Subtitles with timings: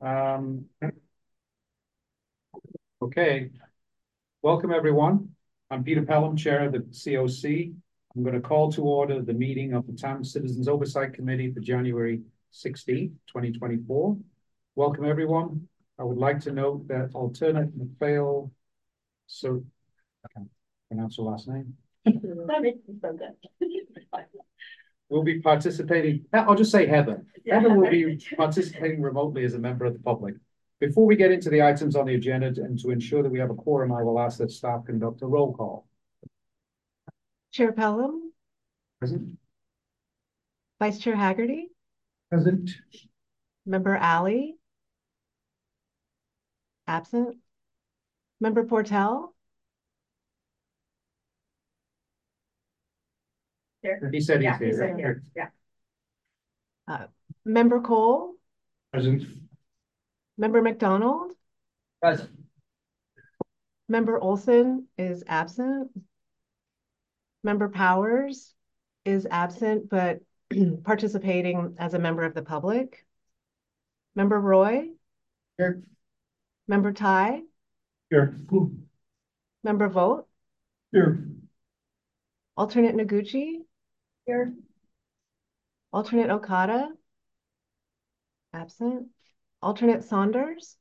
[0.00, 0.66] Um,
[3.02, 3.50] okay.
[4.42, 5.30] Welcome, everyone.
[5.70, 7.74] I'm Peter Pelham, Chair of the COC.
[8.16, 11.60] I'm going to call to order the meeting of the TAM's Citizens Oversight Committee for
[11.60, 14.16] January 16, 2024.
[14.74, 15.68] Welcome, everyone.
[15.98, 18.50] I would like to note that alternate McPhail,
[19.26, 19.62] so
[20.24, 20.48] I can't
[20.88, 21.74] pronounce your last name.
[25.10, 26.24] will be participating.
[26.32, 27.24] I'll just say Heather.
[27.44, 27.54] Yeah.
[27.60, 30.36] Heather will be participating remotely as a member of the public.
[30.78, 33.50] Before we get into the items on the agenda and to ensure that we have
[33.50, 35.86] a quorum, I will ask that staff conduct a roll call.
[37.52, 38.32] Chair Pelham.
[39.00, 39.36] Present.
[40.78, 41.68] Vice Chair Haggerty.
[42.30, 42.70] Present.
[43.66, 44.56] Member Alley.
[46.86, 47.36] Absent.
[48.40, 49.34] Member Portell.
[53.82, 54.10] Here.
[54.12, 54.66] He said he's yeah, here.
[54.66, 55.22] He said here.
[55.34, 55.48] Yeah.
[56.86, 57.06] Uh,
[57.44, 58.34] Member Cole.
[58.92, 59.24] Present.
[60.36, 61.32] Member McDonald.
[62.02, 62.30] Present.
[63.88, 65.90] Member Olson is absent.
[67.42, 68.54] Member Powers
[69.04, 70.20] is absent, but
[70.84, 73.04] participating as a member of the public.
[74.14, 74.88] Member Roy.
[75.56, 75.82] Here.
[76.68, 77.42] Member Ty.
[78.10, 78.34] Here.
[79.64, 80.26] Member Vogt.
[80.92, 81.26] Here.
[82.56, 83.60] Alternate Noguchi.
[84.26, 84.54] Here.
[85.92, 86.88] Alternate Okada.
[88.52, 89.08] Absent.
[89.62, 90.76] Alternate Saunders.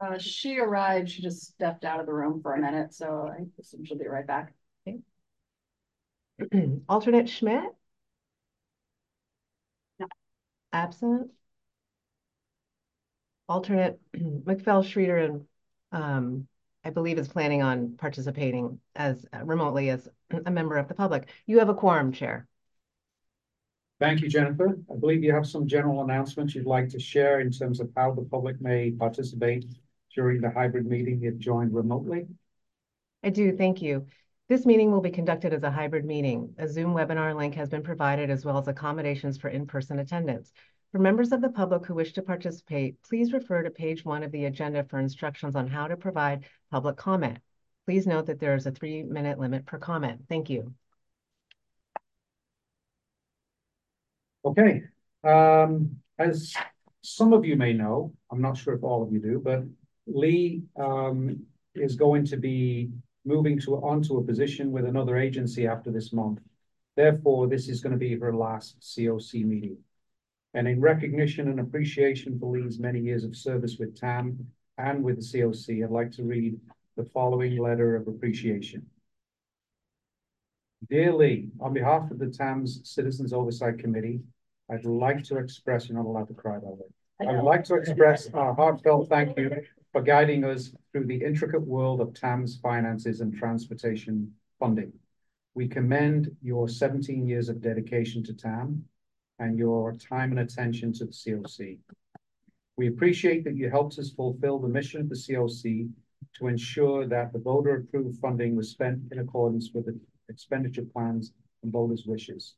[0.00, 3.44] Uh, she arrived, she just stepped out of the room for a minute, so I
[3.60, 4.54] assume she'll be right back.
[4.88, 5.00] Okay.
[6.88, 7.64] Alternate Schmidt.
[9.98, 10.06] No.
[10.72, 11.30] Absent.
[13.48, 15.46] Alternate McPhail Schroeder and
[15.92, 16.48] um,
[16.84, 20.08] I believe is planning on participating as uh, remotely as
[20.46, 21.28] a member of the public.
[21.46, 22.46] You have a quorum, Chair.
[23.98, 24.78] Thank you, Jennifer.
[24.90, 28.12] I believe you have some general announcements you'd like to share in terms of how
[28.12, 29.66] the public may participate
[30.14, 32.26] during the hybrid meeting if joined remotely.
[33.22, 34.06] I do, thank you.
[34.48, 36.54] This meeting will be conducted as a hybrid meeting.
[36.56, 40.50] A Zoom webinar link has been provided as well as accommodations for in-person attendance.
[40.92, 44.32] For members of the public who wish to participate, please refer to page one of
[44.32, 47.38] the agenda for instructions on how to provide public comment.
[47.86, 50.22] Please note that there is a three minute limit per comment.
[50.28, 50.74] Thank you.
[54.44, 54.82] Okay.
[55.22, 56.54] Um, as
[57.02, 59.62] some of you may know, I'm not sure if all of you do, but
[60.06, 62.90] Lee um, is going to be
[63.24, 66.40] moving to onto a position with another agency after this month.
[66.96, 69.78] Therefore, this is going to be her last COC meeting.
[70.54, 74.46] And in recognition and appreciation for Lee's many years of service with TAM
[74.78, 76.58] and with the COC, I'd like to read
[76.96, 78.84] the following letter of appreciation.
[80.88, 84.20] Dear Lee, on behalf of the TAM's Citizens Oversight Committee,
[84.70, 86.92] I'd like to express, you're not allowed to cry about it.
[87.20, 89.50] I would like to express our heartfelt thank you
[89.92, 94.92] for guiding us through the intricate world of TAM's finances and transportation funding.
[95.54, 98.84] We commend your 17 years of dedication to TAM
[99.40, 101.78] and your time and attention to the COC.
[102.76, 105.90] We appreciate that you helped us fulfill the mission of the COC
[106.36, 111.72] to ensure that the voter-approved funding was spent in accordance with the expenditure plans and
[111.72, 112.54] voters' wishes.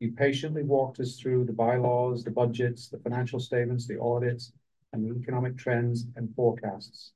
[0.00, 4.52] You patiently walked us through the bylaws, the budgets, the financial statements, the audits,
[4.92, 7.12] and the economic trends and forecasts.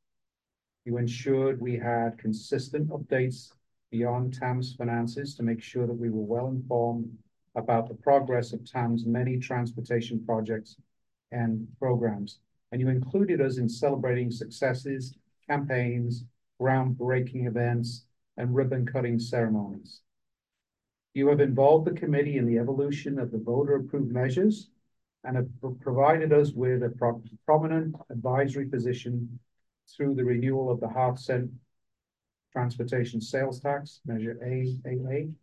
[0.84, 3.53] You ensured we had consistent updates
[3.91, 7.11] beyond TAM's finances to make sure that we were well informed
[7.56, 10.77] about the progress of TAM's many transportation projects
[11.33, 12.39] and programs.
[12.71, 15.15] And you included us in celebrating successes,
[15.49, 16.25] campaigns,
[16.61, 18.05] groundbreaking events,
[18.37, 20.03] and ribbon-cutting ceremonies.
[21.15, 24.69] You have involved the committee in the evolution of the voter-approved measures
[25.25, 25.49] and have
[25.81, 29.39] provided us with a pro prominent advisory position
[29.89, 31.50] through the renewal of the half cent
[32.53, 35.34] transportation sales tax, Measure AAA, and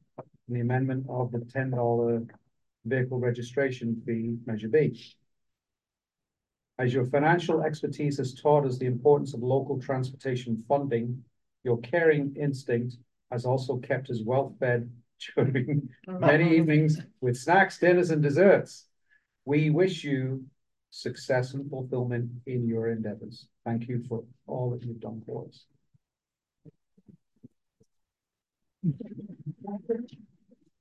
[0.49, 2.29] the amendment of the $10
[2.85, 4.99] vehicle registration fee, Measure B.
[6.79, 11.23] As your financial expertise has taught us the importance of local transportation funding,
[11.63, 12.97] your caring instinct
[13.31, 14.91] has also kept us well fed
[15.35, 18.87] during many evenings with snacks, dinners, and desserts.
[19.45, 20.45] We wish you
[20.89, 23.47] success and fulfillment in your endeavors.
[23.65, 25.65] Thank you for all that you've done for us.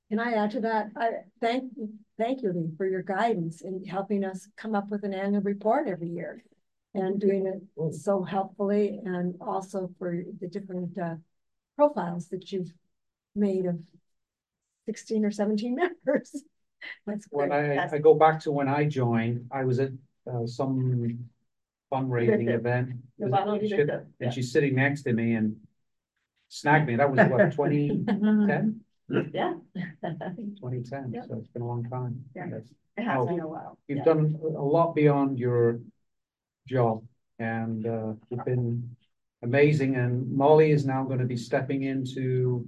[0.09, 0.87] Can I add to that?
[0.95, 1.09] I
[1.41, 1.71] thank
[2.17, 5.87] thank you, Lee, for your guidance in helping us come up with an annual report
[5.87, 6.43] every year
[6.93, 11.15] and doing it so helpfully and also for the different uh,
[11.75, 12.71] profiles that you've
[13.35, 13.79] made of
[14.85, 15.75] 16 or 17
[16.05, 16.43] members.
[17.07, 19.91] That's when I, I go back to when I joined, I was at
[20.31, 21.27] uh, some
[21.91, 22.89] fundraising event.
[23.17, 23.77] The Was it Vitality Shit?
[23.77, 24.25] Victor, yeah.
[24.25, 25.55] And she's sitting next to me and
[26.49, 26.97] snagged me.
[26.97, 28.81] That was what, twenty ten?
[29.09, 29.53] Yeah.
[30.59, 31.25] Twenty ten, Yep.
[31.27, 32.23] so it's been a long time.
[32.35, 32.47] Yeah.
[32.51, 32.63] Yes.
[32.97, 33.77] It has Oh, been a while.
[33.87, 34.03] You've yeah.
[34.05, 35.79] done a a lot beyond your
[36.67, 37.03] job
[37.39, 38.95] and uh, you've been
[39.41, 39.95] amazing.
[39.95, 42.65] And Molly is now going to be stepping into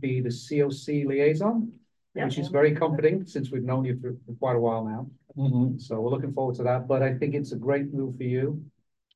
[0.00, 1.72] be the COC liaison,
[2.14, 2.24] Yeah.
[2.24, 5.06] which is very comforting since we've known you for for quite a while now.
[5.78, 8.60] So we're looking forward to that, but I think it's a great move for you.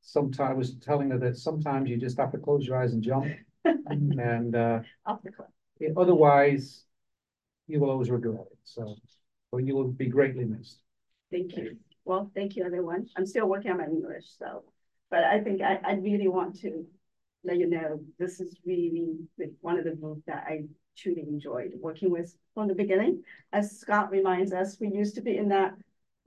[0.02, 3.02] Sometimes I was telling her that sometimes you just have to close your eyes and
[3.02, 3.26] jump.
[3.88, 5.48] And uh, Off the cliff.
[5.96, 6.84] Otherwise,
[7.66, 8.58] you will always regret it.
[8.64, 8.96] So,
[9.50, 10.80] but you will be greatly missed.
[11.30, 11.76] Thank you.
[12.04, 13.06] Well, thank you, everyone.
[13.16, 14.64] I'm still working on my English, so,
[15.10, 16.84] but I think I, I really want to
[17.44, 20.64] let you know, this is really the- one of the groups that I
[20.96, 23.22] truly enjoyed working with from the beginning.
[23.52, 25.74] As Scott reminds us, we used to be in that.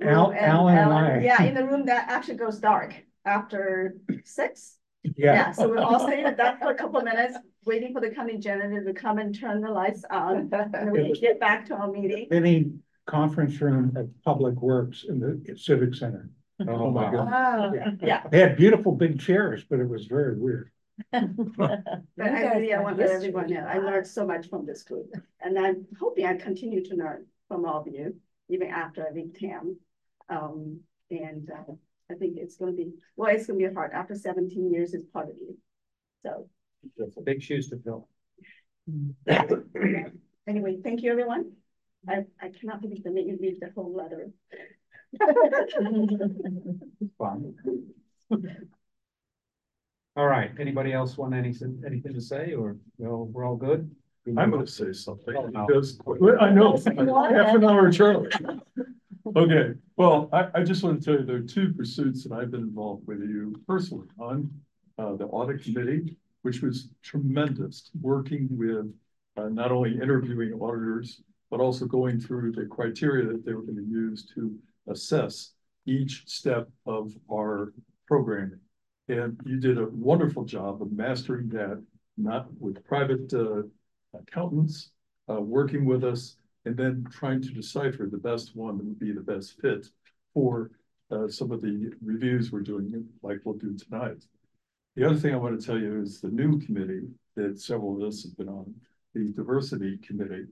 [0.01, 1.19] Al- room Alan and I.
[1.19, 2.93] Yeah, in the room that actually goes dark
[3.23, 3.95] after
[4.25, 4.77] six.
[5.15, 8.09] Yeah, so we're all staying in that for a couple of minutes, waiting for the
[8.09, 11.75] county janitor to come and turn the lights on, and we can get back to
[11.75, 12.27] our meeting.
[12.31, 12.71] Any
[13.05, 16.29] conference room at Public Works in the Civic Center.
[16.67, 17.31] Oh, my God.
[17.31, 17.73] Wow.
[18.01, 20.71] Yeah, They had beautiful big chairs, but it was very weird.
[21.11, 21.81] but I
[22.17, 23.27] guys really, I have want to let history.
[23.29, 25.13] everyone know, I learned so much from this group.
[25.41, 28.15] And I'm hoping I continue to learn from all of you,
[28.49, 29.77] even after I leave TAM.
[30.29, 30.79] Um,
[31.11, 31.73] and, uh,
[32.11, 35.29] I think it's gonna be, well, it's gonna be hard, after seventeen years is part
[35.29, 35.57] of you.
[36.23, 36.47] So,
[37.23, 38.07] Big shoes to fill.
[40.47, 41.51] anyway, thank you, everyone.
[42.07, 44.29] I, I cannot believe they made you read the whole letter.
[47.17, 47.55] Fun.
[50.15, 53.89] All right, anybody else want anything, anything to say or, no, we're all good?
[54.37, 55.65] I'm gonna say something, Oh, no.
[55.67, 55.99] because,
[56.39, 58.29] I know, half an hour, Charlie.
[59.25, 62.51] Okay, well, I, I just want to tell you, there are two pursuits that I've
[62.51, 64.51] been involved with you personally on.
[64.97, 68.93] Uh, the audit committee, which was tremendous, working with,
[69.35, 71.21] uh, not only interviewing auditors.
[71.51, 74.57] But also going through the criteria that they were gonna use to
[74.87, 75.53] assess
[75.85, 77.71] each step of our
[78.07, 78.59] programming.
[79.07, 81.81] And you did a wonderful job of mastering that,
[82.17, 83.61] not with private, uh,
[84.17, 84.91] accountants,
[85.29, 89.11] uh, working with us and then trying to decipher the best one that would be
[89.11, 89.87] the best fit
[90.33, 90.71] for,
[91.11, 94.25] uh, some of the reviews we're doing, like we'll do tonight.
[94.95, 98.07] The other thing I want to tell you is the new committee that several of
[98.07, 98.73] us have been on,
[99.13, 100.45] the diversity committee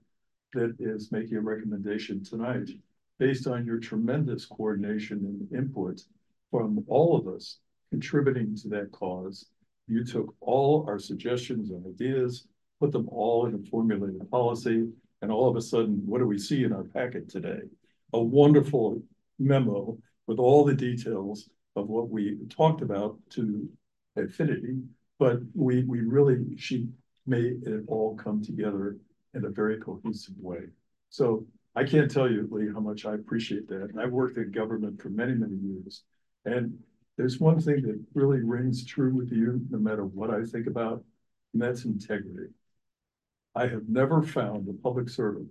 [0.52, 2.70] that is making a recommendation tonight
[3.18, 6.00] based on your tremendous coordination and input
[6.50, 7.58] from all of us
[7.90, 9.46] contributing to that cause.
[9.88, 12.46] You took all our suggestions and ideas,
[12.80, 14.88] put them all in a formulated policy,
[15.24, 17.62] and all of a sudden, what do we see in our packet today?
[18.12, 19.02] A wonderful
[19.38, 23.66] memo with all the details of what we talked about to
[24.16, 24.82] infinity,
[25.18, 26.88] but we, we really, she
[27.26, 28.98] made it all come together
[29.32, 30.60] in a very cohesive way.
[31.08, 33.88] So I can't tell you, Lee, how much I appreciate that.
[33.90, 36.02] And I've worked in government for many, many years.
[36.44, 36.78] And
[37.16, 41.02] there's one thing that really rings true with you, no matter what I think about,
[41.54, 42.50] and that's integrity.
[43.54, 45.48] I have never found a public servant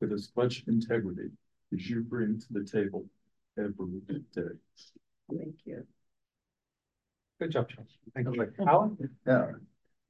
[0.00, 1.30] with as much integrity
[1.72, 3.06] as you bring to the table
[3.58, 4.00] every
[4.34, 4.56] day.
[5.28, 5.86] Thank you.
[7.38, 7.90] Good job, Charles.
[8.14, 8.52] Thank you.
[8.66, 8.96] Alan?
[9.26, 9.52] Yeah,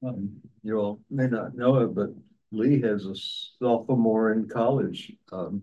[0.03, 0.31] um,
[0.63, 2.09] you all may not know it, but
[2.51, 5.13] Lee has a sophomore in college.
[5.31, 5.61] Um,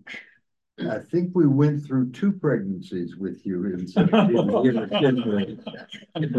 [0.89, 4.63] I think we went through two pregnancies with you instead of for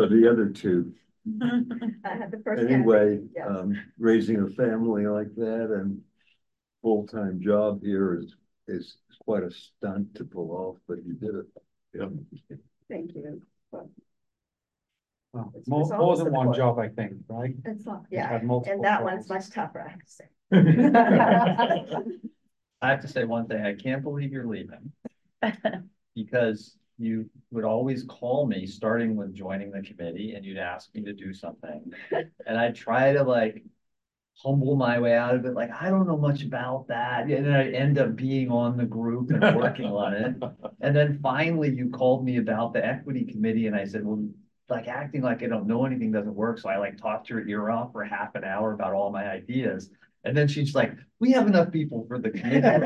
[0.08, 0.92] the other two.
[1.26, 2.62] I had the first.
[2.62, 3.46] Anyway, Yes.
[3.48, 6.00] um, raising a family like that and
[6.82, 8.34] full-time job here is,
[8.68, 11.46] is quite a stunt to pull off, but you did it.
[11.94, 12.06] Yeah.
[12.88, 13.42] Thank you.
[13.72, 13.90] Well,
[15.54, 16.56] It's- More, it's more than one point.
[16.56, 17.54] job, I think, right?
[17.64, 20.24] It's not, yeah, had multiple and that one's much tougher, I have to say.
[22.82, 24.92] I have to say one thing, I can't believe you're leaving.
[26.16, 31.02] Because you would always call me, starting with joining the committee, and you'd ask me
[31.04, 31.92] to do something.
[32.46, 33.62] And I'd try to like
[34.42, 37.52] humble my way out of it, like, I don't know much about that, and then
[37.52, 40.36] I'd end up being on the group and working on it.
[40.82, 44.26] And then finally you called me about the equity committee, and I said, well,
[44.70, 47.70] like acting like I don't know anything doesn't work, so I like talked your ear
[47.70, 49.90] off for half an hour about all my ideas.
[50.24, 52.82] And then she's like, we have enough people for the committee.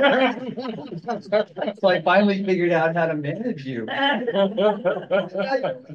[1.81, 3.93] So I finally figured out how to manage you.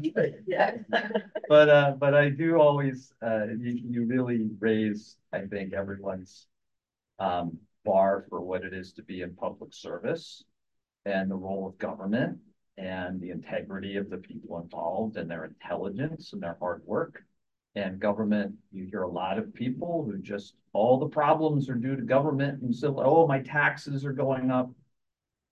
[1.48, 6.48] But, uh, but I do always, uh, you, you really raise, I think, everyone's
[7.20, 10.44] um, bar for what it is to be in public service
[11.06, 12.40] and the role of government.
[12.78, 17.24] and the integrity of the people involved and their intelligence and their hard work.
[17.76, 21.96] And government, you hear a lot of people who just, all the problems are due
[21.96, 24.72] to government and so, oh, my taxes are going up.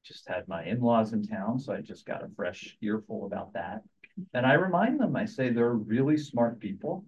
[0.03, 3.83] Just had my in-laws in town, so I just got a fresh earful about that.
[4.33, 7.05] And I remind them, I say they're really smart people.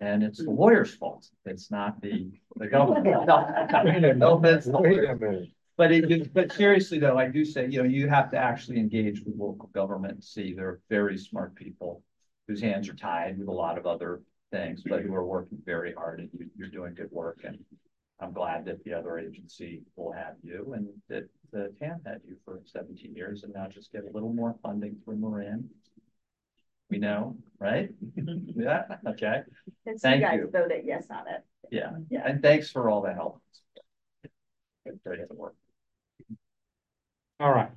[0.00, 1.28] And it's the lawyer's fault.
[1.44, 3.06] It's not the, the government.
[3.26, 5.48] No, no offense to lawyers.
[5.76, 9.20] But it, but seriously though, I do say, you know, you have to actually engage
[9.20, 12.02] with local government, and see they're very smart people.
[12.48, 15.92] Whose hands are tied with a lot of other things, but who are working very
[15.92, 17.58] hard and you, you're doing good work and.
[18.18, 22.36] I'm glad that the other agency will have you and that the TAM had you
[22.46, 25.68] for seventeen years and now just get a little more funding through Moran.
[26.88, 27.90] We know, right?
[28.56, 29.42] Yeah, okay,
[29.84, 30.50] And Thank you guys you.
[30.50, 31.42] voted yes on it.
[31.70, 32.22] yeah, Yeah.
[32.24, 33.42] and thanks for all the help.
[34.86, 35.54] It's Great work.
[37.38, 37.70] All right,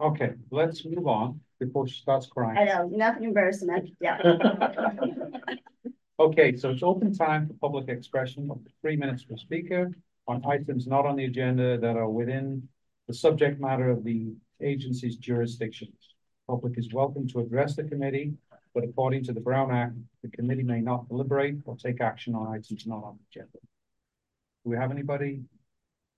[0.00, 2.56] okay, let's move on before she starts crying.
[2.56, 4.16] I know, enough embarrassment, yeah.
[6.22, 9.90] Okay, so it's open time for public expression of three minutes per speaker
[10.28, 12.68] on items not on the agenda that are within
[13.08, 16.14] the subject matter of the agency's jurisdictions.
[16.46, 18.34] Public is welcome to address the committee,
[18.72, 22.54] but according to the Brown Act, the committee may not deliberate or take action on
[22.54, 23.58] items not on the agenda.
[24.62, 25.42] Do we have anybody?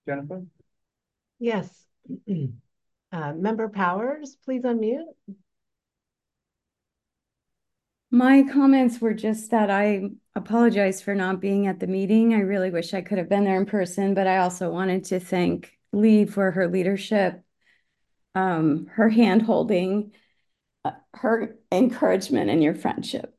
[0.07, 0.45] Jennifer?
[1.39, 1.71] Yes.
[3.13, 5.05] Uh, Member Powers, please unmute.
[8.15, 10.03] My comments were just that I
[10.37, 12.33] apologize for not being at the meeting.
[12.33, 15.19] I really wish I could have been there in person, but I also wanted to
[15.19, 17.43] thank Lee for her leadership,
[18.37, 20.13] um, her hand holding,
[20.85, 23.35] uh, her encouragement and your friendship.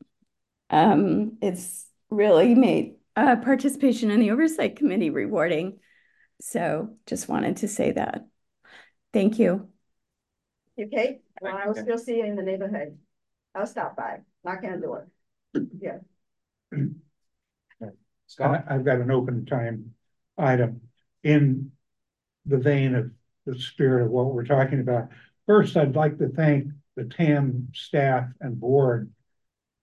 [0.69, 5.79] Um, it's really made uh, participation in the oversight committee rewarding.
[6.41, 8.27] So just wanted to say that.
[9.13, 9.69] Thank you.
[10.77, 12.97] Okay, well, Thank I will still see you in the neighborhood.
[13.55, 15.07] I'll stop by, knock on the door.
[15.79, 15.99] Yeah,
[18.27, 18.65] Scott?
[18.67, 19.93] I- I've got an open time
[20.37, 20.81] item
[21.23, 21.71] in
[22.45, 23.11] the vein of
[23.45, 25.09] the spirit of what we're talking about.
[25.45, 29.11] First, I'd like to thank the TAM staff and board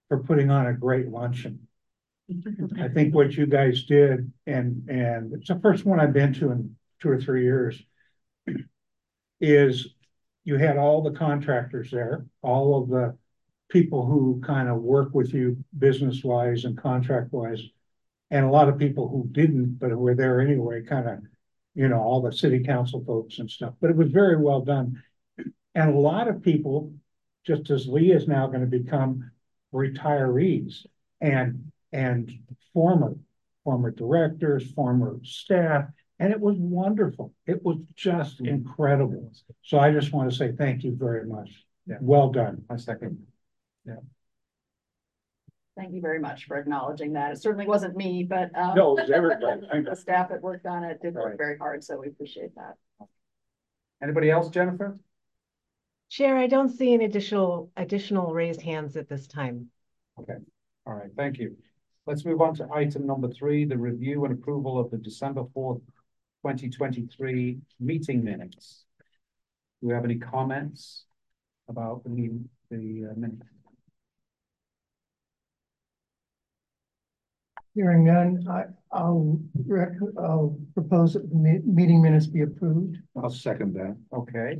[0.09, 1.67] for putting on a great luncheon.
[2.79, 6.50] I think what you guys did, and, and it's the first one I've been to
[6.50, 7.83] in two or three years,
[9.41, 9.95] is
[10.45, 13.17] you had all the contractors there, all of the
[13.73, 17.62] people who kind of work with you business wise and contract wise.
[18.31, 21.19] And a lot of people who didn't, but who were there anyway, kind of,
[21.75, 25.02] you know, all the city council folks and stuff, but it was very well done.
[25.75, 26.93] And a lot of people,
[27.47, 29.31] just as Lee is now gonna become
[29.73, 30.87] retirees
[31.21, 32.31] and, and
[32.75, 33.17] former,
[33.64, 35.87] former directors, former staff,
[36.19, 37.33] and it was wonderful.
[37.47, 39.33] It was just incredible.
[39.62, 41.50] So I just want to say thank you very much.
[41.87, 41.97] Yeah.
[42.00, 42.64] Well done.
[42.71, 43.26] I second.
[45.75, 47.33] Thank you very much for acknowledging that.
[47.33, 48.75] It certainly wasn't me, but um.
[48.77, 49.67] No, it was everybody.
[49.73, 49.91] I know.
[49.91, 51.25] The staff that worked on it did Right.
[51.25, 52.75] work very hard, so we appreciate that.
[54.03, 54.99] Anybody else, Jennifer?
[56.11, 59.69] Chair, I don't see any additional, additional raised hands at this time.
[60.21, 60.35] Okay.
[60.87, 61.57] All right, thank you.
[62.07, 65.81] Let's move on to item number three, the review and approval of the December fourth,
[66.43, 68.85] twenty twenty-three meeting minutes.
[69.81, 71.05] Do we have any comments
[71.69, 73.47] about the the uh, minutes?
[77.75, 78.64] Hearing none, I,
[78.95, 79.88] I'll rec,
[80.19, 82.99] I'll propose that the me- meeting minutes be approved.
[83.17, 83.97] I'll second that.
[84.12, 84.59] Okay.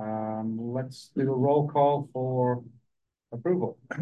[0.00, 2.64] Um, let's do a roll call for
[3.32, 3.78] approval.
[3.92, 3.96] I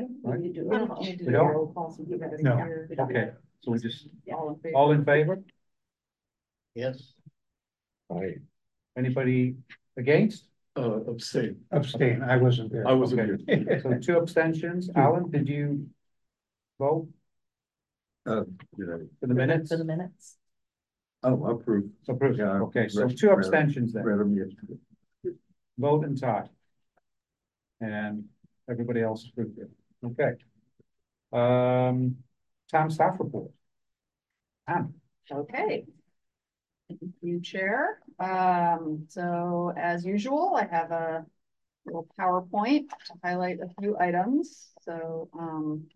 [0.00, 0.64] don't think you.
[0.68, 1.46] We don't need to do We a don't?
[1.48, 2.56] roll call, so give it a No.
[2.56, 2.88] year.
[2.98, 3.30] Okay,
[3.60, 4.76] so we just, All in favor?
[4.76, 5.38] all in favor?
[6.74, 7.12] Yes.
[8.12, 8.34] Aye.
[8.96, 9.54] Anybody
[9.96, 10.46] against?
[10.76, 11.56] Uh, abstain.
[11.70, 12.86] Abstain, I wasn't there.
[12.88, 13.64] I wasn't Okay.
[13.64, 13.80] here.
[13.82, 14.90] So two abstentions.
[14.96, 15.86] Alan, did you
[16.80, 17.08] vote
[18.26, 18.44] Uh,
[18.78, 19.70] you know, for the minutes?
[19.70, 20.36] For the minutes.
[21.22, 21.90] oh, approved.
[22.04, 22.38] So Approved.
[22.38, 24.02] Yeah, Okay, so read- two read- abstentions then.
[24.04, 24.78] Read them yesterday.
[25.78, 26.48] Vote and tie.
[27.80, 28.24] And
[28.68, 29.70] everybody else approved it.
[30.08, 30.32] Okay.
[31.32, 32.16] Um,
[32.70, 33.50] TAM staff report.
[34.66, 34.94] Anne,
[35.30, 35.86] Okay.
[36.88, 38.00] Thank you, Chair.
[38.18, 41.24] Um, so as usual, I have a
[41.86, 45.88] little PowerPoint to highlight a few items, so, um.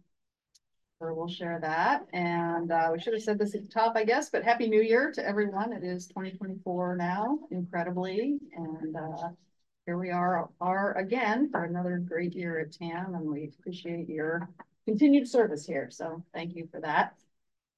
[1.00, 4.30] We'll share that, and, uh, we should have said this at the top, I guess,
[4.30, 5.72] but Happy New Year to everyone.
[5.72, 9.28] It is twenty twenty-four now, incredibly, and, uh.
[9.86, 14.48] Here we are, are again for another great year at TAM, and we appreciate your
[14.86, 17.14] continued service here, so thank you for that.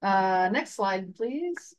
[0.02, 1.75] Uh, next slide, please.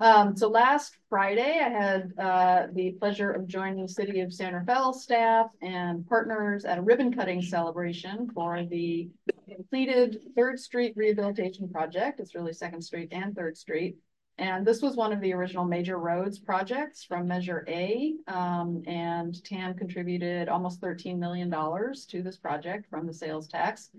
[0.00, 4.54] Um, so last Friday, I had uh, the pleasure of joining the City of San
[4.54, 9.10] Rafael staff and partners at a ribbon cutting celebration for the
[9.54, 12.18] completed Third Street Rehabilitation Project.
[12.18, 13.96] It's really Second Street and Third Street.
[14.40, 18.14] And this was one of the original major roads projects from Measure A.
[18.26, 23.90] Um, and TAM contributed almost $13 million to this project from the sales tax.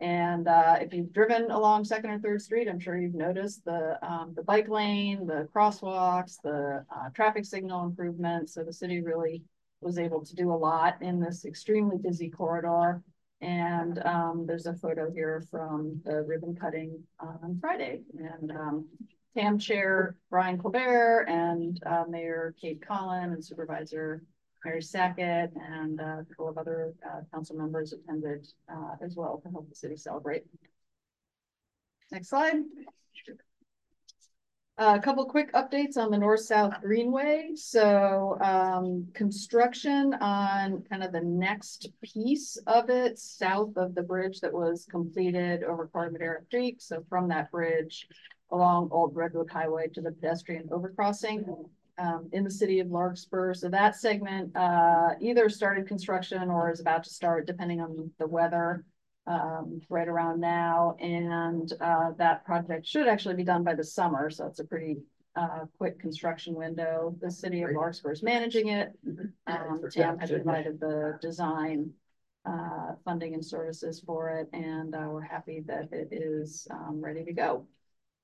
[0.00, 3.98] And uh, if you've driven along Second or Third Street, I'm sure you've noticed the,
[4.02, 8.54] um, the bike lane, the crosswalks, the uh, traffic signal improvements.
[8.54, 9.42] So the city really
[9.82, 13.02] was able to do a lot in this extremely busy corridor.
[13.42, 18.00] And um, there's a photo here from the ribbon cutting on Friday.
[18.18, 18.86] And um,
[19.36, 24.22] TAM Chair Brian Colbert and uh, Mayor Kate Colin and Supervisor
[24.64, 29.40] Mary Sackett and uh, a couple of other uh, council members attended uh, as well
[29.42, 30.44] to help the city celebrate.
[32.10, 32.56] Next slide.
[34.76, 37.50] Uh, a couple quick updates on the north-south greenway.
[37.54, 44.40] So um, construction on kind of the next piece of it south of the bridge
[44.40, 46.76] that was completed over Madera Creek.
[46.80, 48.08] So from that bridge
[48.52, 51.44] along Old Redwood Highway to the pedestrian overcrossing
[51.98, 53.54] um, in the city of Larkspur.
[53.54, 58.26] So that segment uh, either started construction or is about to start, depending on the
[58.26, 58.84] weather,
[59.26, 60.96] um, right around now.
[61.00, 64.30] And uh, that project should actually be done by the summer.
[64.30, 64.96] So it's a pretty
[65.36, 67.14] uh, quick construction window.
[67.20, 68.92] The city of Larkspur is managing it.
[69.46, 71.90] Um, TAM has provided the design
[72.46, 77.24] uh, funding and services for it, and uh, we're happy that it is um, ready
[77.24, 77.66] to go.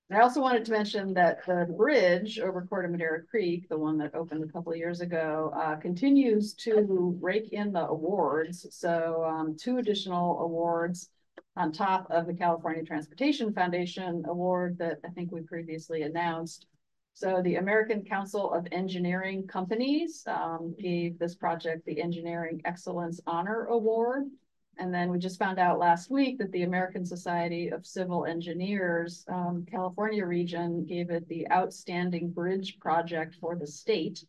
[0.09, 4.15] I also wanted to mention that the bridge over Corte Madera Creek, the one that
[4.15, 8.69] opened a couple of years ago, uh, continues to rake in the awards.
[8.71, 11.11] So um, two additional awards
[11.57, 16.67] on top of the California Transportation Foundation award that I think we previously announced.
[17.15, 23.65] So the American Council of Engineering Companies um, gave this project the Engineering Excellence Honor
[23.65, 24.27] Award.
[24.79, 29.25] And then we just found out last week that the American Society of Civil Engineers
[29.29, 34.25] um, California region gave it the Outstanding Bridge Project for the state,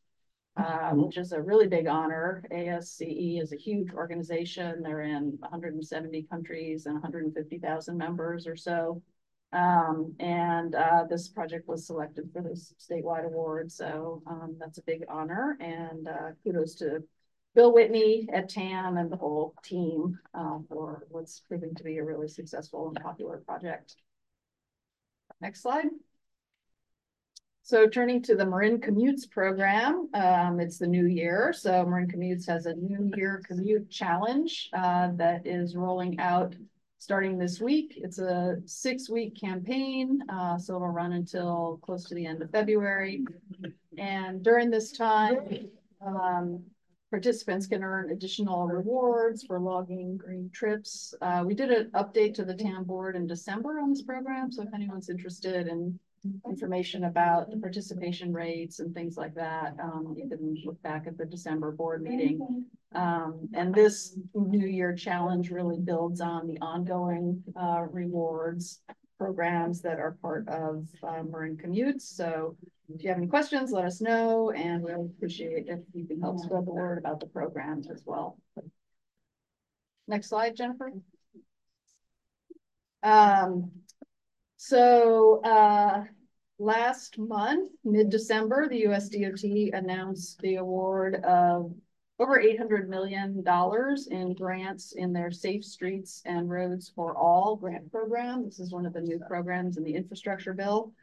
[0.56, 2.46] uh, which is a really big honor.
[2.50, 4.82] ASCE is a huge organization.
[4.82, 9.02] They're in 170 countries and 150,000 members or so.
[9.52, 13.72] Um, and uh, this project was selected for this statewide award.
[13.72, 17.04] So um, that's a big honor and uh, kudos to
[17.56, 22.04] Bill Whitney at TAM and the whole team uh, for what's proving to be a
[22.04, 23.96] really successful and popular project.
[25.42, 25.88] Next slide.
[27.64, 31.54] So turning to the Marin Commutes program, um, it's the new year.
[31.54, 36.56] So Marin Commutes has a new year commute challenge uh, that is rolling out
[36.98, 37.96] starting this week.
[37.98, 42.52] It's a six week campaign, uh, so it'll run until close to the end of
[42.52, 43.26] February.
[43.98, 45.70] And during this time,
[46.02, 46.64] um,
[47.18, 51.16] Participants can earn additional rewards for logging green trips.
[51.20, 54.52] Uh, we did an update to the TAM board in December on this program.
[54.52, 56.00] So if anyone's interested in
[56.48, 61.18] information about the participation rates and things like that, um, you can look back at
[61.18, 62.66] the December board meeting.
[62.94, 68.82] Um, and this New Year challenge really builds on the ongoing uh, rewards
[69.18, 72.02] programs that are part of uh, Marin Commutes.
[72.02, 72.56] So
[72.94, 76.40] if you have any questions, let us know, and we'll appreciate if you can help
[76.40, 78.38] spread the word about the programs as well.
[80.08, 80.92] Next slide, Jennifer.
[83.04, 83.72] Um,
[84.56, 86.04] so uh,
[86.60, 91.74] last month, mid-December, the USDOT announced the award of
[92.20, 93.44] over $800 million
[94.10, 98.46] in grants in their Safe Streets and Roads for All grant program.
[98.46, 100.94] This is one of the new programs in the infrastructure bill.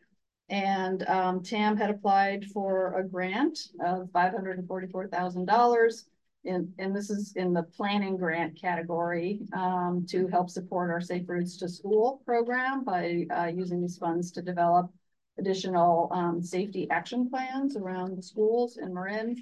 [0.50, 6.04] And um, TAM had applied for a grant of $544,000.
[6.46, 11.26] And, and this is in the planning grant category um, to help support our Safe
[11.26, 14.92] Routes to School program by uh, using these funds to develop
[15.38, 19.36] additional um, safety action plans around the schools in Marin.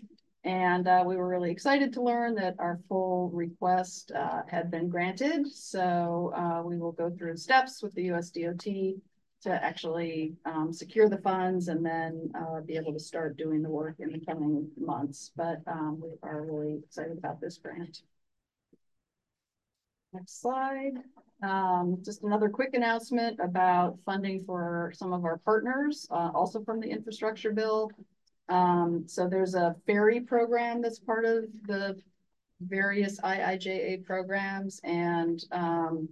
[0.45, 4.89] And uh, we were really excited to learn that our full request uh, had been
[4.89, 5.47] granted.
[5.53, 9.01] So uh, we will go through steps with the USDOT
[9.43, 13.69] to actually um, secure the funds and then uh, be able to start doing the
[13.69, 15.33] work in the coming months.
[15.37, 18.03] But um, we are really excited about this grant.
[20.13, 20.93] Next slide.
[21.43, 26.79] Um, just another quick announcement about funding for some of our partners, uh, also from
[26.79, 27.91] the infrastructure bill.
[28.49, 32.01] Um, so there's a ferry program that's part of the
[32.61, 36.09] various IIJA programs and um,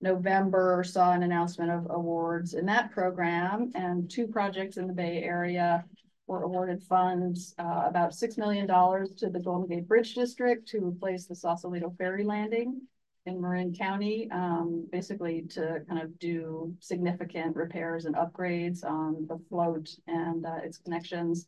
[0.00, 5.22] November saw an announcement of awards in that program and two projects in the Bay
[5.22, 5.84] Area
[6.26, 10.84] were awarded funds, uh, about six million dollars to the Golden Gate Bridge District to
[10.84, 12.80] replace the Sausalito Ferry Landing
[13.26, 19.38] in Marin County, um, basically to kind of do significant repairs and upgrades on the
[19.48, 21.46] float and uh, its connections.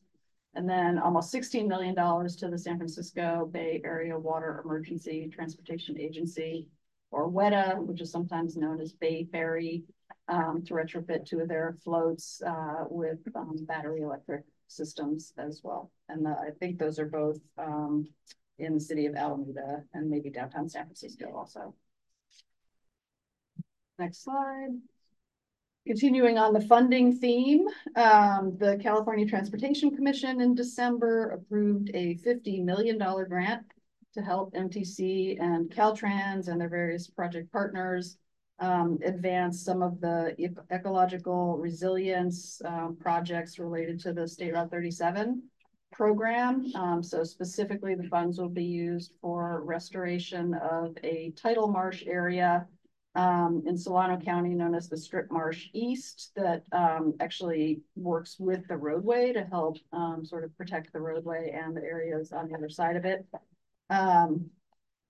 [0.54, 6.66] And then almost $16 million to the San Francisco Bay Area Water Emergency Transportation Agency,
[7.10, 9.84] or WETA, which is sometimes known as Bay Ferry,
[10.28, 15.90] um, to retrofit two of their floats uh, with um, battery electric systems as well.
[16.08, 18.06] And uh, I think those are both um,
[18.58, 21.74] in the city of Alameda and maybe downtown San Francisco also.
[23.98, 24.70] Next slide.
[25.86, 27.66] Continuing on the funding theme,
[27.96, 33.62] um, the California Transportation Commission in December approved a $50 million grant
[34.14, 38.18] to help MTC and Caltrans and their various project partners
[38.60, 44.70] um, advance some of the e ecological resilience um, projects related to the State Route
[44.70, 45.42] 37
[45.92, 46.70] program.
[46.74, 52.66] Um, so specifically, the funds will be used for restoration of a tidal marsh area
[53.14, 58.66] um, in Solano County known as the Strip Marsh East that um, actually works with
[58.68, 62.54] the roadway to help um, sort of protect the roadway and the areas on the
[62.54, 63.26] other side of it.
[63.90, 64.50] Um,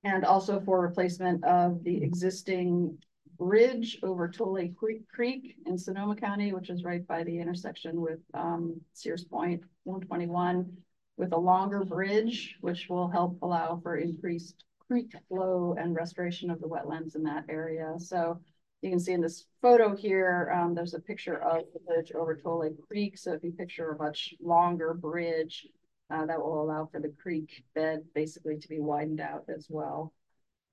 [0.04, 2.96] and also for replacement of the existing
[3.38, 8.80] bridge over Tolay Creek in Sonoma County, which is right by the intersection with um,
[8.92, 10.70] Sears Point 121
[11.16, 16.60] with a longer bridge, which will help allow for increased creek flow and restoration of
[16.60, 17.94] the wetlands in that area.
[17.98, 18.40] So
[18.82, 22.36] you can see in this photo here, um, there's a picture of the bridge over
[22.36, 23.18] Tolay Creek.
[23.18, 25.66] So if you picture a much longer bridge,
[26.10, 30.12] uh, that will allow for the creek bed basically to be widened out as well.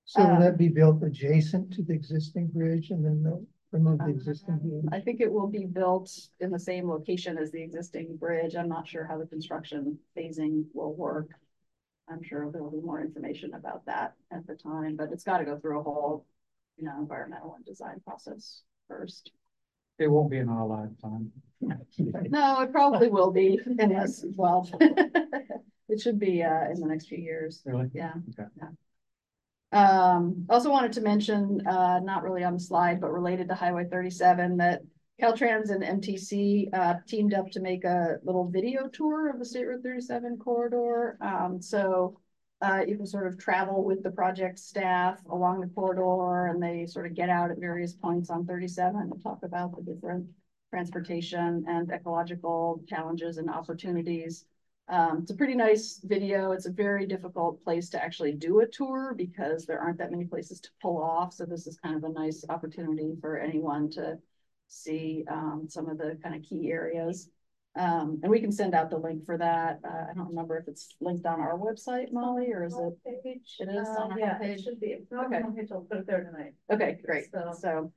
[0.04, 3.98] So will Um, that be built adjacent to the existing bridge and then they'll remove
[3.98, 4.84] the existing Um, bridge?
[4.92, 8.54] I think it will be built in the same location as the existing bridge.
[8.54, 11.30] I'm not sure how the construction phasing will work.
[12.08, 15.38] I'm sure there will be more information about that at the time, but it's got
[15.38, 16.24] to go through a whole,
[16.76, 19.32] you know, environmental and design process first.
[19.98, 21.32] It won't be in our lifetime.
[21.60, 24.68] No, it probably will be in this as well.
[25.88, 27.62] It should be uh in the next few years.
[27.64, 27.90] Really?
[27.94, 28.14] Yeah.
[28.38, 28.48] Okay.
[28.56, 28.70] yeah.
[29.72, 33.84] Um, also wanted to mention, uh, not really on the slide, but related to Highway
[33.84, 34.82] thirty-seven, that
[35.20, 39.66] Caltrans and MTC uh teamed up to make a little video tour of the State
[39.66, 41.18] Road thirty-seven corridor.
[41.20, 42.18] Um, so
[42.62, 46.86] uh, you can sort of travel with the project staff along the corridor and they
[46.86, 50.26] sort of get out at various points on thirty-seven and talk about the different
[50.70, 54.46] transportation and ecological challenges and opportunities.
[54.88, 56.52] Um, it's a pretty nice video.
[56.52, 60.24] It's a very difficult place to actually do a tour because there aren't that many
[60.26, 61.32] places to pull off.
[61.32, 64.18] So this is kind of a nice opportunity for anyone to
[64.68, 67.30] see um, some of the kind of key areas.
[67.76, 69.80] Um, and we can send out the link for that.
[69.84, 73.22] Uh, I don't remember if it's linked on our website, Molly, or is it?
[73.22, 73.56] Page.
[73.60, 74.96] It is on our Yeah, it should be.
[75.10, 75.42] Not Okay.
[75.42, 76.54] homepage, I'll put it there tonight.
[76.70, 77.30] Okay, great.
[77.30, 77.92] So- So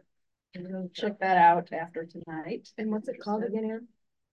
[0.93, 2.69] check that out after tonight.
[2.77, 3.87] And what's it called again, Aaron?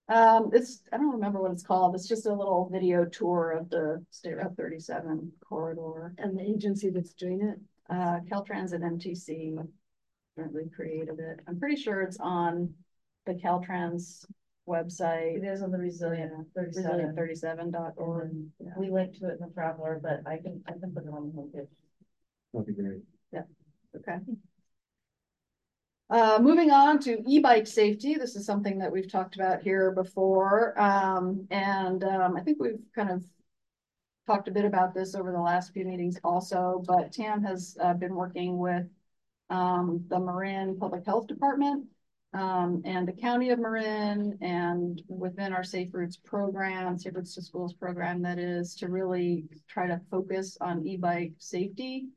[0.09, 1.95] Um, it's, I don't remember what it's called.
[1.95, 6.13] It's just a little video tour of the State Route thirty-seven corridor.
[6.17, 7.59] And the agency that's doing it?
[7.89, 9.57] Uh, Caltrans and MTC
[10.37, 11.39] jointly created it.
[11.47, 12.73] I'm pretty sure it's on
[13.25, 14.25] the Caltrans
[14.67, 15.37] website.
[15.37, 17.15] It is on the resilient thirty-seven.
[17.15, 18.31] Thirty-seven dot org.
[18.31, 21.13] And we linked to it in the Traveler, but I can, I can put it
[21.13, 21.67] on the homepage.
[22.53, 23.01] That'd be great.
[23.95, 24.19] Okay.
[26.09, 28.13] Uh, moving on to e-bike safety.
[28.13, 30.79] This is something that we've talked about here before.
[30.79, 33.25] Um, and, um, I think we've kind of
[34.25, 37.93] talked a bit about this over the last few meetings also, but Tam has, uh,
[37.93, 38.85] been working with,
[39.49, 41.85] um, the Marin Public Health Department,
[42.37, 47.41] um, and the County of Marin and within our Safe Routes program, Safe Routes to
[47.41, 52.09] Schools program, that is to really try to focus on e-bike safety.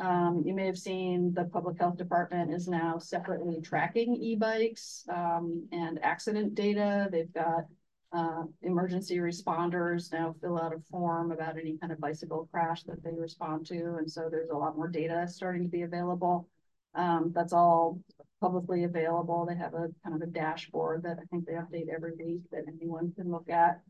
[0.00, 5.68] Um, you may have seen the Public Health Department is now separately tracking e-bikes, um,
[5.70, 7.08] and accident data.
[7.12, 7.66] They've got
[8.12, 13.04] uh, emergency responders now fill out a form about any kind of bicycle crash that
[13.04, 13.94] they respond to.
[13.98, 16.48] And so there's a lot more data starting to be available.
[16.94, 18.00] Um, that's all
[18.40, 19.46] publicly available.
[19.46, 22.64] They have a kind of a dashboard that I think they update every week that
[22.66, 23.80] anyone can look at.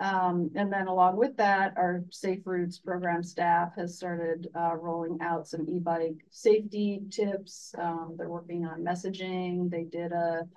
[0.00, 5.18] Um, and then along with that, our Safe Routes program staff has started uh, rolling
[5.20, 7.74] out some e-bike safety tips.
[7.78, 9.70] Um, they're working on messaging.
[9.70, 10.48] They did a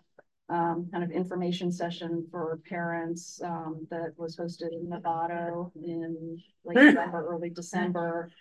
[0.49, 6.75] um, kind of information session for parents um, that was hosted in Novato in late
[6.95, 8.31] November, early December.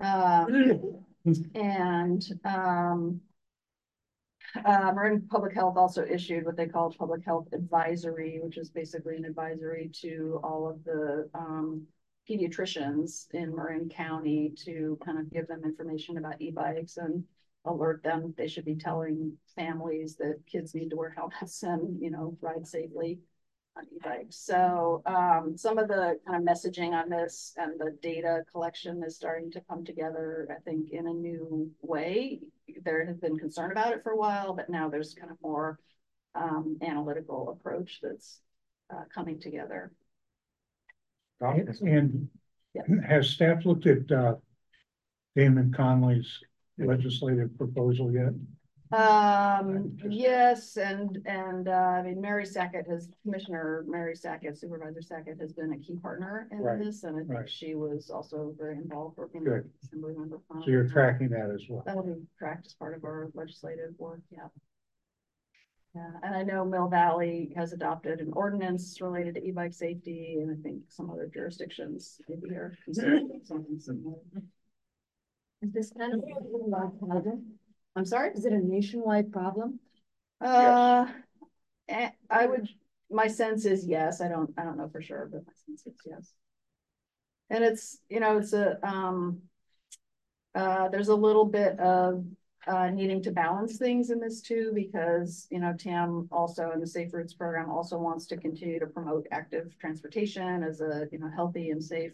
[0.00, 1.04] Um,
[1.54, 3.20] And, um,
[4.64, 9.16] uh, Marin Public Health also issued what they call Public Health Advisory, which is basically
[9.16, 11.86] an advisory to all of the, um,
[12.28, 17.24] pediatricians in Marin County to kind of give them information about e-bikes and
[17.64, 22.10] alert them, they should be telling families that kids need to wear helmets and, you
[22.10, 23.18] know, ride safely
[23.76, 24.36] on e-bikes.
[24.36, 29.16] So um, some of the kind of messaging on this and the data collection is
[29.16, 32.40] starting to come together, I think, in a new way.
[32.82, 35.78] There has been concern about it for a while, but now there's kind of more
[36.34, 38.40] um, analytical approach that's
[38.92, 39.92] uh, coming together.
[41.40, 42.28] And
[42.72, 42.88] Yes.
[43.04, 44.36] has staff looked at, uh,
[45.34, 46.40] Damon Connolly's
[46.78, 48.32] legislative proposal yet?
[48.92, 55.38] Um, yes, and, and, uh, I mean, Mary Sackett has, Commissioner Mary Sackett, Supervisor Sackett
[55.40, 57.48] has been a key partner in Right, this, and I think right.
[57.48, 59.44] she was also very involved working.
[59.44, 59.64] Good.
[59.64, 60.40] with Assembly Member.
[60.64, 61.84] So you're tracking that as well?
[61.86, 64.48] That'll be tracked as part of our legislative work, yeah.
[65.94, 70.50] Yeah, and I know Mill Valley has adopted an ordinance related to e-bike safety, and
[70.50, 74.18] I think some other jurisdictions maybe are considering something similar.
[75.62, 77.59] Is this kind of a nationwide problem?
[77.96, 78.30] I'm sorry?
[78.34, 79.80] Is it a nationwide problem?
[80.40, 81.06] Uh,
[81.88, 82.68] eh, I would,
[83.10, 86.00] my sense is yes, I don't, I don't know for sure, but my sense is
[86.06, 86.32] yes.
[87.50, 89.42] And it's, you know, it's a, um,
[90.54, 92.24] uh, there's a little bit of,
[92.66, 96.86] uh, needing to balance things in this too, because, you know, TAM also in the
[96.86, 101.30] Safe Routes program also wants to continue to promote active transportation as a, you know,
[101.34, 102.12] healthy and safe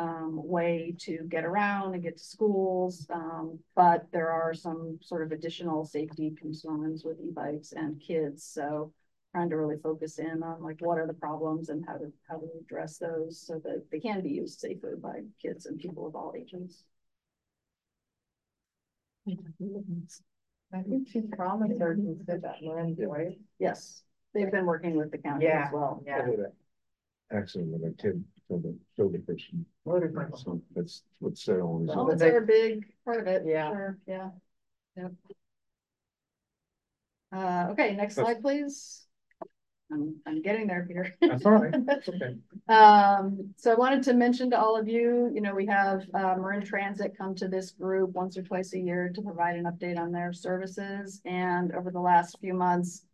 [0.00, 3.06] um, way to get around and get to schools.
[3.10, 8.44] Um, but there are some sort of additional safety concerns with e-bikes and kids.
[8.44, 8.92] So
[9.32, 12.38] trying to really focus in on like what are the problems and how to how
[12.38, 16.16] to address those so that they can be used safely by kids and people of
[16.16, 16.82] all ages.
[20.72, 23.38] I think she promised her to sit that land, right?
[23.58, 26.02] Yes, they've been working with the county Yeah, as well.
[26.06, 26.26] yeah.
[27.32, 29.66] Accident with a kid, killed the, killed the person.
[30.36, 31.82] So that's what's said on.
[31.82, 33.44] his- Helmets are a big part of it.
[33.46, 33.70] Yeah.
[33.70, 34.30] Sure, yeah.
[34.96, 35.12] Yep.
[37.32, 39.06] Uh, okay, next slide, please.
[39.92, 41.14] I'm, I'm getting there, Peter.
[41.20, 42.36] That's all right, that's okay.
[42.68, 46.36] Um, so I wanted to mention to all of you, you know, we have, uh,
[46.36, 49.98] Marin Transit come to this group once or twice a year to provide an update
[49.98, 51.20] on their services.
[51.24, 53.04] And over the last few months,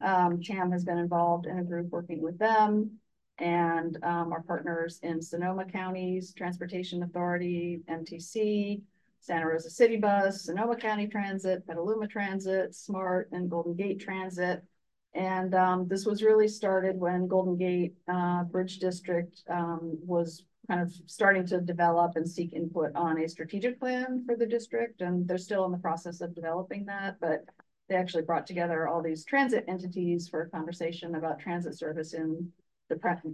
[0.00, 2.98] um, TAM has been involved in a group working with them
[3.38, 8.82] and, um, our partners in Sonoma County's Transportation Authority, MTC,
[9.20, 14.62] Santa Rosa City Bus, Sonoma County Transit, Petaluma Transit, Smart, and Golden Gate Transit.
[15.14, 20.80] And um, this was really started when Golden Gate uh, Bridge District um, was kind
[20.80, 25.00] of starting to develop and seek input on a strategic plan for the district.
[25.00, 27.44] And they're still in the process of developing that, but
[27.88, 32.50] they actually brought together all these transit entities for a conversation about transit service in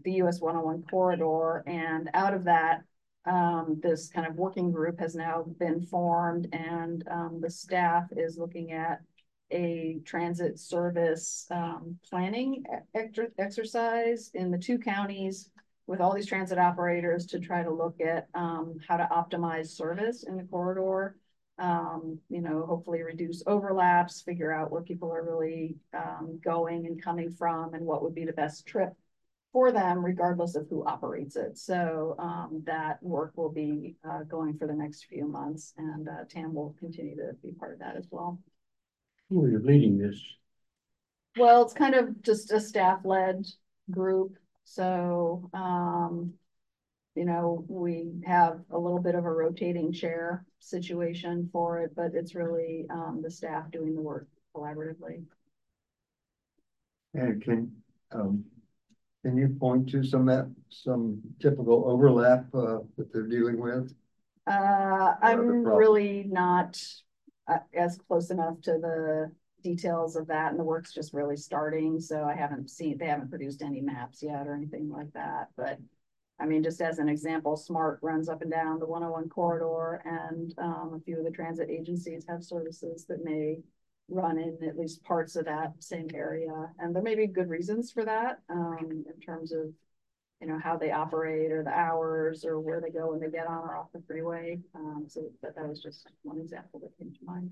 [0.04, 1.62] the, US 101 corridor.
[1.66, 2.82] And out of that,
[3.26, 8.38] um, this kind of working group has now been formed and um, the staff is
[8.38, 9.00] looking at
[9.50, 15.50] a transit service um, planning e- exer- exercise in the two counties
[15.86, 20.22] with all these transit operators to try to look at um, how to optimize service
[20.22, 21.16] in the corridor.
[21.58, 27.02] Um, you know, hopefully reduce overlaps, figure out where people are really um, going and
[27.02, 28.94] coming from and what would be the best trip
[29.52, 31.58] for them regardless of who operates it.
[31.58, 36.24] So um, that work will be uh, going for the next few months and uh,
[36.28, 38.38] TAM will continue to be part of that as well.
[39.28, 40.20] Who are you leading this?
[41.36, 43.46] Well, it's kind of just a staff-led
[43.90, 46.34] group, so, um,
[47.14, 52.14] you know, we have a little bit of a rotating chair situation for it, but
[52.14, 55.24] it's really, um, the staff doing the work collaboratively.
[57.14, 57.82] And can,
[58.12, 58.44] um,
[59.24, 63.94] can you point to some that, some typical overlap, uh, that they're dealing with?
[64.46, 66.82] Uh, I'm really not
[67.46, 69.30] uh, as close enough to the
[69.62, 73.28] details of that, and the work's just really starting, so I haven't seen, they haven't
[73.28, 75.78] produced any maps yet or anything like that, but
[76.40, 79.28] I mean, just as an example, SMART runs up and down the one oh one
[79.28, 83.58] corridor, and um, a few of the transit agencies have services that may
[84.10, 87.90] run in at least parts of that same area, and there may be good reasons
[87.90, 89.72] for that, um, in terms of
[90.40, 93.46] you know, how they operate or the hours or where they go when they get
[93.46, 94.58] on or off the freeway.
[94.74, 97.50] Um, so that, that was just one example that came to mind.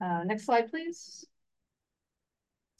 [0.00, 1.24] Uh, next slide, please.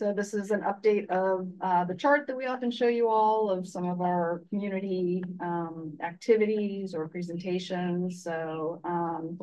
[0.03, 3.49] So this is an update of uh, the chart that we often show you all
[3.49, 8.25] of some of our community um, activities or presentations.
[8.25, 9.39] So um,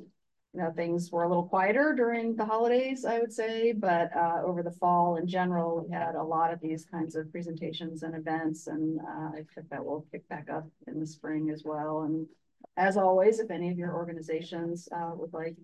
[0.54, 4.42] you know, things were a little quieter during the holidays, I would say, but uh,
[4.44, 8.14] over the fall in general, we had a lot of these kinds of presentations and
[8.14, 12.02] events, and uh, I think that will pick back up in the spring as well.
[12.02, 12.28] And
[12.76, 15.56] as always, if any of your organizations uh, would like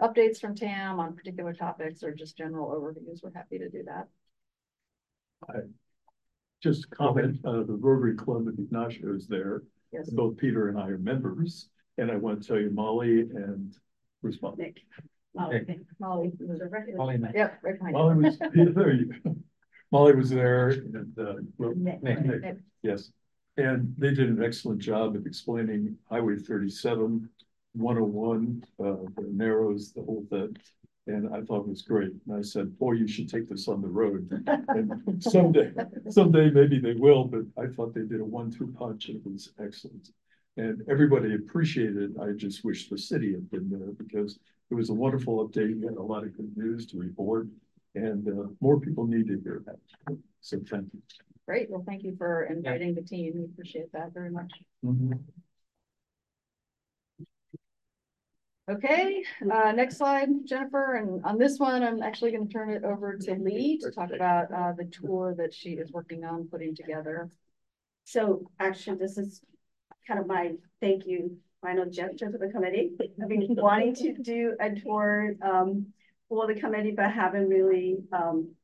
[0.00, 4.08] updates from TAM on particular topics or just general overviews, we're happy to do that.
[5.48, 5.60] I
[6.62, 9.62] just comment, uh, the Rotary Club of Ignacio is there.
[9.92, 10.10] Yes.
[10.10, 13.74] Both Peter and I are members, and I want to tell you Molly and
[14.20, 14.56] where's Molly?
[14.58, 14.82] Nick.
[15.34, 15.78] Nick.
[15.98, 16.32] Molly.
[16.96, 17.32] Molly Nick.
[17.34, 18.22] Yep, right behind Molly you.
[18.22, 19.36] was, yeah, there you go.
[19.90, 22.02] Molly was there and, uh, well, Nick.
[22.02, 22.24] Nick.
[22.24, 23.10] Nick, yes.
[23.56, 27.28] And they did an excellent job of explaining Highway 37,
[27.74, 28.84] 101, uh,
[29.16, 30.56] the narrows, the whole thing.
[31.06, 32.12] And I thought it was great.
[32.26, 34.28] And I said, boy, you should take this on the road.
[34.68, 35.72] And someday,
[36.10, 39.52] someday maybe they will, but I thought they did a one-two punch and it was
[39.58, 40.10] excellent.
[40.56, 42.10] And everybody appreciated it.
[42.20, 44.38] I just wish the city had been there because
[44.70, 45.80] it was a wonderful update.
[45.80, 47.48] We had a lot of good news to report.
[47.94, 49.78] And uh, more people need to hear that.
[50.40, 51.02] So thank you.
[51.46, 53.32] Great, well, thank you for inviting the team.
[53.34, 54.52] We appreciate that very much.
[58.70, 63.16] Okay, uh, next slide, Jennifer, and on this one, I'm actually gonna turn it over
[63.16, 67.30] to Lee to talk about, uh, the tour that she is working on putting together.
[68.04, 69.42] So actually, this is
[70.06, 72.92] kind of my thank you, final gesture to the committee.
[73.20, 75.86] I've been wanting to do a tour um
[76.28, 78.54] for the committee, but haven't really um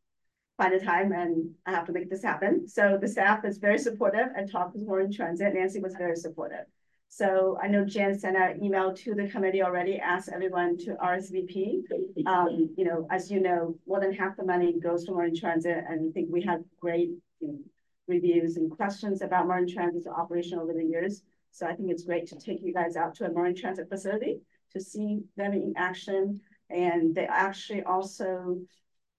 [0.56, 2.68] find the time and I have to make this happen.
[2.68, 4.28] So the staff is very supportive.
[4.36, 5.52] I talked with Marin Transit.
[5.52, 6.66] Nancy was very supportive.
[7.08, 10.96] So I know Jen sent out an email to the committee already, asked everyone to
[11.02, 11.82] RSVP.
[12.26, 15.84] Um, you know, as you know, more than half the money goes to Marin Transit
[15.88, 17.58] and I think we had great you know,
[18.06, 21.22] reviews and questions about Marin Transit's operation over the years.
[21.52, 24.40] So I think it's great to take you guys out to a Martin Transit facility
[24.72, 26.40] to see them in action.
[26.68, 28.58] And they actually also,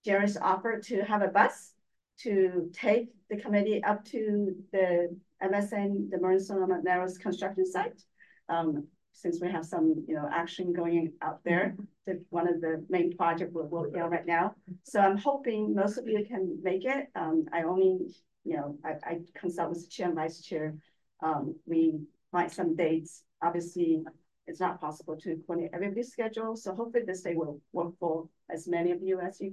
[0.05, 1.73] Jerry's offered to have a bus
[2.19, 8.01] to take the committee up to the MSN, the Marin Sonoma Narrows construction site.
[8.49, 12.85] Um, since we have some, you know, action going out there, the, one of the
[12.87, 14.53] main project we're working on right now.
[14.83, 17.07] So I'm hoping most of you can make it.
[17.15, 17.97] Um, I only,
[18.43, 20.75] you know, I, I consult with the chair and vice chair.
[21.23, 21.99] Um, we
[22.31, 23.23] find some dates.
[23.41, 24.03] Obviously,
[24.45, 26.55] it's not possible to coordinate everybody's schedule.
[26.55, 29.51] So hopefully this day will work for as many of you as you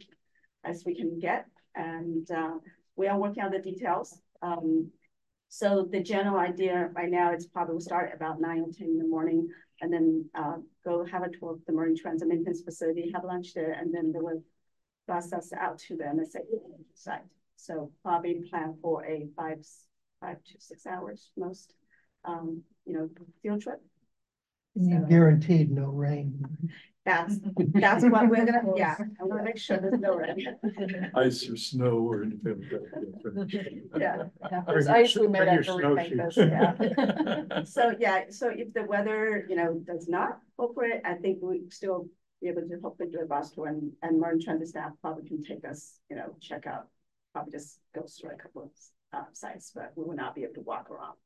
[0.63, 1.47] as we can get.
[1.75, 2.59] And uh,
[2.97, 4.21] we are working on the details.
[4.43, 4.91] Um,
[5.49, 8.99] so the general idea right now is probably will start about nine or 10 in
[8.99, 9.49] the morning
[9.81, 13.55] and then uh, go have a tour of the Marin Transit Maintenance Facility, have lunch
[13.55, 14.43] there, and then they will
[15.07, 16.41] bus us out to the MSA
[16.95, 17.21] site.
[17.57, 19.59] So probably plan for a five,
[20.21, 21.75] five to six hours most,
[22.25, 23.11] um, you know,
[23.43, 23.83] field trip.
[24.77, 26.71] So- guaranteed no rain.
[27.05, 27.35] That's,
[27.75, 30.57] that's what we're gonna, yeah, I'm gonna make sure there's no rain.
[31.15, 32.71] Ice or snow or anything like
[33.51, 33.89] that.
[34.01, 36.51] Yeah, yeah, Bring your- ice we made bring your after we make this, snowshoes.
[36.99, 37.63] yeah.
[37.65, 42.09] So, yeah, so if the weather, you know, does not cooperate, I think we still
[42.41, 45.43] be able to hopefully do a bus tour and, and Marin Transit staff probably can
[45.43, 46.89] take us, you know, check out.
[47.35, 48.71] Probably just go through a couple of
[49.19, 51.17] uh, sites, but we will not be able to walk around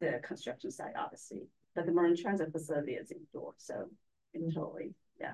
[0.00, 1.42] the construction site, obviously.
[1.74, 3.84] But the Marin Transit facility is indoor, so
[4.34, 5.32] it's totally, yeah.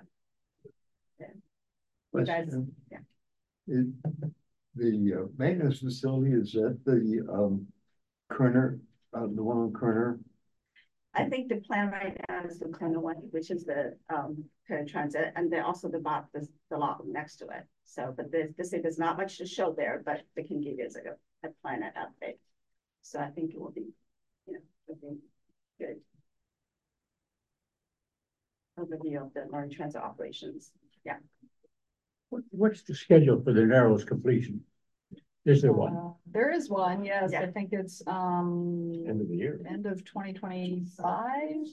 [1.20, 2.24] Yeah.
[2.24, 2.54] Guys,
[2.90, 2.98] yeah.
[3.68, 3.86] It,
[4.74, 7.66] the uh, maintenance facility, is that the, um,
[8.28, 8.78] Kerner,
[9.14, 10.18] uh, the one on Kerner?
[11.16, 14.88] I think the plan right now is the corner one, which is the um current
[14.88, 17.64] transit, and then also the lot, the the lot next to it.
[17.84, 20.74] So, but the the city there's not much to show there, but they can give
[20.78, 22.38] you a a plan and update.
[23.00, 23.86] So I think it will be,
[24.46, 25.16] you know, will be
[25.78, 25.96] good.
[28.80, 30.72] Overview of the Marin Transit operations,
[31.04, 31.16] yeah.
[32.28, 34.62] What- What's the schedule for the Narrows completion?
[35.46, 35.96] Is there one?
[35.96, 39.60] Uh, There is one, yes, I think it's, um, End of the year.
[39.66, 41.66] end of twenty twenty-five,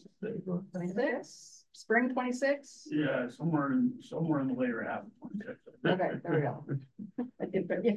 [0.72, 2.88] twenty-six, spring twenty-six?
[2.92, 5.04] Yeah, somewhere in, somewhere in the later half.
[5.04, 5.60] of 26.
[5.86, 7.28] Okay, there we go.
[7.42, 7.94] I think, but yeah.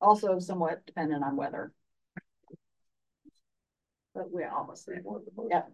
[0.00, 1.72] Also somewhat dependent on weather.
[4.16, 5.02] But we're almost there.
[5.50, 5.68] Yep.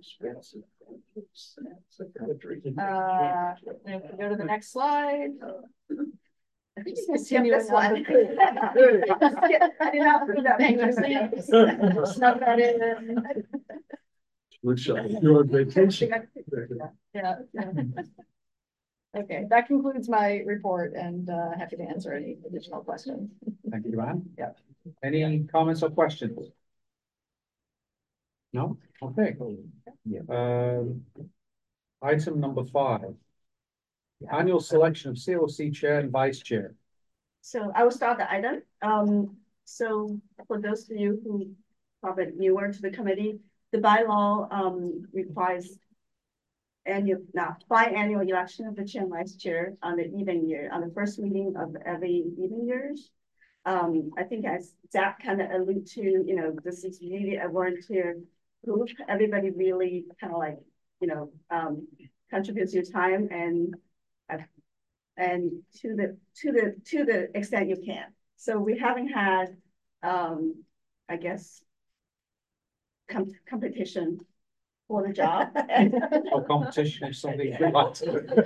[2.76, 3.55] Uh,
[3.86, 5.30] if we go to the next slide.
[6.76, 8.05] I think you skip this one.
[8.09, 8.12] I
[9.90, 10.59] did not do that.
[12.14, 13.34] Snuck that in.
[15.22, 16.12] You're on vacation.
[17.14, 17.34] Yeah.
[17.53, 17.74] yeah.
[19.14, 23.30] Okay, that concludes my report and uh, happy to answer any additional questions.
[23.70, 24.24] Thank you, Anne.
[24.38, 24.57] Yep.
[25.05, 26.49] Any comments or questions?
[28.53, 28.78] No?
[29.03, 29.36] Okay.
[30.28, 31.03] Um,
[32.03, 33.14] item number five.
[34.30, 36.74] Annual selection of COC chair and vice chair.
[37.40, 38.62] So I will start the item.
[38.82, 41.50] Um, so for those of you who
[42.00, 43.40] probably newer to the committee,
[43.72, 45.78] the bylaw um requires
[46.86, 50.80] annual, not biannual election of the chair and vice chair on the even year, on
[50.80, 53.11] the first meeting of every even years.
[53.64, 57.48] Um, I think as Zach kind of alluded to, you know, this is really a
[57.48, 58.28] volunteer group.
[59.09, 60.59] Everybody really kind of like,
[61.01, 61.89] you know, um,
[62.31, 63.75] contributes your time and
[64.33, 64.39] uh,
[65.17, 65.51] and
[65.81, 68.07] to the to the to the extent you can.
[68.37, 69.57] So we haven't had,
[70.03, 70.65] um,
[71.09, 71.63] I guess,
[73.11, 74.19] com competition
[74.89, 75.49] for the job.
[76.33, 77.57] Or competition is something.
[77.61, 78.45] we like to-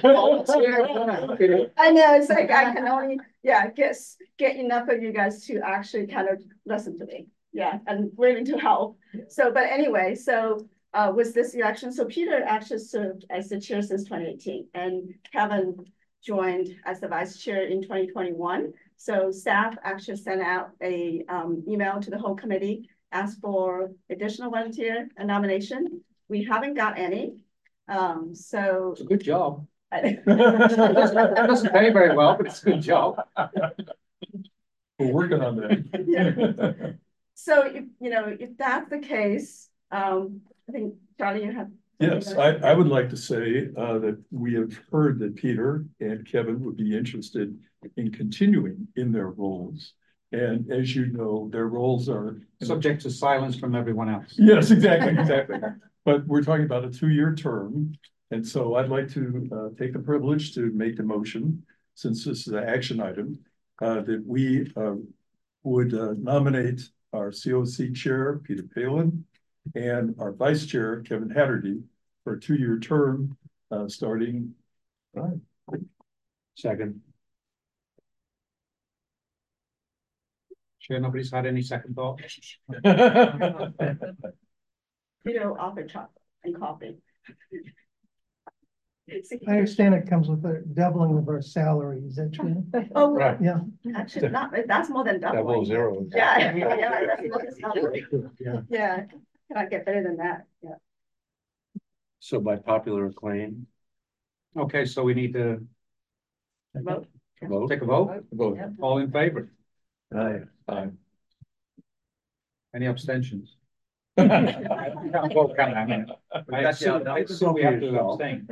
[1.79, 5.61] I know, it's like I can only, yeah, guess, get enough of you guys to
[5.65, 7.29] actually kind of listen to me.
[7.57, 8.99] Yeah, and willing to help.
[9.29, 13.81] So, but anyway, so uh, with this election, so Peter actually served as the chair
[13.83, 15.75] since twenty eighteen and Kevin
[16.23, 18.73] joined as the vice chair in twenty twenty-one.
[18.97, 24.51] So staff actually sent out a um, email to the whole committee, asked for additional
[24.51, 26.03] volunteer nomination.
[26.29, 27.25] We haven't got any.
[27.89, 29.67] Um, so It's a good job.
[29.93, 33.17] I- It doesn't it doesn't pay very well, but it's a good job.
[34.99, 36.99] We're working on that.
[37.39, 41.69] So if, you know, if that's the case, um, I think, Charlie, you have.
[42.01, 46.27] Yes, I, I would like to say, uh, that we have heard that Peter and
[46.27, 47.57] Kevin would be interested
[47.97, 49.93] in continuing in their roles.
[50.33, 52.41] And as you know, their roles are.
[52.63, 54.35] Subject to silence from everyone else.
[54.37, 55.59] Yes, exactly, exactly.
[56.07, 57.95] But we're talking about a two-year term.
[58.31, 61.63] And so I'd like to uh take the privilege to make the motion,
[61.95, 63.39] since this is an action item,
[63.81, 64.95] uh that we uh
[65.63, 66.81] would uh, nominate
[67.13, 69.25] our COC chair, Peter Palin,
[69.75, 71.83] and our vice chair, Kevin Hatterdy,
[72.25, 73.37] for a two-year term,
[73.71, 74.55] uh starting.
[75.15, 75.39] Right.
[76.55, 77.01] Second.
[80.79, 82.21] Sure, nobody's had any second thought?
[85.25, 86.99] You know, offer chocolate and coffee.
[89.09, 92.65] I understand it comes with a doubling of our salary, is that true?
[92.95, 93.41] Oh, Right.
[93.41, 93.61] Yeah.
[93.95, 95.37] actually, not, that's more than double.
[95.37, 96.07] Double zero.
[96.13, 98.31] Yeah, yeah, that's more than double.
[98.41, 98.61] Yeah.
[98.69, 99.05] Yeah,
[99.49, 100.75] cannot get better than that, yeah.
[102.19, 103.69] So by popular acclaim.
[104.57, 105.65] Okay, so we need to
[106.75, 107.07] Vote.
[107.43, 109.49] vote, take a vote, vote, all in favor?
[110.15, 110.41] Aye.
[110.69, 110.89] Aye.
[112.75, 113.57] Any abstentions?
[114.17, 115.29] We have
[116.79, 118.47] to abstain.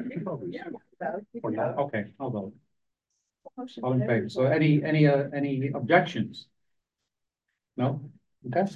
[1.45, 2.55] Okay, I'll vote,
[3.83, 6.47] all in favor, so any, any, uh, any objections?
[7.77, 8.01] No,
[8.47, 8.71] okay.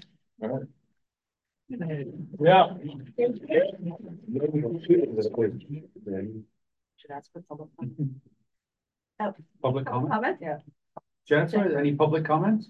[2.40, 2.68] Yeah.
[9.62, 9.86] Public.
[9.86, 10.38] Comment.
[11.26, 12.68] Jennifer, any public comments?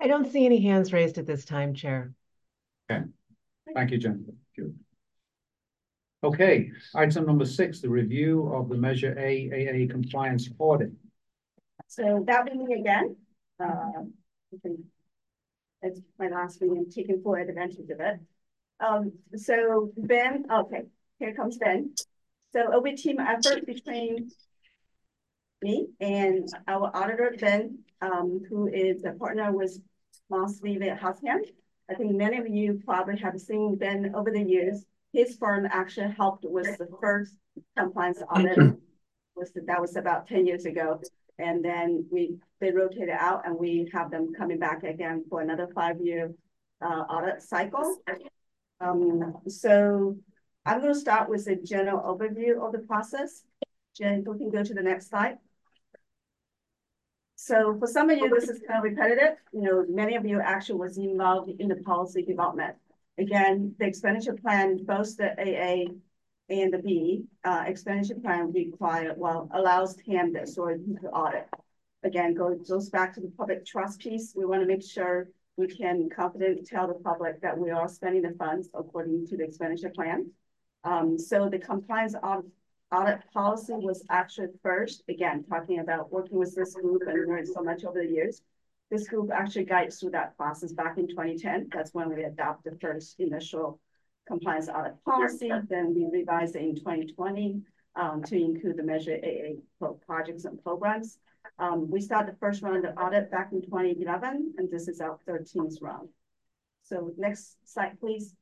[0.00, 2.12] I don't see any hands raised at this time, Chair.
[2.88, 4.32] Thank you, Jennifer.
[4.56, 4.78] Good.
[6.22, 10.90] Okay, item number six, the review of the Measure A AA compliance audit.
[11.86, 13.16] So that will be me again.
[13.60, 14.14] Um,
[15.82, 18.20] It's my last meeting, taking full advantage of it.
[18.80, 20.84] Um, so Ben, okay,
[21.18, 21.92] here comes Ben.
[22.52, 24.30] So it'll be team effort between
[25.60, 29.78] me and our auditor, Ben, um, who is a partner with
[30.30, 31.02] Moss Levy at.
[31.90, 34.84] I think many of you probably have seen Ben over the years.
[35.12, 37.34] His firm actually helped with the first
[37.76, 38.58] compliance audit.
[39.36, 41.00] Was that was about ten years ago.
[41.40, 45.66] And then we, they rotated out and we have them coming back again for another
[45.74, 46.32] five-year
[46.80, 47.96] uh, audit cycle.
[48.80, 50.16] Um, so
[50.64, 53.42] I'm gonna start with a general overview of the process.
[53.96, 55.38] Jen, we can go to the next slide.
[57.44, 59.36] So for some of you, this is kind of repetitive.
[59.52, 62.74] You know, many of you actually was involved in the policy development.
[63.18, 65.92] Again, the expenditure plan, both the AA
[66.48, 70.78] and the B, uh, expenditure plan require, well, allows this or
[71.12, 71.46] audit.
[72.02, 74.32] Again, goes, goes back to the public trust piece.
[74.34, 75.28] We want to make sure
[75.58, 79.44] we can confidently tell the public that we are spending the funds according to the
[79.44, 80.30] expenditure plan.
[80.82, 82.46] Um, so the compliance audit,
[82.94, 87.62] audit policy was actually first, again, talking about working with this group and learned so
[87.62, 88.42] much over the years.
[88.90, 91.58] This group actually guides through that process back in twenty ten.
[91.74, 93.80] That's when we adopted the first initial
[94.28, 95.50] compliance audit policy.
[95.68, 97.48] Then we revised it in twenty twenty.
[97.96, 101.18] um, to include the Measure AA projects and programs.
[101.58, 105.00] Um, we started the first round of audit back in twenty eleven, and this is
[105.00, 106.08] our thirteenth round.
[106.82, 108.34] So next slide, please.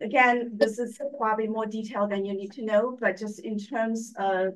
[0.00, 4.14] Again, this is probably more detailed than you need to know, but just in terms
[4.18, 4.54] of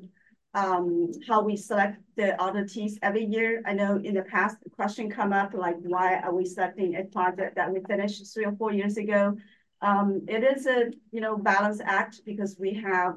[0.54, 3.60] um, how we select the auditees every year.
[3.66, 7.04] I know in the past, the question come up like, why are we selecting a
[7.04, 9.36] project that we finished three or four years ago?
[9.82, 13.16] Um, it is a, you know, balance act because we have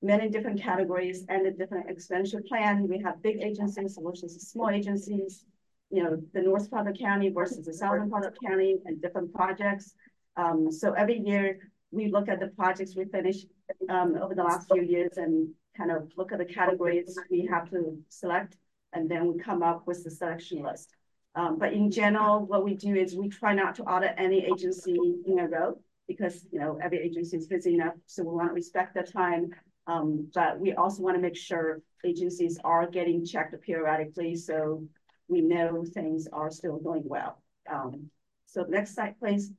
[0.00, 2.88] many different categories and a different expenditure plan.
[2.88, 5.44] We have big agencies versus small agencies,
[5.90, 8.76] you know, the north part of the county versus the southern part of the county
[8.84, 9.94] and different projects.
[10.36, 13.46] Um, so every year we look at the projects we finished
[13.88, 17.70] um, over the last few years and kind of look at the categories we have
[17.70, 18.56] to select,
[18.92, 20.94] and then we come up with the selection list.
[21.34, 24.96] Um, but in general, what we do is we try not to audit any agency
[25.26, 25.78] in a row
[26.08, 29.50] because you know every agency is busy enough, so we want to respect their time.
[29.86, 34.82] Um, but we also want to make sure agencies are getting checked periodically, so
[35.28, 37.42] we know things are still going well.
[37.70, 38.10] Um,
[38.46, 39.52] so next slide, please.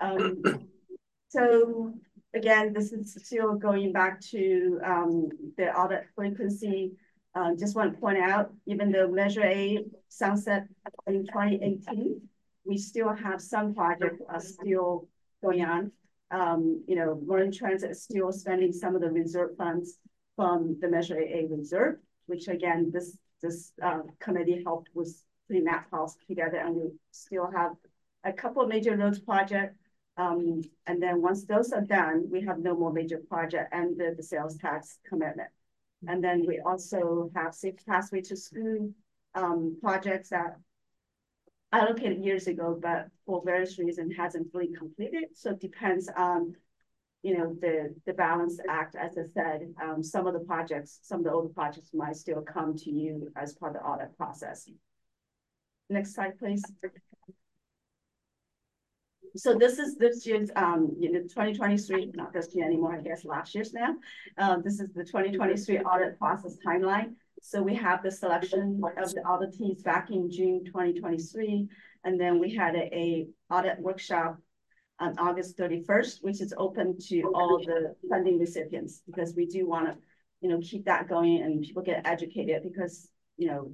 [0.00, 0.42] Um,
[1.28, 1.94] so
[2.34, 6.92] again, this is still going back to um, the audit frequency.
[7.34, 10.66] Um, just want to point out, even though Measure A sunset
[11.06, 12.20] in 2018,
[12.64, 15.08] we still have some projects are still
[15.42, 15.92] going on.
[16.30, 19.98] Um, you know, Marin Transit is still spending some of the reserve funds
[20.36, 25.90] from the Measure A reserve, which again, this this uh, committee helped with putting that
[25.90, 27.72] policy together, and we still have
[28.24, 29.78] a couple of major roads projects
[30.18, 34.14] um, and then once those are done, we have no more major project and the,
[34.16, 35.48] the sales tax commitment.
[36.06, 38.90] And then we also have safe pathway to school
[39.36, 40.56] um, projects that
[41.70, 45.24] allocated years ago, but for various reasons hasn't fully completed.
[45.34, 46.56] So it depends on,
[47.22, 51.20] you know, the, the balance act, as I said, um, some of the projects, some
[51.20, 54.68] of the older projects might still come to you as part of the audit process.
[55.88, 56.64] Next slide, please.
[59.36, 63.24] So this is this year's, um, you know, 2023, not this year anymore, I guess
[63.24, 63.96] last year's now.
[64.36, 67.14] Uh, this is the 2023 audit process timeline.
[67.40, 71.68] So we have the selection of the auditees back in June 2023.
[72.04, 74.38] And then we had a, a audit workshop
[75.00, 79.86] on August 31st, which is open to all the funding recipients because we do want
[79.86, 79.96] to,
[80.40, 83.72] you know, keep that going and people get educated because, you know,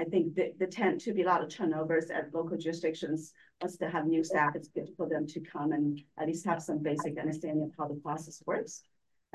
[0.00, 3.76] I think the, the tend to be a lot of turnovers at local jurisdictions us
[3.76, 6.82] to have new staff, it's good for them to come and at least have some
[6.82, 8.82] basic understanding of how the process works.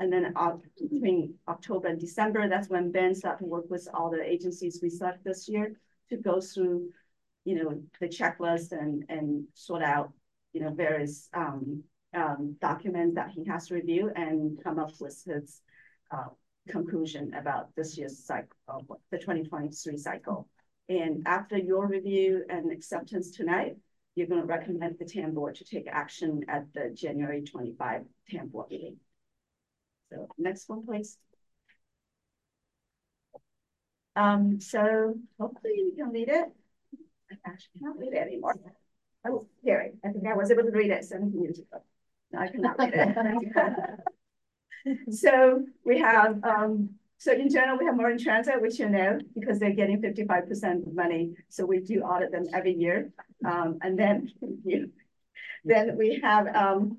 [0.00, 0.56] And then uh,
[0.90, 4.90] between October and December, that's when Ben started to work with all the agencies we
[4.90, 5.78] select this year
[6.10, 6.90] to go through,
[7.44, 10.12] you know, the checklist and, and sort out,
[10.52, 15.22] you know, various um, um, documents that he has to review and come up with
[15.24, 15.60] his
[16.10, 16.24] uh,
[16.68, 20.48] conclusion about this year's cycle, the 2023 cycle.
[20.88, 23.76] And after your review and acceptance tonight,
[24.14, 28.48] you're going to recommend the TAM board to take action at the January 25 TAM
[28.48, 28.96] board meeting.
[30.10, 31.18] So next one, please.
[34.14, 36.46] Um, so hopefully you can read it.
[37.30, 38.54] I actually can't read it anymore.
[39.26, 41.82] Oh, here, I think I was able to read it 17 years ago.
[42.32, 43.16] No, I cannot read it.
[45.14, 49.58] so we have um, so in general, we have Marin Transit, which you know, because
[49.58, 51.34] they're getting 55% of money.
[51.48, 53.10] So we do audit them every year.
[53.44, 54.30] Um, and then,
[54.64, 54.90] you,
[55.64, 56.98] then we have um,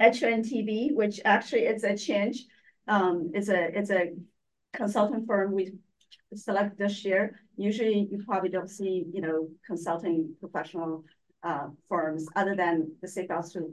[0.00, 2.44] HNTB, which actually it's a change.
[2.86, 4.14] Um, it's a it's a
[4.72, 5.72] consulting firm we
[6.34, 7.38] select this year.
[7.56, 11.04] Usually you probably don't see, you know, consulting professional
[11.42, 13.30] uh, firms other than the Safe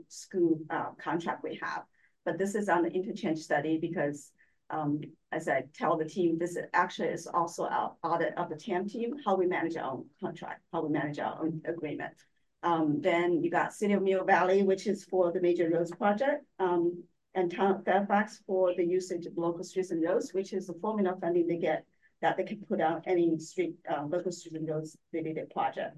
[0.08, 1.84] School uh, contract we have.
[2.24, 4.32] But this is on the interchange study because
[4.70, 5.00] um,
[5.32, 9.16] as I tell the team, this actually is also our audit of the TAM team,
[9.24, 12.14] how we manage our own contract, how we manage our own agreement.
[12.62, 16.44] Um, then you got City of Mill Valley, which is for the major roads project,
[16.58, 17.04] um,
[17.34, 20.74] and Town of Fairfax for the usage of local streets and roads, which is the
[20.80, 21.84] formula funding they get
[22.22, 25.96] that they can put out any street, uh, local streets and roads related project.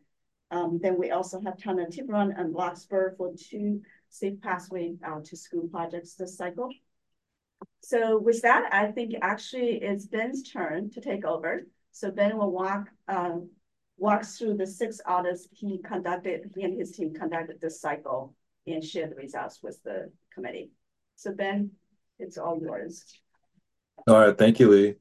[0.50, 5.20] Um, then we also have Town of Tiburon and Larkspur for two safe pathway uh,
[5.24, 6.70] to school projects this cycle.
[7.80, 11.62] So with that, I think actually it's Ben's turn to take over.
[11.92, 13.50] So Ben will walk um,
[13.96, 18.34] walks through the six audits he conducted, he and his team conducted this cycle
[18.66, 20.70] and share the results with the committee.
[21.16, 21.72] So Ben,
[22.18, 23.04] it's all yours.
[24.06, 24.94] All right, thank you, Lee.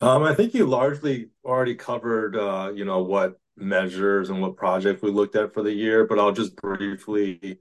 [0.00, 5.02] Um, I think you largely already covered, uh, you know, what measures and what project
[5.02, 7.58] we looked at for the year, but I'll just briefly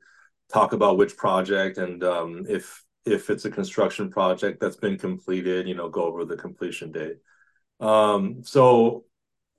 [0.52, 5.68] talk about which project and um, if if it's a construction project that's been completed,
[5.68, 7.18] you know, go over the completion date.
[7.80, 9.06] Um, so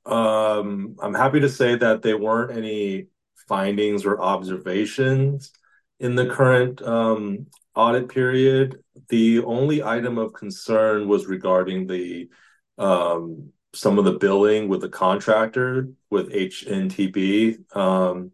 [0.06, 3.08] um, I'm happy to say that there weren't any
[3.48, 5.52] findings or observations
[6.00, 8.82] in the current um, audit period.
[9.08, 12.28] The only item of concern was regarding the
[12.76, 17.76] um, some of the billing with the contractor with HNTB.
[17.76, 18.32] Um,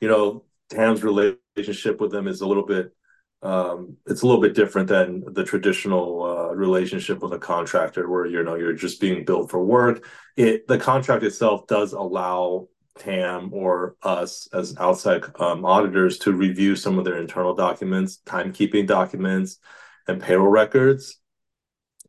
[0.00, 2.94] you know, TAM's relationship with them is a little bit
[3.42, 8.26] um, it's a little bit different than the traditional uh, relationship with a contractor where
[8.26, 10.04] you know you're just being billed for work.
[10.36, 12.68] It the contract itself does allow
[12.98, 18.88] TAM or us as outside um, auditors to review some of their internal documents, timekeeping
[18.88, 19.58] documents,
[20.08, 21.20] and payroll records.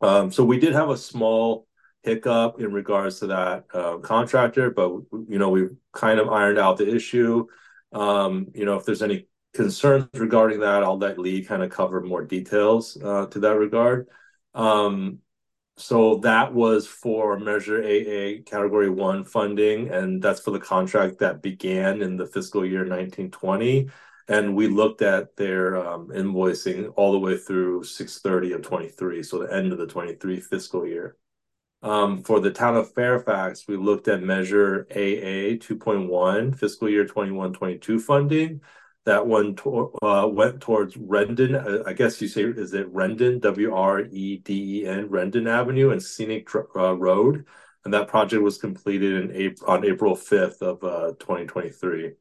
[0.02, 1.68] Um, so we did have a small
[2.02, 4.90] hiccup in regards to that uh, contractor, but
[5.28, 7.46] you know we've kind of ironed out the issue.
[7.92, 12.00] Um, you know if there's any concerns regarding that, I'll let Lee kind of cover
[12.00, 14.08] more details uh, to that regard.
[14.54, 15.18] Um,
[15.76, 21.40] so that was for Measure AA Category 1 funding, and that's for the contract that
[21.40, 23.88] began in the fiscal year 1920.
[24.28, 29.38] And we looked at their um, invoicing all the way through 630 of 23, so
[29.38, 31.16] the end of the 23 fiscal year.
[31.82, 38.00] Um, for the town of Fairfax, we looked at Measure AA 2.1 fiscal year 21-22
[38.02, 38.60] funding,
[39.06, 41.54] that one to, uh, went towards Wreden.
[41.54, 45.48] Uh, I guess you say, is it Wreden, W R E D E N, Wreden
[45.48, 47.46] Avenue and Scenic uh, Road.
[47.84, 52.12] And that project was completed in April, on April 5th of uh, 2023.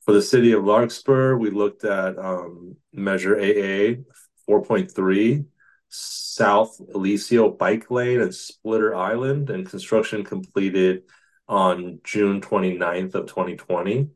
[0.00, 4.00] For the city of Larkspur, we looked at um, Measure AA
[4.48, 5.44] 4.3,
[5.90, 11.02] South Eliseo Bike Lane and Splitter Island, and construction completed
[11.46, 14.08] on June 29th of 2020.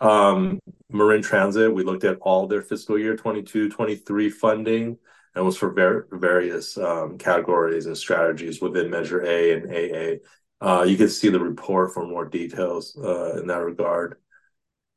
[0.00, 4.98] Um, Marin Transit, we looked at all their fiscal year 22, 23 funding
[5.34, 10.64] and was for various um, categories and strategies within Measure A and AA.
[10.64, 14.16] Uh, you can see the report for more details uh, in that regard.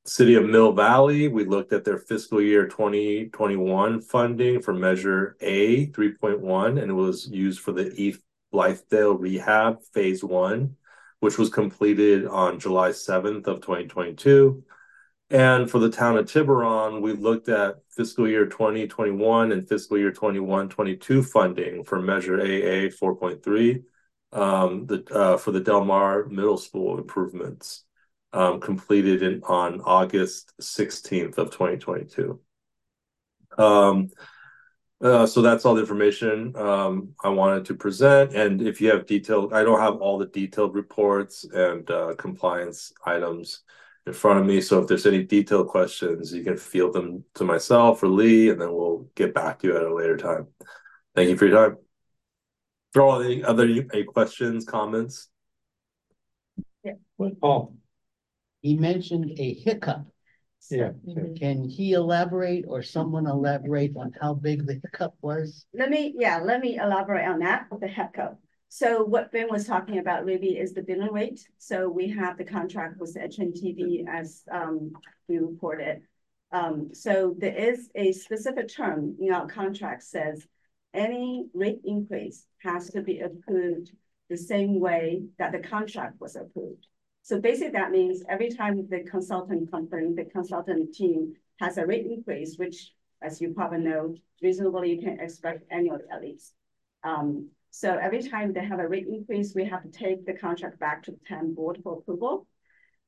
[0.06, 5.88] City of Mill Valley, we looked at their fiscal year 2021 funding for Measure A
[5.88, 8.22] 3.1, and it was used for the East
[8.54, 10.76] Blythedale Rehab Phase 1,
[11.20, 14.64] which was completed on July 7th of 2022.
[15.30, 20.12] And for the town of Tiburon, we looked at fiscal year 2021 and fiscal year
[20.12, 23.84] 21 22 funding for Measure AA 4.3
[24.32, 27.84] um, the, uh, for the Del Mar Middle School improvements
[28.32, 32.40] um, completed in, on August 16th of 2022.
[33.58, 34.10] Um,
[35.02, 38.34] uh, so that's all the information um, I wanted to present.
[38.34, 42.94] And if you have detailed, I don't have all the detailed reports and uh, compliance
[43.06, 43.62] items
[44.08, 44.62] in front of me.
[44.62, 48.60] So if there's any detailed questions, you can field them to myself or Lee, and
[48.60, 50.48] then we'll get back to you at a later time.
[51.14, 51.78] Thank you for your time.
[52.94, 55.28] Throw all any other any questions, comments?
[56.84, 56.94] Yeah.
[57.42, 57.76] Paul.
[58.62, 60.06] He mentioned a hiccup.
[60.72, 60.92] Yeah.
[61.38, 65.66] Can he elaborate or someone elaborate on how big the hiccup was?
[65.74, 68.40] Let me, yeah, let me elaborate on that, with the hiccup.
[68.70, 71.48] So what Ben was talking about really is the billing rate.
[71.58, 74.92] So we have the contract with HNTB as um,
[75.28, 76.02] we reported.
[76.52, 80.48] Um, so there is a specific term in our contract says
[80.94, 83.92] any rate increase has to be approved
[84.30, 86.88] the same way that the contract was approved.
[87.24, 92.06] So basically that means every time the consultant company, the consultant team has a rate
[92.06, 96.54] increase, which as you probably know, reasonably you can expect annually at least.
[97.04, 100.80] Um, so every time they have a rate increase, we have to take the contract
[100.80, 102.48] back to the TAM board for approval.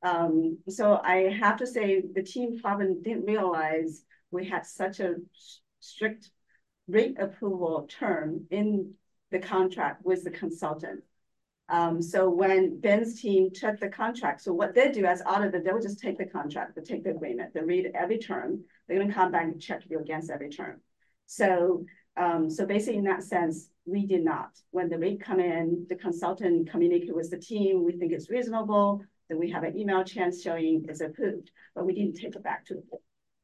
[0.03, 5.15] Um, so I have to say the team probably didn't realize we had such a
[5.79, 6.31] strict
[6.87, 8.93] rate approval term in
[9.31, 11.01] the contract with the consultant.
[11.67, 15.79] Um, so when Ben's team took the contract, so what they do as auditor, they'll
[15.79, 19.31] just take the contract, they take the agreement, they read every term, they're gonna come
[19.31, 20.81] back and check you against every term.
[21.27, 21.85] So
[22.17, 24.51] um, so basically in that sense, we did not.
[24.71, 29.01] When the rate come in, the consultant communicate with the team, we think it's reasonable,
[29.27, 32.65] then we have an email chance showing it's approved, but we didn't take it back
[32.65, 33.01] to the board.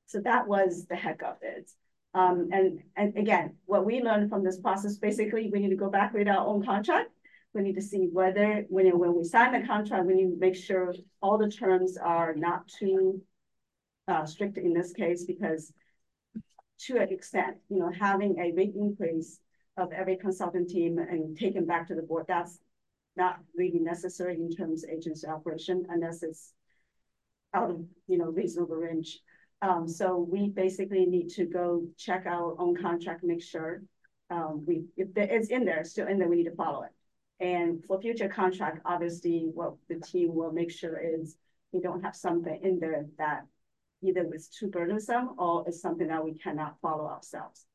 [0.07, 1.69] So that was the heck of it.
[2.13, 5.89] Um, and, and again, what we learned from this process, basically, we need to go
[5.89, 7.11] back with our own contract.
[7.53, 10.55] We need to see whether, when, when we sign the contract, we need to make
[10.55, 13.21] sure all the terms are not too
[14.07, 15.73] uh, strict in this case, because
[16.81, 19.39] to an extent, you know, having a rate increase
[19.77, 22.59] of every consultant team and taken back to the board, that's
[23.15, 26.53] not really necessary in terms of agency operation unless it's
[27.53, 29.19] out of, you know, reasonable range.
[29.61, 33.81] Um, so we basically need to go check our own contract, make sure.
[34.29, 36.91] Um, we, if it's in there, still in there, we need to follow it.
[37.39, 41.35] And for future contract, obviously, what the team will make sure is
[41.71, 43.45] we don't have something in there that
[44.01, 47.65] either is too burdensome or is something that we cannot follow ourselves.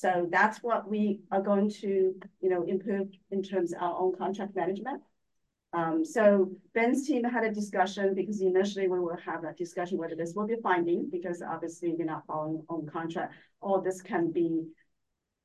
[0.00, 4.14] So that's what we are going to, you know, improve in terms of our own
[4.16, 5.02] contract management.
[5.72, 10.14] Um, so Ben's team had a discussion because initially we will have a discussion whether
[10.14, 13.34] this will be finding because obviously we're not following on contract.
[13.60, 14.68] Or this can be,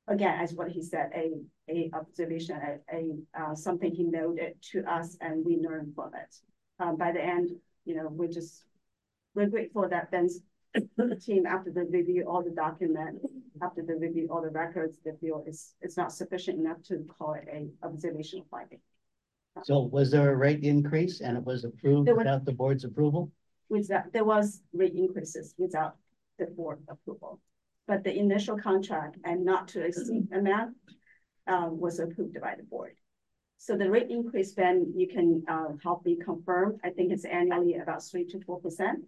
[0.06, 1.32] again, as what he said, a,
[1.68, 6.32] a observation, a, a uh, something he noted to us and we learn from it.
[6.78, 7.50] Um, by the end,
[7.86, 8.62] you know, we're just,
[9.34, 10.38] we're grateful that Ben's
[11.20, 13.24] team, after they review all the documents,
[13.62, 17.34] after they review all the records, they feel it's, it's not sufficient enough to call
[17.34, 18.80] it a observational finding.
[19.62, 22.84] So was there a rate increase and it was approved There was- without the board's
[22.84, 23.30] approval?
[23.68, 25.96] Without, there was rate increases without
[26.38, 27.40] the board approval.
[27.86, 30.76] But the initial contract and not to exceed amount
[31.46, 32.94] um, was approved by the board.
[33.58, 37.74] So the rate increase, Ben, you can uh, help me confirm, I think it's annually
[37.74, 39.04] about three to four percent,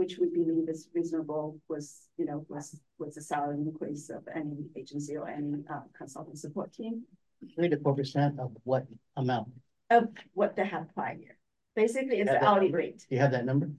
[0.00, 4.56] which we believe is reasonable was, you know, was, was the salary increase of any
[4.74, 7.02] agency or any uh, consultant support team
[7.54, 8.86] Three to four percent of what
[9.16, 9.48] amount?
[9.90, 11.36] of what they have prior year.
[11.76, 13.00] Basically, it's the hourly rate.
[13.08, 13.70] Do you have that number?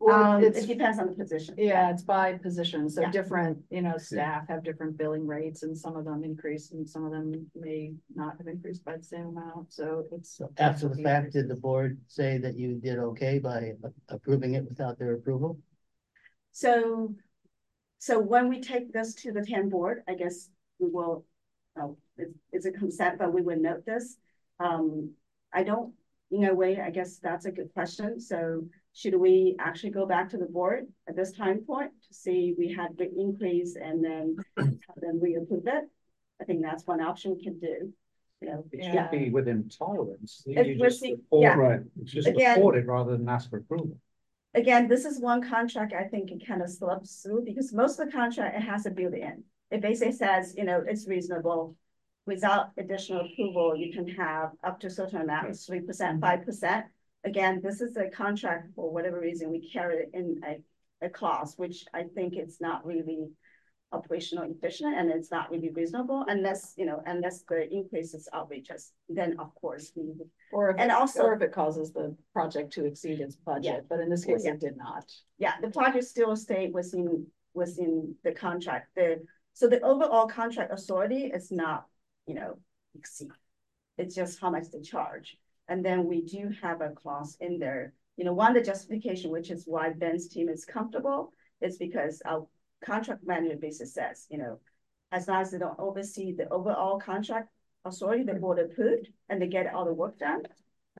[0.00, 1.54] Um, it's- it depends on the position.
[1.56, 3.10] Yeah, it's by position, so Yeah.
[3.10, 7.04] different, you know, staff have different billing rates and some of them increase and some
[7.04, 10.40] of them may not have increased by the same amount, so it's.
[10.58, 14.68] After the fact, did the board say that you did okay by a- approving it
[14.68, 15.58] without their approval?
[16.52, 17.14] So,
[17.98, 21.24] so when we take this to the TAM board, I guess we will,
[21.76, 24.18] oh, it's, it's a consent, but we will note this.
[24.60, 25.14] Um,
[25.52, 25.94] I don't,
[26.30, 28.20] in a way, I guess that's a good question.
[28.20, 32.54] So should we actually go back to the board at this time point to see
[32.56, 35.84] we had the increase and then, then we approve it?
[36.40, 37.92] I think that's one option we can do,
[38.40, 38.64] you know.
[38.72, 39.10] It yeah.
[39.10, 40.42] should be within tolerance.
[40.46, 41.54] You It's just within- report- yeah.
[41.56, 41.80] Right.
[42.04, 43.98] Just Again- report it rather than ask for approval.
[44.54, 48.06] Again, this is one contract I think it kind of slips through because most of
[48.06, 49.44] the contract, it has a built-in.
[49.70, 51.76] It basically says, you know, it's reasonable.
[52.24, 56.86] Without additional approval, you can have up to a certain amount, three percent, five percent.
[57.24, 61.54] Again, this is a contract for whatever reason, we carry it in a, a clause,
[61.56, 63.28] which I think it's not really
[63.92, 68.92] operational efficient and it's not really reasonable unless, you know, unless the increase is outrageous,
[69.08, 72.16] then of course we would Or if, And it- also- or if it causes the
[72.32, 74.54] project to exceed its budget, but in this case, Yeah.
[74.54, 75.04] it did not.
[75.38, 81.26] Yeah, the project still stayed within, within the contract, the, so the overall contract authority
[81.26, 81.86] is not,
[82.26, 82.58] you know,
[82.94, 83.30] exceed.
[83.98, 85.38] It's just how much they charge,
[85.68, 89.50] and then we do have a clause in there, you know, one, the justification, which
[89.50, 91.32] is why Ben's team is comfortable.
[91.62, 92.46] Is because our
[92.84, 94.58] contract management basically says, you know,
[95.10, 97.48] as long as they don't oversee the overall contract
[97.84, 100.42] authority, the board approved, and they get all the work done,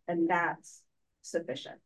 [0.09, 0.83] and that's
[1.23, 1.77] sufficient.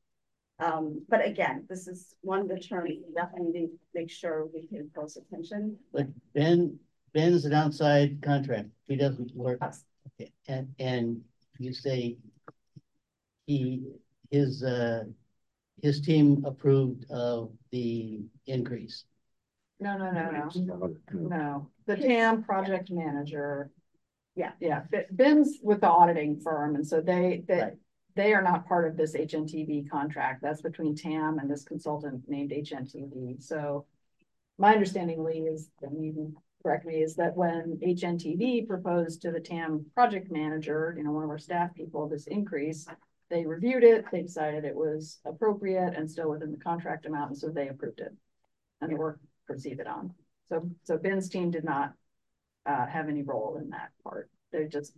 [0.60, 4.82] Um, but again, this is one of the terms, we definitely make sure we pay
[4.94, 5.76] close attention.
[5.92, 6.78] But Ben,
[7.14, 8.68] Ben's an outside contract.
[8.86, 9.58] He doesn't work.
[10.20, 11.22] Okay, And, and
[11.58, 12.18] you say
[13.46, 13.82] he,
[14.30, 15.04] his, uh,
[15.82, 19.04] his team approved of the increase.
[19.78, 21.70] No, no, no, no, no.
[21.86, 23.70] The TAM project manager.
[24.36, 24.52] Yeah.
[24.60, 27.72] Yeah, Ben's with the auditing firm, and so they, they, Right.
[28.14, 30.42] they are not part of this HNTB contract.
[30.42, 33.86] That's between TAM and this consultant named HNTB, so.
[34.58, 39.30] My understanding, Lee, is, and you can correct me, is that when HNTB proposed to
[39.30, 42.86] the TAM project manager, you know, one of our staff people, this increase.
[43.30, 47.38] They reviewed it, they decided it was appropriate and still within the contract amount, and
[47.38, 48.12] so they approved it.
[48.80, 50.12] And the work proceeded on.
[50.48, 51.92] So, so Ben's team did not
[52.66, 54.30] uh, have any role in that part.
[54.52, 54.92] They just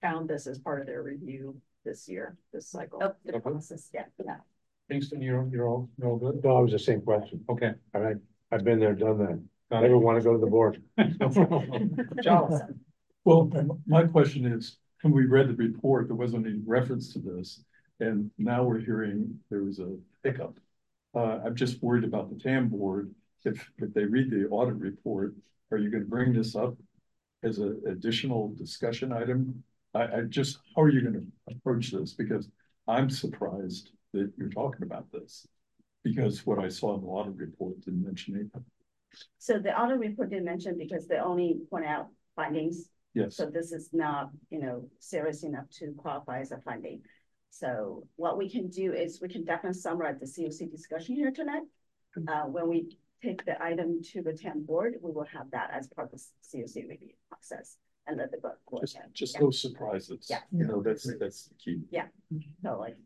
[0.00, 3.00] found this as part of their review this year, this cycle.
[3.02, 4.36] Of the process, yeah, yeah.
[4.90, 6.42] Kingston, you're, you're all, you're all good?
[6.42, 7.44] No, it was the same question.
[7.50, 7.72] Okay.
[7.94, 8.16] All right,
[8.52, 9.42] I've been there, done that.
[9.70, 10.80] Got Never want to go to the board.
[12.22, 12.60] Charles,
[13.24, 13.50] Well,
[13.86, 17.62] my question is, when we read the report, there wasn't any reference to this,
[18.00, 20.58] and now we're hearing there was a hiccup.
[21.14, 23.14] Uh, I'm just worried about the TAM board,
[23.46, 25.34] if, if they read the audit report,
[25.70, 26.74] are you gonna bring this up
[27.42, 29.62] as an additional discussion item?
[29.94, 32.12] I, I just, how are you gonna approach this?
[32.12, 32.48] Because
[32.88, 35.46] I'm surprised that you're talking about this.
[36.02, 38.64] Because what I saw in the audit report didn't mention anything.
[39.38, 42.88] So the audit report didn't mention because they only point out findings.
[43.16, 47.00] Yes, So this is not, you know, serious enough to qualify as a finding.
[47.48, 51.62] So what we can do is we can definitely summarize the COC discussion here tonight.
[52.28, 55.86] Uh, when we take the item to the TAM board, we will have that as
[55.88, 58.56] part of the COC review process and let the board.
[58.70, 59.08] go Just, ahead.
[59.14, 59.40] just Yeah.
[59.40, 60.26] no surprises.
[60.28, 60.40] Yeah.
[60.52, 61.80] You know, that's, that's the key.
[61.90, 62.08] Yeah,
[62.62, 62.96] so like,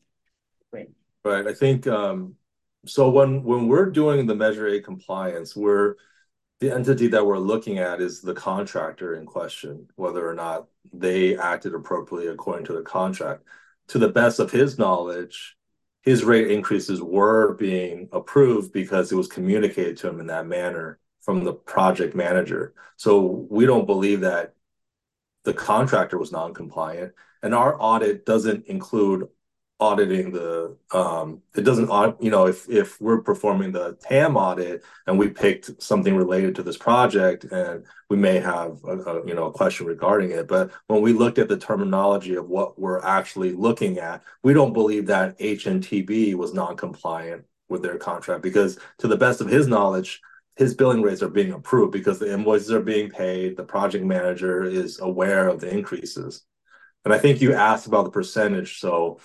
[0.72, 0.90] great.
[1.24, 2.34] Right, I think, um,
[2.84, 5.94] so when, when we're doing the Measure A compliance, we're,
[6.61, 11.36] the entity that we're looking at is the contractor in question, whether or not they
[11.36, 13.44] acted appropriately according to the contract.
[13.88, 15.56] To the best of his knowledge,
[16.02, 20.98] his rate increases were being approved because it was communicated to him in that manner
[21.22, 22.74] from the project manager.
[22.96, 24.54] So we don't believe that
[25.44, 29.28] the contractor was non-compliant, and our audit doesn't include
[29.80, 31.88] auditing the, um, it doesn't,
[32.20, 36.62] you know, if, if we're performing the TAM audit and we picked something related to
[36.62, 40.70] this project and we may have a, a, you know, a question regarding it, but
[40.88, 45.06] when we looked at the terminology of what we're actually looking at, we don't believe
[45.06, 50.20] that HNTB was non-compliant with their contract because to the best of his knowledge,
[50.56, 54.62] his billing rates are being approved because the invoices are being paid, the project manager
[54.62, 56.42] is aware of the increases.
[57.04, 59.20] And I think you asked about the percentage, so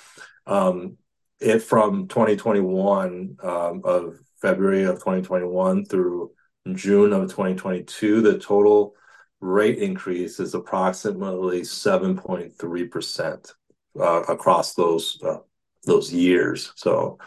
[1.39, 6.31] it from 2021 um, of February of 2021 through
[6.73, 8.95] June of 2022, the total
[9.39, 13.53] rate increase is approximately 7.3 percent
[13.99, 15.37] uh, across those uh,
[15.85, 16.71] those years.
[16.75, 17.19] So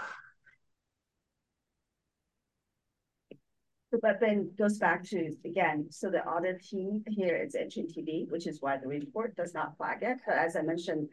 [3.90, 8.60] But then goes back to, again, so the audit team here is HNTB, which is
[8.60, 10.18] why the report does not flag it.
[10.26, 11.08] But as I mentioned,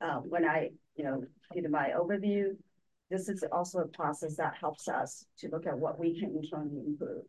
[0.00, 0.70] uh, when I,
[1.00, 1.24] you know,
[1.54, 2.54] did my overview,
[3.10, 6.82] this is also a process that helps us to look at what we can internally
[6.86, 7.22] improve.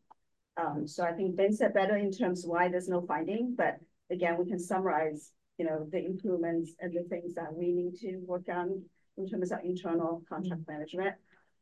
[0.57, 3.77] Um, so I think Ben said better in terms of why there's no finding, but
[4.11, 8.17] again, we can summarize, you know, the improvements and the things that we need to
[8.27, 8.83] work on
[9.17, 11.15] in terms of internal contract management.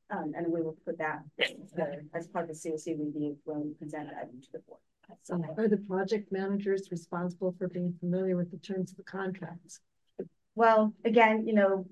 [0.09, 1.83] Um, and we will put that uh,
[2.15, 4.79] as part of the COC review when we present that to the board.
[5.21, 9.81] So are the project managers responsible for being familiar with the terms of the contracts?
[10.55, 11.85] Well, again, you know,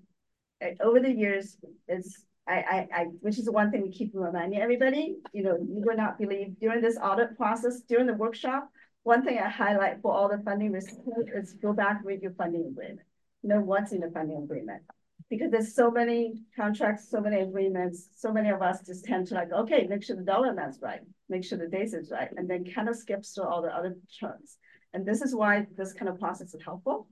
[0.82, 4.60] over the years, is I, I, I, which is the one thing we keep reminding
[4.62, 8.70] everybody, you know, you will not believe during this audit process, during the workshop,
[9.04, 12.66] one thing I highlight for all the funding recipients is go back with your funding
[12.68, 13.00] agreement.
[13.44, 14.82] Know what's in the funding agreement.
[15.30, 19.36] Because there's so many contracts, so many agreements, so many of us just tend to
[19.36, 22.50] like, okay, make sure the dollar amount's right, make sure the dates is right, and
[22.50, 24.58] then kind of skips through all the other terms.
[24.94, 27.08] And this is why this kind of process is helpful.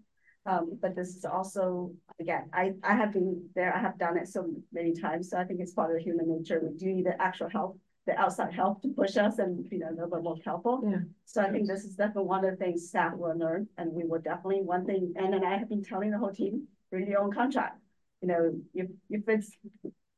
[0.48, 4.28] Um, but this is also, again, I, I have been there, I have done it
[4.28, 5.30] so many times.
[5.30, 6.62] So I think it's part of human nature.
[6.62, 9.90] We do need the actual help, the outside help to push us and, you know,
[9.90, 10.84] a little bit more helpful.
[10.88, 11.00] Yeah.
[11.26, 14.04] So I think this is definitely one of the things staff will learn and we
[14.06, 17.22] will definitely, one thing, and then I have been telling the whole team, read your
[17.22, 17.80] own contract.
[18.22, 19.52] You know, if, if it's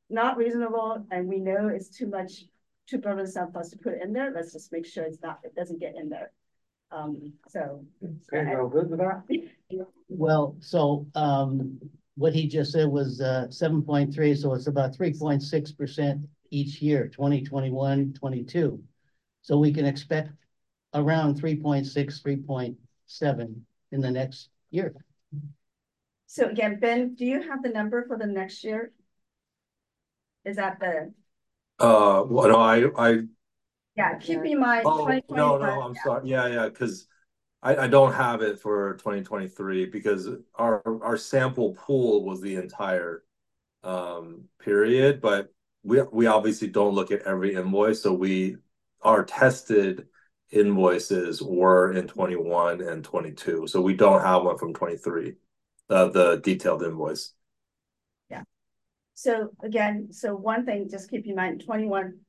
[0.09, 2.43] not reasonable and we know it's too much,
[2.87, 5.55] too burdensome for us to put in there, let's just make sure it's not, it
[5.55, 6.31] doesn't get in there.
[6.91, 7.83] Um, so.
[8.33, 9.23] Okay, well, good with that?
[10.09, 11.77] Well, so, um,
[12.15, 15.73] what he just said was, uh, seven point three, so it's about three point six
[15.73, 18.81] percent each year, 2021, 22.
[19.41, 20.31] So we can expect
[20.93, 23.55] around 3.6, 3.7
[23.91, 24.93] in the next year.
[26.25, 28.91] So again, Ben, do you have the number for the next year?
[30.43, 31.13] Is that the,
[31.79, 33.19] uh, well, no, I, I
[33.97, 34.83] yeah, keep in mind.
[34.85, 36.03] Oh, no, no, I'm yeah.
[36.03, 36.29] sorry.
[36.29, 37.07] Yeah, yeah, because
[37.63, 42.55] I, I don't have it for twenty twenty-three because our, our sample pool was the
[42.55, 43.23] entire
[43.83, 45.51] um, period, but
[45.83, 48.57] we, we obviously don't look at every invoice, so we,
[49.01, 50.07] our tested
[50.51, 55.33] invoices were in twenty-one and twenty-two, so we don't have one from twenty-three,
[55.89, 57.33] uh, the detailed invoice.
[58.29, 58.43] Yeah.
[59.15, 62.19] So again, so one thing, just keep in mind, 21,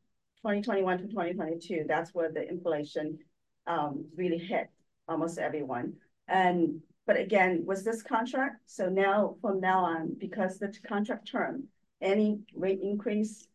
[0.43, 3.19] 2021 to twenty twenty-two, that's where the inflation
[3.67, 4.69] um, really hit
[5.09, 5.95] almost everyone.
[6.29, 8.57] And, but again, was this contract?
[8.67, 11.65] So now, from now on, because the contract term,
[12.01, 13.49] any rate increase,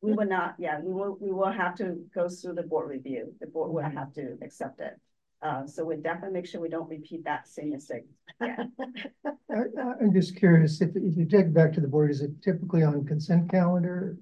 [0.00, 3.34] we will not, yeah, we will, we will have to go through the board review.
[3.40, 4.94] The board will have to accept it.
[5.40, 8.04] Uh, so we definitely make sure we don't repeat that same mistake.
[8.40, 8.64] Yeah.
[9.50, 9.62] I,
[10.00, 12.82] I'm just curious, if, if you take it back to the board, is it typically
[12.82, 14.18] on consent calendar?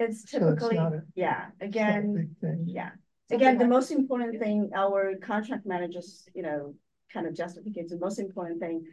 [0.00, 2.64] It's So it's typically, not a- yeah, It's not a again, big thing.
[2.66, 2.90] yeah.
[3.30, 6.74] Again, the most important thing, our contract managers, you know,
[7.12, 8.84] kind of justificates, the most important thing,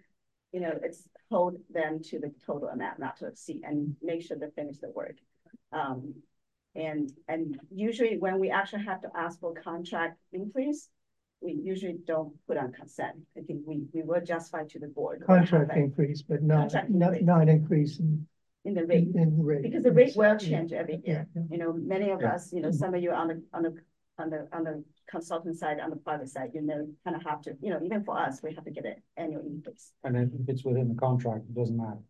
[0.52, 4.38] you know, it's hold them to the total amount, not to exceed, and make sure
[4.38, 5.16] they finish the work.
[5.72, 6.14] Um,
[6.76, 10.90] and, and usually when we actually have to ask for contract increase,
[11.42, 13.16] we usually don't put on consent.
[13.38, 15.24] I think we, we will justify to the board.
[15.26, 17.26] Contract increase, but not, Contract not, increase.
[17.26, 18.28] not increase in
[18.68, 19.08] in the rate.
[19.16, 19.64] In the rate.
[19.64, 21.26] Because the rate will change every year.
[21.34, 22.34] Yeah, You know, many of Yeah.
[22.34, 23.74] us, you know, some of you on the, on the,
[24.20, 27.42] on the, on the consultant side, on the private side, you know, kind of have
[27.44, 29.94] to, you know, even for us, we have to get an annual increase.
[30.04, 32.04] And then if it's within the contract, it doesn't matter.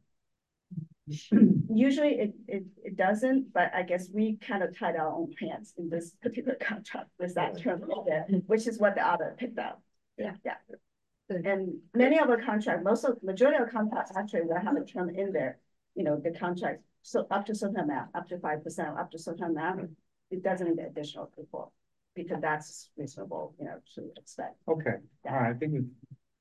[1.70, 5.74] Usually it, it, it doesn't, but I guess we kind of tied our own pants
[5.78, 9.60] in this particular contract with that term, in there, which is what the other picked
[9.60, 9.82] up.
[10.18, 10.56] Yeah, yeah.
[11.30, 14.86] And many of our contract, most of, the majority of contracts actually will have a
[14.86, 15.60] term in there,
[15.98, 19.20] you know, the contract, so up to certain amount, up to five percent, up to
[19.20, 19.90] certain amount,
[20.30, 21.70] it doesn't need additional report.
[22.16, 24.56] Because that's reasonable, you know, to expect.
[24.68, 24.96] Okay,
[25.28, 25.90] all right, I think we've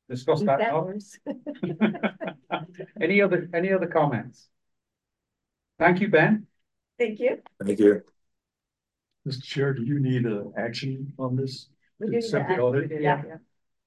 [0.09, 0.59] discussed that.
[0.59, 0.85] That now.
[0.85, 1.19] works.
[3.01, 4.49] Any other, any other comments?
[5.79, 6.47] Thank you, Ben.
[6.99, 7.43] Thank you.
[7.63, 8.03] Thank you.
[9.29, 9.43] Mr.
[9.43, 11.69] Chair, do you need a action on this?
[11.99, 12.91] We do need to Accept the act- audit?
[12.91, 13.37] Yeah, yeah.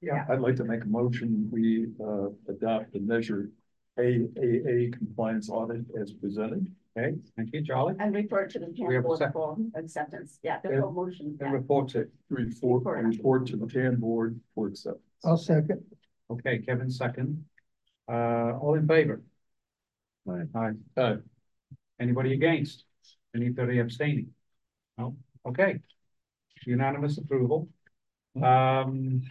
[0.02, 0.26] Yeah.
[0.30, 3.50] I'd like to make a motion, we uh adopt the measure
[3.98, 6.68] AAA compliance audit as presented.
[6.98, 7.96] Okay, thank you, Charlie.
[8.00, 10.40] And refer to the We town have a board sec- for acceptance.
[10.44, 10.82] Yeah, the Yeah.
[10.82, 11.28] whole motion.
[11.28, 11.52] And yeah.
[11.52, 12.12] report it.
[12.30, 13.06] Report, Report.
[13.06, 15.04] report to the TAM board for acceptance.
[15.24, 15.84] I'll second.
[16.30, 17.46] Okay, Kevin second.
[18.08, 19.22] Uh, all in favor?
[20.28, 20.44] Aye.
[20.56, 20.72] Aye.
[20.98, 21.18] Aye.
[22.00, 22.86] Anybody against?
[23.36, 24.34] Anybody abstaining?
[24.98, 25.16] No,
[25.46, 25.82] okay.
[26.66, 27.70] Unanimous approval.
[28.42, 29.22] Um,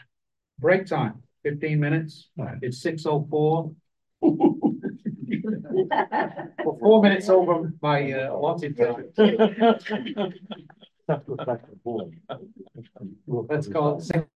[0.59, 2.31] break time, fifteen minutes.
[2.63, 3.75] It's six oh four.
[4.21, 4.39] We're
[6.81, 9.12] four minutes over my uh, allotted time.
[13.27, 14.29] Let's call it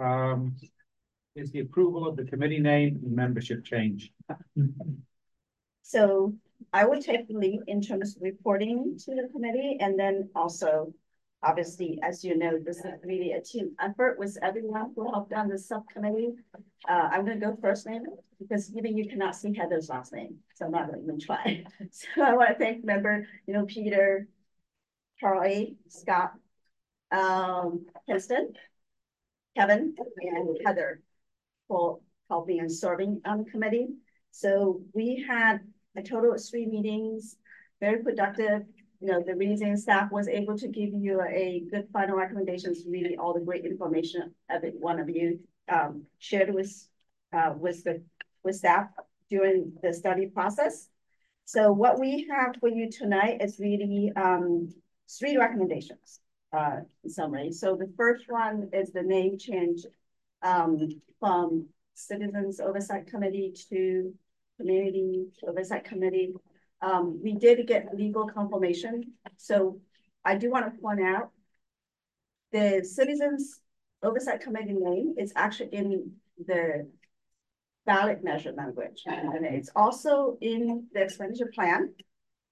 [0.00, 0.56] Um,
[1.34, 4.12] is the approval of the committee name and membership change.
[5.82, 6.34] So
[6.72, 10.92] I would take the lead in terms of reporting to the committee and then also,
[11.42, 15.48] obviously, as you know, this is really a team effort with everyone who helped on
[15.48, 16.34] the subcommittee.
[16.88, 18.04] Uh, I'm gonna go first name
[18.38, 21.64] because even you cannot see Heather's last name, so I'm not gonna even try.
[21.90, 24.28] So I want to thank member, you know, Peter,
[25.18, 26.32] Charlie, Scott,
[27.10, 27.86] um,
[29.56, 31.02] Kevin, and Heather
[31.68, 33.88] for helping and serving on the committee.
[34.30, 35.60] So we had
[35.96, 37.36] a total of three meetings,
[37.80, 38.62] very productive.
[39.00, 43.16] You know, the reason staff was able to give you a good final recommendations, really
[43.16, 46.72] all the great information every one of you um, shared with
[47.32, 48.02] uh, with the
[48.44, 48.88] with staff
[49.28, 50.88] during the study process.
[51.44, 54.68] So what we have for you tonight is really um,
[55.18, 56.21] three recommendations
[56.52, 57.52] uh, summary.
[57.52, 59.84] So the first one is the name change
[60.42, 60.88] um,
[61.18, 64.12] from Citizens Oversight Committee to
[64.58, 66.34] Community Oversight Committee.
[66.80, 69.12] Um, we did get legal confirmation.
[69.36, 69.80] So
[70.24, 71.30] I do want to point out
[72.52, 73.60] the Citizens
[74.02, 76.12] Oversight Committee name is actually in
[76.46, 76.88] the
[77.86, 79.02] ballot measure language.
[79.06, 81.94] And it's also in the expenditure plan.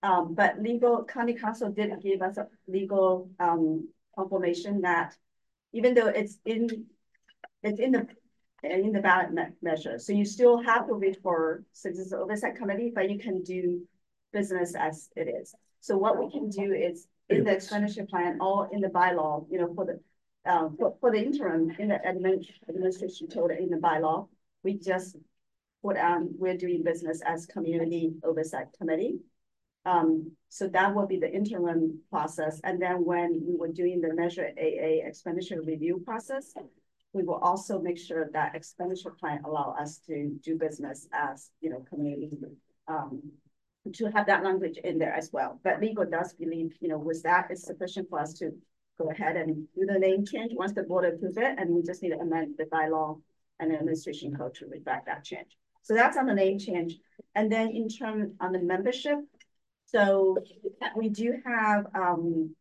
[0.02, 5.14] Um, but legal county counsel did give us a legal um, confirmation that
[5.72, 6.86] even though it's in
[7.62, 8.06] it's in the
[8.62, 12.92] in the ballot me measure, so you still have to wait for citizens oversight committee,
[12.94, 13.86] but you can do
[14.32, 15.54] business as it is.
[15.80, 19.58] So what we can do is in the expenditure plan or in the bylaw, you
[19.58, 20.00] know, for the
[20.50, 24.28] um, for, for the interim in the admin, administration total in the bylaw,
[24.62, 25.16] we just
[25.82, 29.18] put on we're doing business as community oversight committee.
[29.86, 32.60] Um, so that will be the interim process.
[32.64, 36.52] And then when we were doing the measure AA expenditure review process,
[37.12, 41.70] we will also make sure that expenditure plan allow us to do business as, you
[41.70, 42.30] know, community,
[42.88, 43.22] um,
[43.94, 45.58] to have that language in there as well.
[45.64, 48.52] But legal does believe, you know, with that, it's sufficient for us to
[48.98, 52.02] go ahead and do the name change once the board approves it, and we just
[52.02, 53.18] need to amend the bylaw
[53.58, 55.56] and the administration code to reflect that change.
[55.82, 56.98] So that's on the name change.
[57.34, 59.18] And then in terms on the membership,
[59.90, 60.38] so
[60.96, 62.54] we do have um,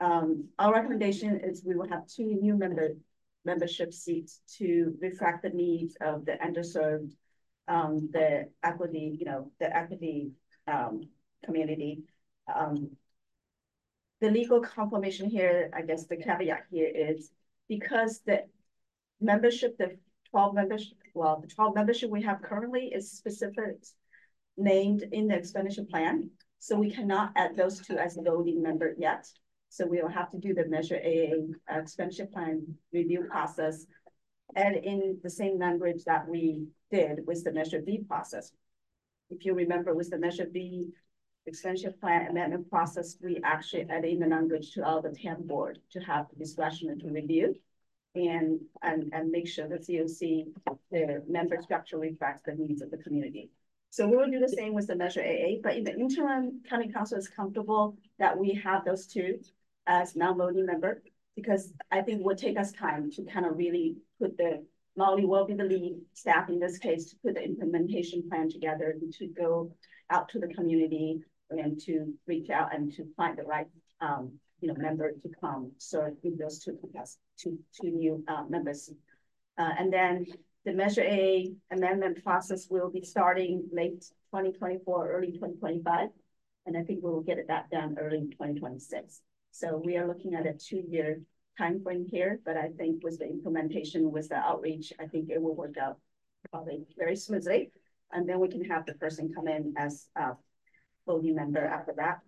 [0.00, 2.90] um, our recommendation is we will have two new member
[3.44, 7.12] membership seats to reflect the needs of the underserved,
[7.66, 10.32] um, the equity, you know, the equity
[10.66, 11.02] um,
[11.44, 12.02] community.
[12.54, 12.90] Um,
[14.20, 17.30] the legal confirmation here, I guess the caveat here is
[17.68, 18.44] because the
[19.20, 19.96] membership, the
[20.30, 23.76] 12 membership, well, the 12 membership we have currently is specific
[24.58, 26.30] named in the expenditure plan.
[26.58, 29.26] So we cannot add those two as a voting member yet.
[29.70, 33.86] So we will have to do the measure AA uh, expenditure plan review process
[34.56, 38.50] and in the same language that we did with the measure B process.
[39.30, 40.88] If you remember with the measure B
[41.46, 45.78] expenditure plan amendment process, we actually added in the language to all the TAM board
[45.92, 47.54] to have discretion to review
[48.14, 50.46] and, and, and make sure the COC,
[50.90, 53.50] the member structure reflects the needs of the community.
[53.90, 56.92] So we will do the same with the measure AA, but in the interim, county
[56.92, 59.38] counsel is comfortable that we have those two
[59.86, 61.02] as non-voting member,
[61.34, 64.64] because I think it would take us time to kind of really put the,
[64.96, 68.94] Molly will be the lead staff in this case to put the implementation plan together
[69.00, 69.72] and to go
[70.10, 71.20] out to the community
[71.50, 73.68] and to reach out and to find the right,
[74.00, 75.72] um, you know, member to come.
[75.78, 76.78] So with those two,
[77.38, 78.90] two, two new uh, members.
[79.56, 80.26] Uh, and then
[80.68, 84.02] the Measure A amendment process will be starting late
[84.34, 86.10] 2024, early 2025.
[86.66, 89.22] And I think we will get that done early 2026.
[89.50, 91.22] So we are looking at a two-year
[91.56, 95.40] time frame here, but I think with the implementation, with the outreach, I think it
[95.40, 95.96] will work out
[96.50, 97.72] probably very smoothly.
[98.12, 100.32] And then we can have the person come in as a
[101.06, 102.18] voting member after that.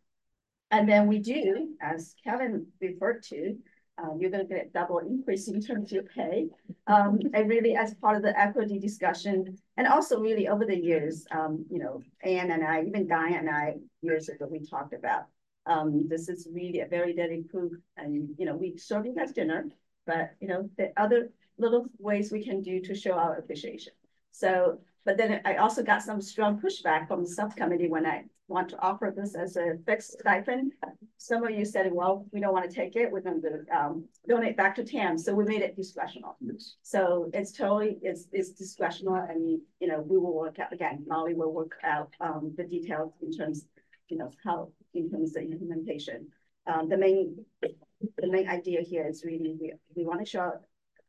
[0.71, 3.59] And then we do, as Kevin referred to,
[4.03, 6.49] um, you're going to get a double increase in terms of your pay.
[6.87, 11.27] Um, and really as part of the equity discussion, and also really over the years,
[11.31, 15.25] um, you know, Anne and I, even Diane and I, years ago, we talked about,
[15.67, 17.73] um, this is really a very deadly proof.
[17.97, 19.69] And, you know, we you guys dinner,
[20.07, 23.93] but, you know, the other little ways we can do to show our appreciation.
[24.33, 28.69] So, but then I also got some strong pushback from the subcommittee when I want
[28.69, 30.73] to offer this as a fixed stipend.
[31.19, 33.11] Some of you said, well, we don't want to take it.
[33.11, 35.17] We're going to um, donate back to TAM.
[35.19, 36.35] So we made it discretional.
[36.41, 36.75] Yes.
[36.83, 41.35] So it's totally, it's, it's discretional and, you know, we will work out, again, Molly
[41.35, 43.67] will work out um, the details in terms,
[44.09, 46.27] you know, how, in terms of implementation.
[46.67, 50.53] Um, the main, the main idea here is really, we, we want to show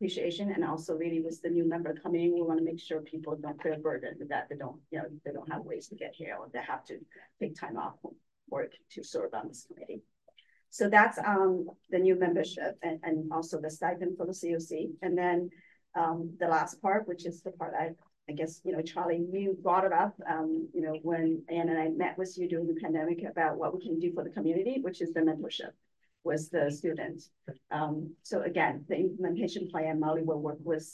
[0.02, 3.02] appreciation and also really with the new member coming, in, we want to make sure
[3.02, 6.12] people don't feel burdened that they don't, you know, they don't have ways to get
[6.16, 6.98] here or they have to
[7.40, 7.94] take time off
[8.50, 10.02] work to serve on this committee.
[10.72, 14.90] So that's um the new membership and, and also the stipend for the COC.
[15.04, 15.52] And then
[15.96, 17.92] um the last part, which is the part I
[18.28, 21.78] I guess, you know, Charlie, you brought it up, um, you know, when Ann and
[21.78, 24.80] I met with you during the pandemic about what we can do for the community,
[24.82, 25.74] which is the mentorship
[26.24, 27.30] was the students.
[27.72, 30.88] Um, so again, the implementation plan, Molly will work with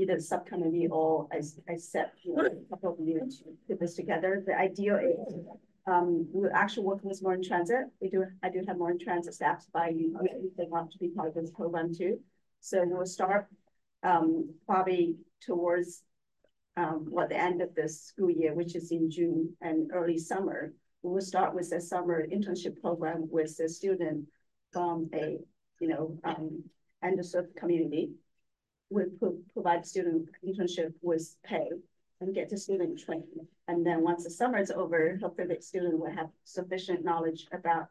[0.00, 3.80] either the subcommittee or I, I set, you know, a couple of you to put
[3.80, 4.42] this together.
[4.46, 5.34] The idea is
[5.86, 7.86] um, we're actually working with Marin Transit.
[8.00, 10.16] We do, I do have Marin Transit staff by you.
[10.56, 12.20] They want to be part of this program too.
[12.60, 13.46] So we'll start
[14.02, 16.02] um, probably towards
[16.76, 20.72] um, what the end of the school year, which is in June and early summer.
[21.02, 24.26] We will start with a summer internship program with the student
[24.72, 25.38] from a,
[25.80, 26.64] you know, um,
[27.04, 28.12] underserved community.
[28.90, 31.68] We pro provide student internship with pay
[32.20, 33.24] and get the student trained.
[33.68, 37.86] And then once the summer is over, hopefully the student will have sufficient knowledge about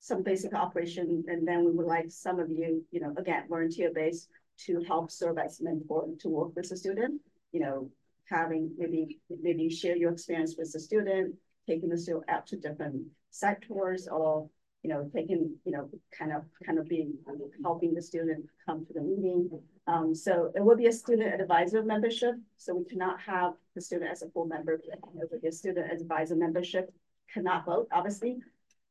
[0.00, 1.24] some basic operation.
[1.28, 4.28] And then we would like some of you, you know, again, volunteer based
[4.66, 7.20] to help serve as mentor to work with the student,
[7.52, 7.90] you know,
[8.28, 11.34] having maybe maybe share your experience with the student,
[11.66, 14.48] taking the student out to different site tours or
[14.84, 17.14] you know, taking, you know, kind of kind of being
[17.62, 19.48] helping the student come to the meeting.
[19.86, 22.34] Um, so it will be a student advisor membership.
[22.58, 24.74] So we cannot have the student as a full member.
[24.74, 26.92] It will be a student advisor membership,
[27.32, 28.36] cannot vote, obviously.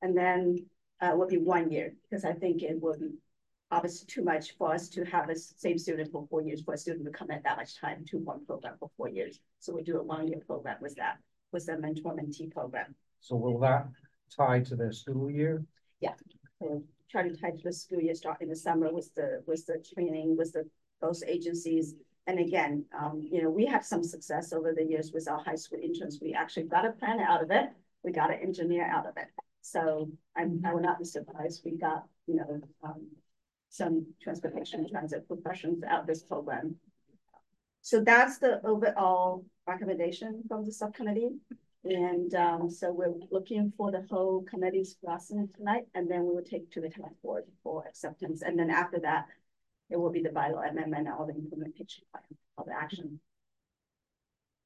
[0.02, 0.66] And then
[1.00, 3.12] uh, will be one year because I think it will be
[3.70, 6.78] obviously too much for us to have the same student for four years for a
[6.78, 9.40] student to commit that much time to one program for four years.
[9.60, 11.20] So we do a one year program with that,
[11.52, 12.96] with the mentor mentee program.
[13.20, 13.88] So will that
[14.36, 15.64] tie to their school year?
[16.04, 16.16] Yeah,
[16.60, 19.66] so try to tie to the school year start in the summer with the with
[19.66, 20.64] the training with the
[21.02, 21.96] those agencies.
[22.28, 25.56] And again, um, you know, we have some success over the years with our high
[25.64, 26.20] school interns.
[26.22, 27.68] We actually got a plan out of it.
[28.04, 29.28] We got an engineer out of it.
[29.62, 31.62] So I'm, I would not be surprised.
[31.66, 33.02] We got, you know, um,
[33.70, 36.76] some transportation transit professions out of this program.
[37.82, 41.32] So that's the overall recommendation from the subcommittee.
[41.86, 46.44] And um, so we're looking for the whole committee's blessing tonight, and then we will
[46.44, 48.42] take to the task board for acceptance.
[48.42, 49.26] And then after that,
[49.90, 52.24] it will be the bylaw amendment, all the implementation plan,
[52.58, 53.20] all the action.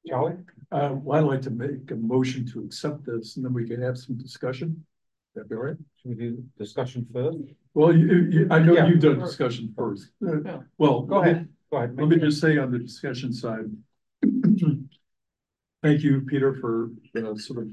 [0.06, 0.36] Charlie?
[0.70, 3.82] Uh, well, I'd like to make a motion to accept this, and then we can
[3.82, 4.84] have some discussion.
[5.34, 5.76] That be all right?
[6.00, 7.38] Should we do discussion first?
[7.74, 8.86] Well, you, you, I know Yeah.
[8.86, 10.10] you've done discussion first.
[10.24, 10.58] Uh, Yeah.
[10.78, 11.96] Well, Go ahead, go ahead.
[11.98, 13.66] Let me just say on the discussion side.
[15.80, 17.68] Thank you, Peter, for uh, sort of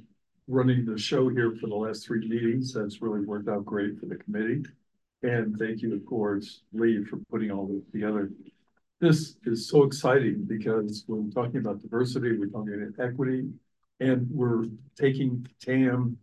[0.48, 2.72] running the show here for the last three meetings.
[2.72, 4.64] That's really worked out great for the committee.
[5.24, 8.30] And thank you, of course, Lee, for putting all this together.
[9.02, 13.50] This is so exciting because when we're talking about diversity, we're talking about equity,
[14.00, 14.66] and we're
[15.00, 16.18] taking TAM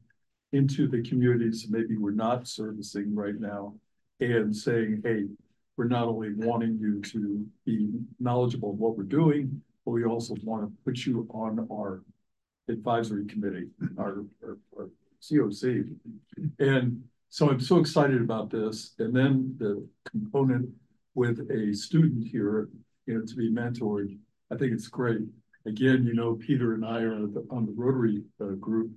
[0.53, 3.75] into the communities maybe we're not servicing right now
[4.21, 5.25] and saying, hey,
[5.77, 7.91] we're not only wanting you to be
[8.21, 12.03] knowledgeable of what we're doing, but we also want to put you on our
[12.69, 13.69] advisory committee,
[13.99, 14.91] our, our, our
[15.23, 15.89] COC.
[16.59, 18.95] And so I'm so excited about this.
[18.99, 20.69] And then the component
[21.15, 22.69] with a student here,
[23.07, 24.17] you know, to be mentored,
[24.51, 25.23] I think it's great.
[25.67, 28.91] Again, you know, Peter and I are on the, on the Rotary uh, group.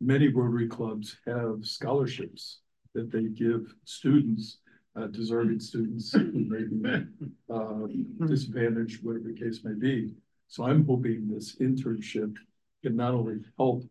[0.00, 2.60] Many Rotary clubs have scholarships
[2.94, 4.58] that they give students
[4.96, 7.06] uh, deserving students who may be
[7.52, 10.14] uh, disadvantaged, whatever the case may be.
[10.48, 12.34] So I'm hoping this internship
[12.82, 13.84] can not only help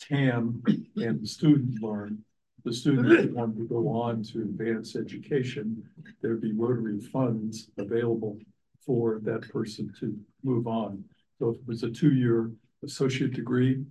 [0.00, 0.62] TAM
[0.96, 2.24] and the student learn,
[2.64, 5.82] the student want to go on to advanced education,
[6.20, 8.38] there'd be Rotary funds available
[8.84, 11.04] for that person to move on.
[11.38, 12.50] So if it was a two-year
[12.84, 13.84] associate degree,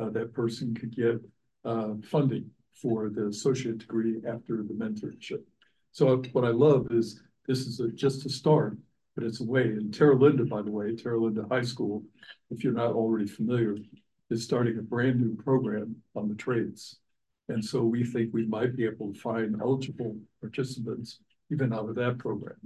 [0.00, 1.20] uh, that person could get
[1.64, 2.50] uh, funding
[2.80, 5.42] for the associate degree after the mentorship.
[5.96, 8.76] So what I love is this is a, just a start,
[9.14, 9.62] but it's a way.
[9.62, 12.04] And Terra Linda, by the way, Terra Linda High School,
[12.50, 13.78] if you're not already familiar,
[14.28, 16.98] is starting a brand new program on the trades.
[17.48, 21.20] And so we think we might be able to find eligible participants
[21.50, 22.58] even out of that program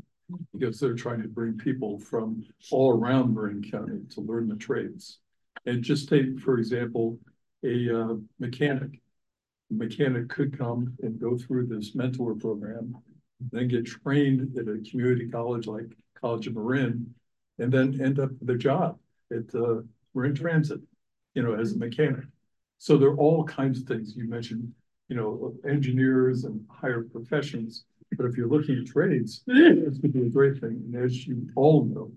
[0.53, 2.43] because they're trying to bring people from
[2.73, 5.21] all around Marin County to learn the trades.
[5.67, 7.17] And just take, for example,
[7.65, 9.01] a uh, mechanic.
[9.71, 12.97] A mechanic could come and go through this mentor program,
[13.53, 15.87] then get trained at a community college like
[16.21, 17.15] College of Marin,
[17.59, 18.99] and then end up with a job
[19.31, 19.81] at uh,
[20.15, 20.81] Marin Transit,
[21.35, 22.25] you know, as a mechanic.
[22.79, 24.73] So there are all kinds of things you mentioned,
[25.09, 27.85] you know, engineers and higher professions
[28.17, 30.83] But if you're looking at trades, it's gonna be a great thing.
[30.93, 32.13] And as you all know,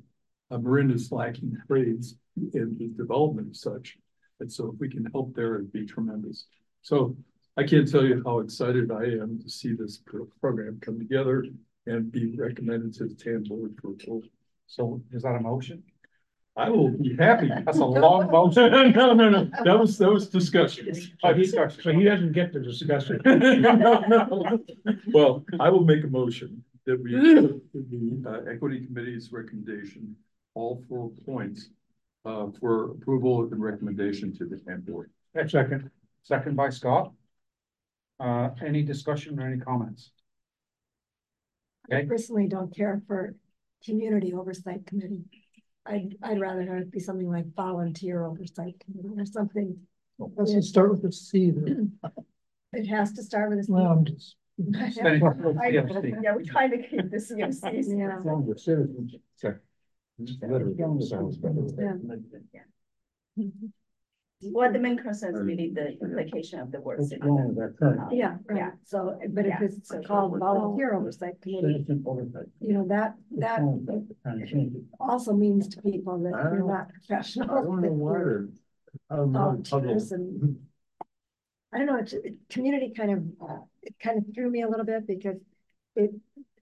[0.52, 2.16] uh, Marin is lacking trades
[2.54, 3.98] in the development of such.
[4.40, 6.46] And so if we can help there, it'd be tremendous.
[6.82, 7.16] So
[7.56, 10.02] I can't tell you how excited I am to see this
[10.42, 11.46] program come together
[11.86, 14.24] and be recommended to the TAM board for approval.
[14.66, 15.84] So is that a motion?
[16.56, 17.50] I will be happy.
[17.66, 18.72] That's a long motion.
[18.96, 20.94] No, no, no, that was, that was discussion.
[20.94, 23.22] So he, so he doesn't get to discuss it.
[23.26, 24.60] No, no.
[25.12, 30.16] Well, I will make a motion that we, accept the uh, equity committee's recommendation,
[30.54, 31.70] all four points.
[32.26, 35.12] Uh, for approval and recommendation to the TAM board.
[35.46, 35.92] Second,
[36.24, 37.12] Second by Scott.
[38.24, 40.12] Uh, any discussion or any comments?
[41.92, 43.36] I personally don't care for
[43.84, 45.24] community oversight committee.
[45.86, 49.78] I'd, I'd rather have it be something like volunteer oversight committee or something.
[50.38, 52.00] Let's just start with a C then.
[52.76, 53.72] It has to start with a C.
[53.72, 54.36] Well, I'm just.
[54.94, 57.86] Standing for the I- Yeah, we're trying to keep the CFCs.
[57.98, 58.18] Yeah.
[58.24, 59.16] Longer citizens.
[59.36, 59.58] Sorry.
[60.18, 60.76] Literally
[61.06, 61.62] sounds better.
[63.38, 63.54] Yeah.
[64.52, 67.00] Well, the main concern is really the implication of the word.
[67.00, 67.30] What's citizen.
[67.36, 68.00] wrong with that term?
[68.00, 68.54] Uh, Yeah, Yeah.
[68.64, 68.74] right.
[68.84, 69.64] So, but if Yeah.
[69.68, 72.48] it's called volunteer oversight committee, Citizen oversight.
[72.60, 76.68] you know, that, that Trying to change also means to people that I you're don't-
[76.68, 77.50] not I professionals.
[77.50, 78.48] don't know that why you're
[79.10, 79.20] they're.
[79.20, 80.20] I'm not Volunteers puzzled.
[80.20, 80.60] and.
[81.72, 84.70] I don't know, it, it, community kind of, uh, it kind of threw me a
[84.70, 85.38] little bit because
[85.96, 86.12] it,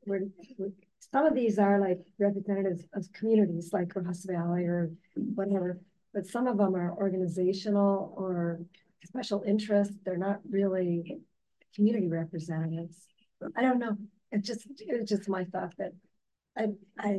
[0.05, 0.27] we're,
[0.57, 0.71] we-
[1.13, 5.81] some of these are like representatives of communities like Ross Valley or whatever.
[6.13, 8.59] But some of them are organizational or
[9.05, 9.93] special interest.
[10.03, 11.19] They're not really
[11.75, 12.97] community representatives.
[13.55, 13.97] I don't know.
[14.31, 15.93] It's just, it's just my thought that
[16.57, 16.67] I,
[16.99, 17.17] I,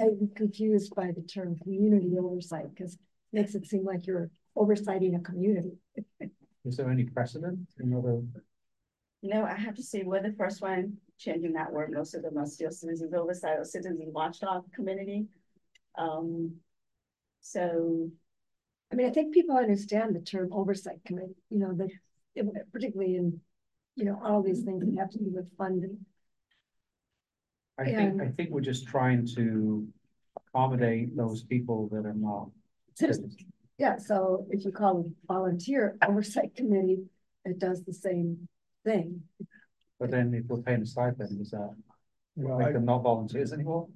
[0.00, 3.00] I'm confused by the term community oversight because it
[3.32, 5.72] makes it seem like you're oversighting a community.
[6.64, 8.22] Is there any precedent in other?
[9.22, 11.92] No, I have to say, we're the first one changing that word.
[11.92, 15.26] Most of them are still citizens oversight or citizens watchdog community.
[15.96, 16.56] Um,
[17.40, 18.10] so,
[18.92, 21.90] I mean, I think people understand the term oversight committee, you know, that
[22.34, 23.40] it- particularly in,
[23.96, 26.04] you know, all these things that have to do with funding.
[27.76, 29.88] I think, I think we're just trying to
[30.36, 32.50] accommodate those people that are not.
[32.94, 33.36] Citizens.
[33.78, 37.04] Yeah, so if you call it volunteer oversight committee,
[37.44, 38.48] it does the same
[38.84, 39.24] thing.
[39.98, 41.74] But then if we're paying a stipend, is that
[42.36, 43.88] Well, make I- them not volunteers anymore?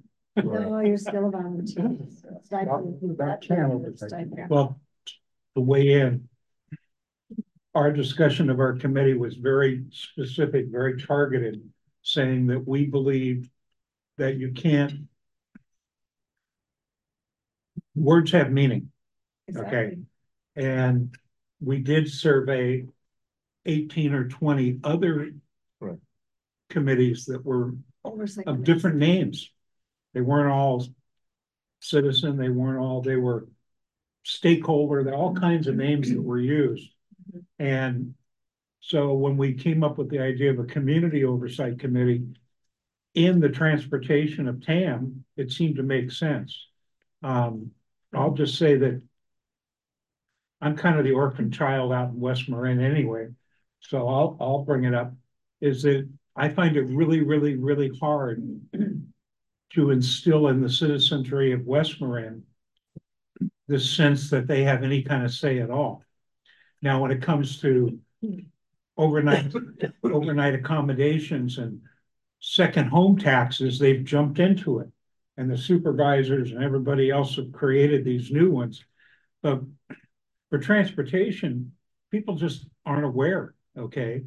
[0.43, 1.97] No, you're still a volunteer.
[2.43, 4.49] Stipend, That that can kind stipend.
[4.49, 4.79] Well,
[5.55, 6.27] the way in.
[7.75, 11.61] Our discussion of our committee was very specific, very targeted,
[12.01, 13.49] saying that we believe
[14.17, 15.07] that you can't.
[17.95, 18.91] Words have meaning,
[19.55, 19.63] okay?
[19.67, 20.03] Exactly.
[20.55, 21.15] And
[21.61, 22.85] we did survey
[23.65, 25.31] eighteen or twenty other.
[25.79, 25.99] Right.
[26.69, 28.47] Committees that were Oversight.
[28.47, 28.73] of committee.
[28.73, 29.51] different names.
[30.13, 30.85] They weren't all
[31.81, 33.47] citizen, they weren't all, they were
[34.23, 36.89] stakeholder, there are all kinds of names that were used.
[37.57, 38.15] And
[38.79, 42.23] so when we came up with the idea of a community oversight committee
[43.13, 46.67] in the transportation of TAM, it seemed to make sense.
[47.23, 47.71] Um,
[48.13, 49.01] I'll just say that
[50.61, 53.27] I'm kind of the orphan child out in West Marin anyway,
[53.79, 55.13] so I'll, I'll bring it up,
[55.61, 58.43] is that I find it really, really, really hard
[59.73, 62.43] to instill in the citizenry of West Marin
[63.67, 66.03] this sense that they have any kind of say at all.
[66.81, 67.99] Now, when it comes to
[68.97, 69.53] overnight,
[70.03, 71.81] overnight accommodations and
[72.39, 74.89] second home taxes, they've jumped into it.
[75.37, 78.83] And the supervisors and everybody else have created these new ones.
[79.41, 79.61] But
[80.49, 81.73] for transportation,
[82.11, 84.23] people just aren't aware, okay?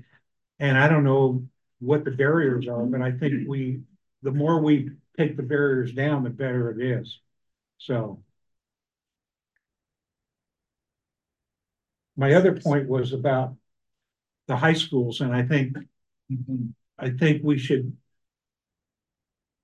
[0.58, 1.44] And I don't know
[1.80, 3.80] what the barriers are, but I think we,
[4.22, 7.20] the more we take the barriers down, the better it is.
[7.78, 8.22] So.
[12.14, 13.56] My other point was about
[14.46, 15.76] the high schools, and I think,
[16.98, 17.96] I think we should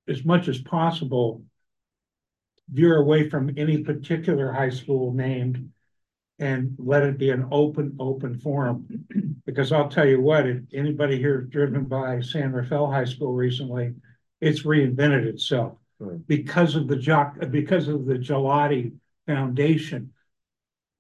[0.09, 1.43] as much as possible
[2.71, 5.71] veer away from any particular high school named
[6.39, 8.87] and let it be an open, open forum.
[9.45, 13.95] Because I'll tell you what, if anybody here driven by San Rafael High School recently,
[14.41, 15.79] it's reinvented itself.
[15.99, 16.25] Right.
[16.27, 18.93] Because of the jock, because of the Gelati
[19.27, 20.13] Foundation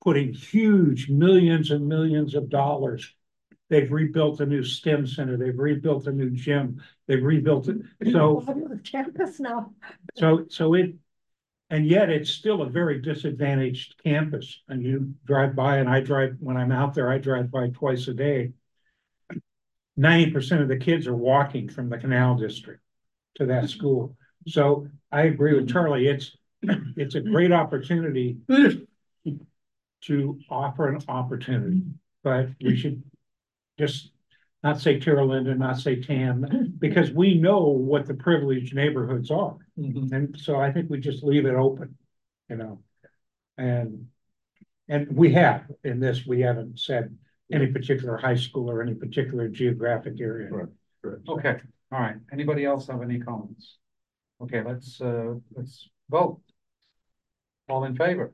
[0.02, 3.14] putting huge millions and millions of dollars.
[3.68, 7.76] They've rebuilt a new STEM center, they've rebuilt a new gym, they've rebuilt it,
[8.12, 8.42] so.
[8.84, 9.72] Campus now.
[10.16, 10.94] So, so it,
[11.68, 14.62] and yet it's still a very disadvantaged campus.
[14.68, 18.08] And you drive by and I drive, when I'm out there, I drive by twice
[18.08, 18.52] a day.
[19.96, 22.80] ninety percent of the kids are walking from the Canal District
[23.38, 24.16] to that school.
[24.46, 26.06] So I agree with Charlie.
[26.06, 28.36] It's, it's a great opportunity
[30.02, 31.82] to offer an opportunity,
[32.22, 33.02] but we should
[33.78, 34.10] just
[34.62, 39.56] not say Terra Linda, not say Tam, because we know what the privileged neighborhoods are.
[39.78, 40.12] Mm-hmm.
[40.12, 41.96] And so I think we just leave it open,
[42.50, 42.80] you know?
[43.56, 44.06] And,
[44.88, 47.16] and we have, in this, we haven't said
[47.52, 50.50] any particular high school or any particular geographic area.
[51.28, 51.60] Okay,
[51.90, 52.16] all right.
[52.32, 53.78] Anybody else have any comments?
[54.42, 56.40] Okay, let's, uh, let's vote.
[57.68, 58.32] All in favor?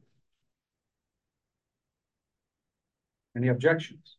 [3.36, 4.16] Any objections?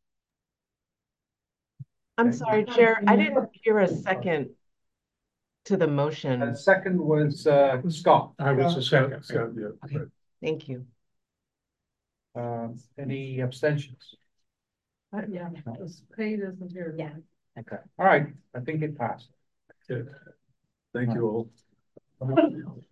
[2.18, 2.38] I'm Okay.
[2.38, 4.50] sorry, Chair, I didn't hear a second
[5.66, 6.40] to the motion.
[6.40, 8.34] The second was, uh, Scott.
[8.40, 9.24] I was the second.
[9.24, 9.98] So, yeah, Okay.
[9.98, 10.08] right.
[10.42, 10.86] Thank you.
[12.36, 14.16] Uh, any abstentions?
[15.14, 15.50] Uh, Yeah,
[15.80, 16.94] this page isn't here.
[16.98, 17.16] Yeah.
[17.60, 19.30] Okay, all right, I think it passed.
[19.88, 20.10] Good.
[20.94, 21.50] Thank you all.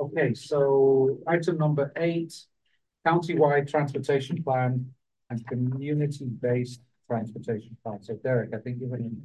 [0.00, 2.32] Okay, so item number eight,
[3.04, 4.86] countywide transportation plan
[5.28, 8.00] and community-based transportation plan.
[8.02, 9.20] So Derek, I think you're in.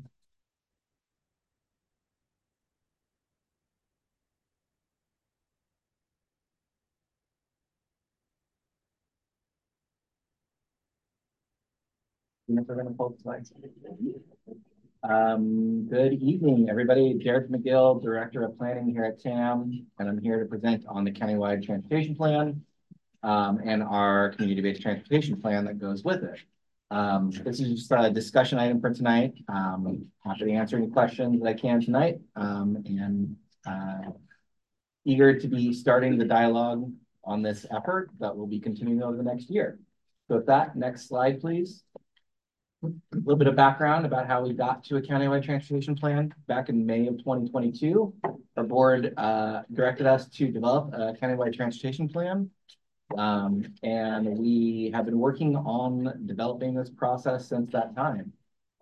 [12.54, 13.52] Never gonna pull the slides.
[15.02, 17.16] Um, good evening, everybody.
[17.16, 21.12] Derek McGill, Director of Planning here at TAM, and I'm here to present on the
[21.12, 22.62] countywide transportation plan
[23.24, 26.40] um, and our community-based transportation plan that goes with it.
[26.92, 29.34] Um, this is just a discussion item for tonight.
[29.48, 33.36] Um, happy to answer any questions that I can tonight, um, and
[33.66, 34.12] uh,
[35.06, 36.88] eager to be starting the dialogue
[37.24, 39.80] on this effort that will be continuing over the next year.
[40.28, 41.84] So with that, next slide, please
[42.84, 46.34] a little bit of background about how we got to a countywide transportation plan.
[46.48, 48.14] Back in May of twenty twenty-two,
[48.58, 52.50] our board uh, directed us to develop a countywide transportation plan.
[53.18, 58.34] Um, and we have been working on developing this process since that time.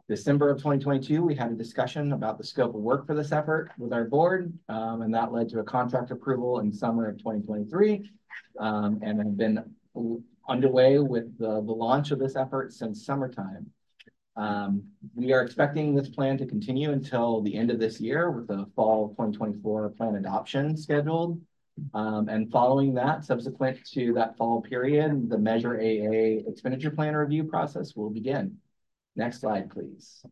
[0.09, 3.31] December of twenty twenty-two, we had a discussion about the scope of work for this
[3.31, 7.21] effort with our board, um, and that led to a contract approval in summer of
[7.21, 8.09] twenty twenty-three.
[8.59, 9.63] Um, and have been
[10.49, 13.69] underway with the, the launch of this effort since summertime.
[14.35, 14.83] Um,
[15.13, 18.65] we are expecting this plan to continue until the end of this year with the
[18.75, 21.41] fall twenty twenty-four plan adoption scheduled.
[21.93, 27.43] Um, and following that, subsequent to that fall period, the Measure AA expenditure plan review
[27.43, 28.57] process will begin.
[29.15, 30.23] Next slide, please.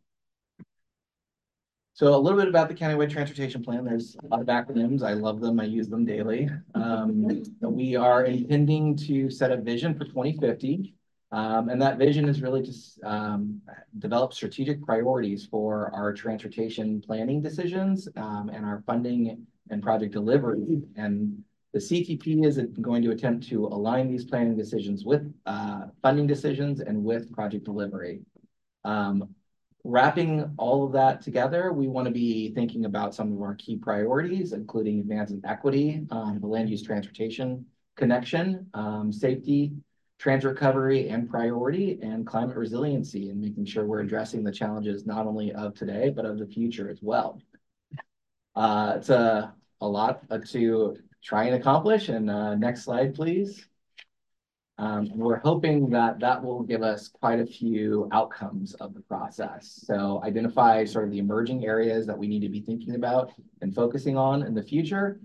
[1.93, 3.83] So a little bit about the countywide transportation plan.
[3.83, 5.03] There's a lot of acronyms.
[5.03, 5.59] I love them.
[5.59, 6.49] I use them daily.
[6.73, 10.93] Um, we are intending to set a vision for twenty fifty.
[11.31, 12.73] Um, and that vision is really to
[13.07, 13.61] um,
[13.99, 20.81] develop strategic priorities for our transportation planning decisions um, and our funding and project delivery.
[20.95, 26.25] And the CTP is going to attempt to align these planning decisions with uh, funding
[26.25, 28.21] decisions and with project delivery.
[28.83, 29.35] Um,
[29.83, 33.77] wrapping all of that together, we want to be thinking about some of our key
[33.77, 37.65] priorities, including advancing equity, um, the land use transportation
[37.95, 39.73] connection, um, safety,
[40.19, 45.25] transit recovery and priority and climate resiliency and making sure we're addressing the challenges not
[45.25, 47.41] only of today, but of the future as well.
[48.53, 52.09] Uh, it's a, a lot to try and accomplish.
[52.09, 53.65] And uh, next slide, please.
[54.77, 59.81] Um, we're hoping that that will give us quite a few outcomes of the process.
[59.85, 63.31] So identify sort of the emerging areas that we need to be thinking about
[63.61, 65.19] and focusing on in the future,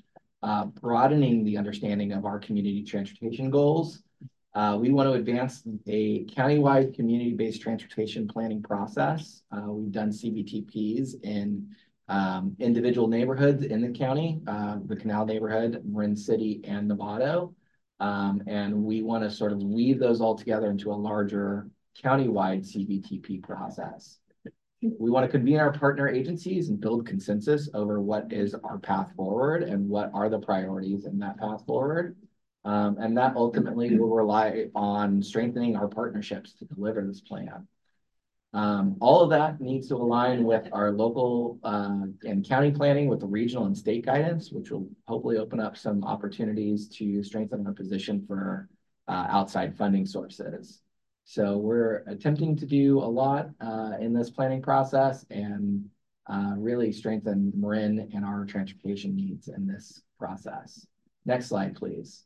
[0.45, 4.04] uh, broadening the understanding of our community transportation goals,
[4.55, 9.43] uh, we want to advance a countywide community-based transportation planning process.
[9.51, 11.69] Uh, we've done CBTPs in
[12.09, 17.53] um, individual neighborhoods in the county, uh, the Canal neighborhood, Marin City, and Novato.
[17.99, 21.69] Um, and we want to sort of weave those all together into a larger
[22.03, 24.19] countywide CBTP process.
[24.83, 29.11] We want to convene our partner agencies and build consensus over what is our path
[29.17, 32.17] forward and what are the priorities in that path forward.
[32.65, 37.69] Um, and that ultimately will rely on strengthening our partnerships to deliver this plan.
[38.55, 43.21] Um, all of that needs to align with our local uh, and county planning with
[43.21, 47.73] the regional and state guidance, which will hopefully open up some opportunities to strengthen our
[47.73, 48.69] position for
[49.09, 50.81] uh, outside funding sources.
[51.25, 55.85] So we're attempting to do a lot uh, in this planning process and
[56.31, 60.87] uh, really strengthen Marin and our transportation needs in this process.
[61.27, 62.25] Next slide, please.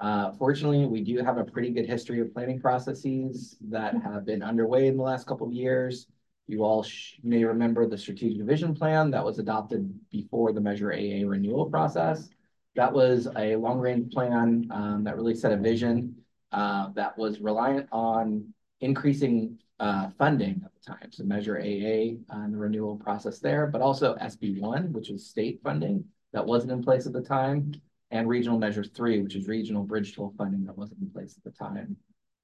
[0.00, 4.42] Uh, fortunately, we do have a pretty good history of planning processes that have been
[4.42, 6.06] underway in the last couple of years.
[6.46, 6.86] You all
[7.22, 12.28] may remember the strategic vision plan that was adopted before the Measure AA renewal process.
[12.76, 16.16] That was a long-range plan um, that really set a vision
[16.52, 21.10] uh, that was reliant on increasing uh, funding at the time.
[21.10, 26.04] So Measure AA and the renewal process there, but also SB1, which was state funding
[26.32, 27.72] that wasn't in place at the time,
[28.10, 31.44] and Regional Measure 3, which is regional bridge toll funding that wasn't in place at
[31.44, 31.96] the time.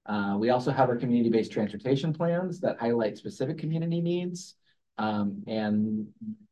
[0.06, 4.56] Uh, we also have our community-based transportation plans that highlight specific community needs.
[4.98, 6.06] Um, and,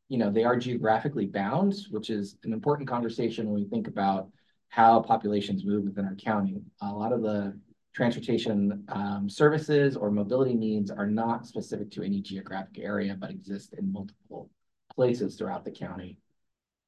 [0.09, 4.29] you know, they are geographically bound, which is an important conversation when we think about
[4.69, 6.63] how populations move within our county.
[6.81, 7.59] A lot of the
[7.95, 13.75] transportation um, services or mobility needs are not specific to any geographic area, but exist
[13.77, 14.51] in multiple
[14.95, 16.17] places throughout the county.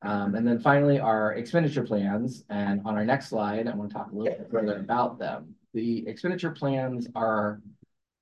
[0.05, 2.45] Um, and then finally, our expenditure plans.
[2.51, 5.55] And on our next slide, I want to talk a little bit further about them.
[5.73, 7.61] The expenditure plans are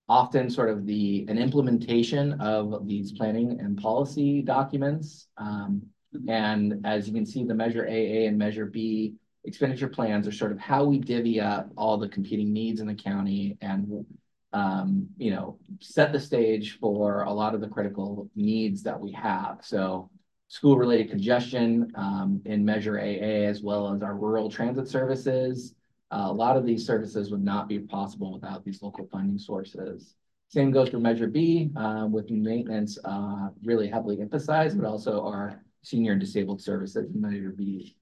[0.09, 5.29] often sort of the an implementation of these planning and policy documents.
[5.37, 5.83] Um,
[6.29, 9.15] and as you can see, the Measure AA and Measure B
[9.45, 12.95] expenditure plans are sort of how we divvy up all the competing needs in the
[12.95, 14.05] county and
[14.53, 19.11] um, you know, set the stage for a lot of the critical needs that we
[19.13, 19.61] have.
[19.63, 20.11] So
[20.53, 25.75] school-related congestion um, in Measure AA, as well as our rural transit services.
[26.11, 30.15] Uh, a lot of these services would not be possible without these local funding sources.
[30.49, 35.65] Same goes for Measure B, um, with maintenance uh, really heavily emphasized, but also our
[35.81, 37.97] senior and disabled services in Measure B.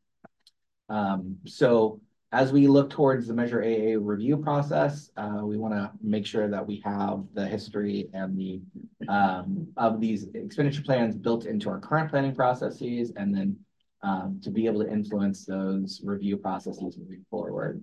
[0.89, 2.01] Um, so
[2.33, 6.49] as we look towards the Measure AA review process, uh, we want to make sure
[6.49, 8.61] that we have the history and the
[9.09, 13.57] um, of these expenditure plans built into our current planning processes, and then
[14.03, 17.83] um, to be able to influence those review processes moving forward.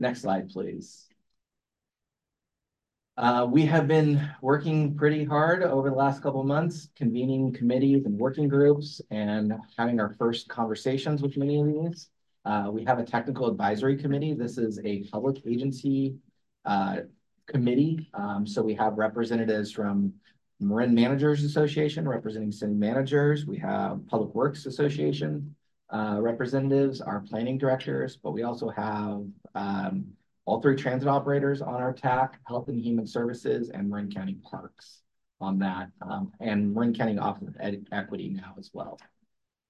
[0.00, 1.06] Next slide, please.
[3.16, 8.18] Uh, we have been working pretty hard over the last couple months, convening committees and
[8.18, 12.08] working groups and having our first conversations with many of these.
[12.44, 14.34] Uh, we have a technical advisory committee.
[14.34, 16.16] This is a public agency
[16.64, 16.98] uh,
[17.46, 18.10] committee.
[18.14, 20.12] Um, so we have representatives from
[20.60, 23.46] Marin Managers Association representing city managers.
[23.46, 25.54] We have Public Works Association
[25.90, 30.06] uh, representatives, our planning directors, but we also have um,
[30.44, 35.02] all three transit operators on our TAC, Health and Human Services, and Marin County Parks
[35.40, 37.56] on that, um, and Marin County Office of
[37.92, 38.98] Equity now as well.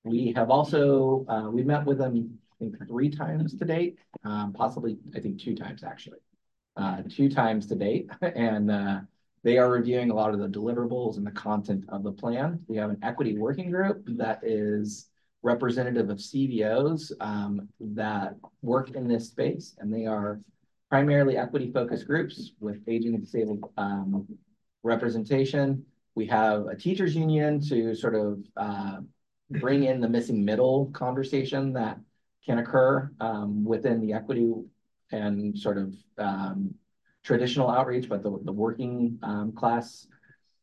[0.04, 2.38] We have also, uh, we met with them
[2.70, 6.18] think three times to date, um, possibly I think two times actually,
[6.76, 9.00] uh, two times to date, and uh,
[9.42, 12.60] they are reviewing a lot of the deliverables and the content of the plan.
[12.66, 15.10] We have an equity working group that is
[15.42, 20.40] representative of CBOs um, that work in this space, and they are
[20.88, 24.26] primarily equity focused groups with aging and disabled um,
[24.82, 25.84] representation.
[26.14, 29.00] We have a teachers union to sort of uh,
[29.50, 31.98] bring in the missing middle conversation that
[32.44, 34.52] can occur um, within the equity
[35.12, 36.74] and sort of um,
[37.22, 40.06] traditional outreach, but the, the working um, class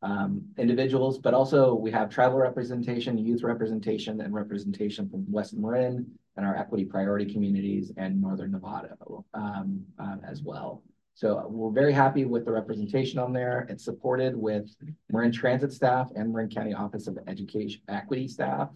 [0.03, 6.05] um, individuals, but also we have tribal representation, youth representation, and representation from West Marin
[6.37, 10.83] and our equity priority communities and Northern Novato um, uh, as well.
[11.13, 13.67] So we're very happy with the representation on there.
[13.69, 14.73] It's supported with
[15.11, 18.69] Marin Transit staff and Marin County Office of Education Equity staff.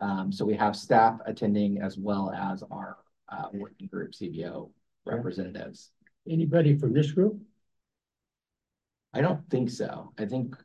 [0.00, 2.98] Um, so we have staff attending as well as our
[3.28, 4.70] uh, working group CBO
[5.04, 5.90] representatives.
[6.28, 7.38] Anybody from this group?
[9.12, 10.12] I don't think so.
[10.18, 10.56] I think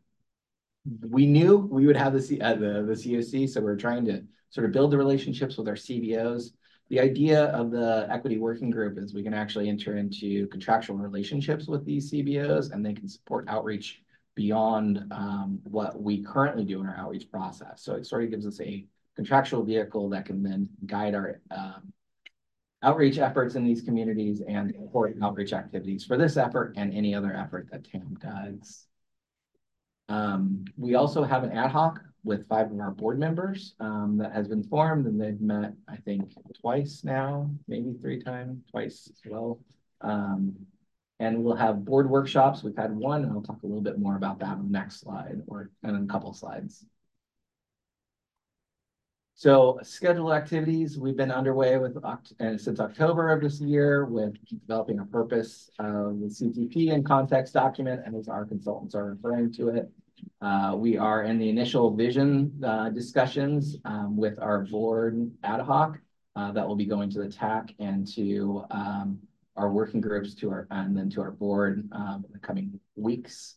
[1.08, 4.24] we knew we would have the, C, uh, the, the COC, so we're trying to
[4.50, 6.52] sort of build the relationships with our CBOs.
[6.90, 11.68] The idea of the equity working group is we can actually enter into contractual relationships
[11.68, 14.02] with these CBOs and they can support outreach
[14.34, 17.84] beyond um, what we currently do in our outreach process.
[17.84, 18.86] So it sort of gives us a
[19.20, 21.92] contractual vehicle that can then guide our um,
[22.84, 27.34] outreach efforts in these communities and support outreach activities for this effort and any other
[27.34, 28.86] effort that TAM does.
[30.08, 34.32] Um, we also have an ad hoc with five of our board members um, that
[34.32, 36.32] has been formed and they've met, I think,
[36.62, 39.60] twice now, maybe three times, twice as well.
[40.00, 40.56] Um,
[41.20, 42.64] and we'll have board workshops.
[42.64, 45.02] We've had one, and I'll talk a little bit more about that on the next
[45.02, 46.86] slide or in a couple slides.
[49.40, 51.98] So scheduled activities, we've been underway with
[52.42, 58.02] and since October of this year with developing a purpose the CTP and context document,
[58.06, 59.90] and as our consultants are referring to it.
[60.42, 65.98] Uh, we are in the initial vision uh, discussions um, with our board ad hoc
[66.36, 69.20] uh, that will be going to the TAC and to um,
[69.56, 73.56] our working groups to our and then to our board um, in the coming weeks.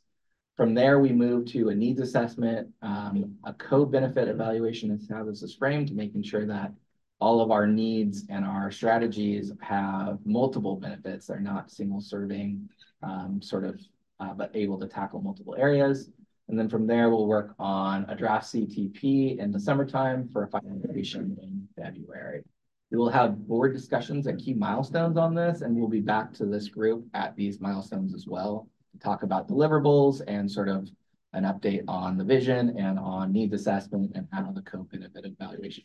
[0.57, 5.43] From there, we move to a needs assessment, um, a co-benefit evaluation is how this
[5.43, 6.73] is framed, making sure that
[7.21, 11.27] all of our needs and our strategies have multiple benefits.
[11.27, 12.69] They're not single serving,
[13.03, 13.81] um, sort of,
[14.21, 16.11] uh, but able to tackle multiple areas.
[16.49, 20.49] And then from there, we'll work on a draft CTP in the summertime for a
[20.49, 22.43] finalization in February.
[22.91, 26.45] We will have board discussions at key milestones on this, and we'll be back to
[26.45, 28.69] this group at these milestones as well
[29.03, 30.89] talk about deliverables and sort of
[31.33, 35.85] an update on the vision and on needs assessment and how the co-benefit evaluation.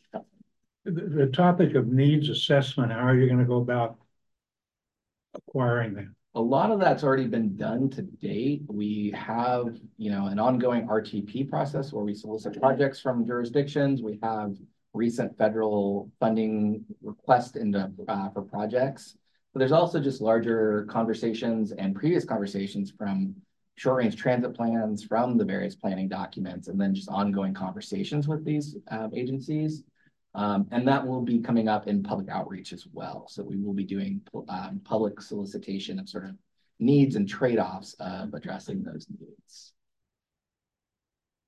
[0.84, 3.98] The, the topic of needs assessment, how are you gonna go about
[5.34, 6.08] acquiring that?
[6.36, 8.62] A lot of that's already been done to date.
[8.68, 14.04] We have, you know, an ongoing RTP process where we solicit projects from jurisdictions.
[14.04, 14.56] We have
[14.94, 19.18] recent federal funding request into uh, for projects.
[19.54, 23.36] But there's also just larger conversations and previous conversations from
[23.76, 28.44] short range transit plans from the various planning documents and then just ongoing conversations with
[28.44, 29.84] these uh, agencies.
[30.36, 33.28] Um, and that will be coming up in public outreach as well.
[33.28, 36.36] So we will be doing um, public solicitation of sort of
[36.80, 39.74] needs and trade-offs of addressing those needs.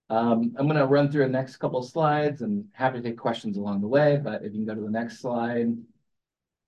[0.09, 3.17] Um, I'm going to run through the next couple of slides and happy to take
[3.17, 5.75] questions along the way, but if you can go to the next slide.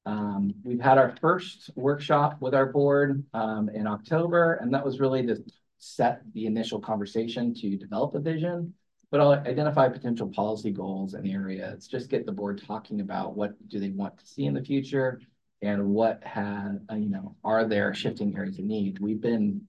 [0.05, 4.99] Um, we've had our first workshop with our board um, in October, and that was
[4.99, 5.43] really to
[5.77, 8.73] set the initial conversation to develop a vision,
[9.09, 13.53] but I'll identify potential policy goals and areas, just get the board talking about what
[13.67, 15.21] do they want to see in the future
[15.61, 18.99] and what had, uh, you know, are there shifting areas of need.
[18.99, 19.67] We've been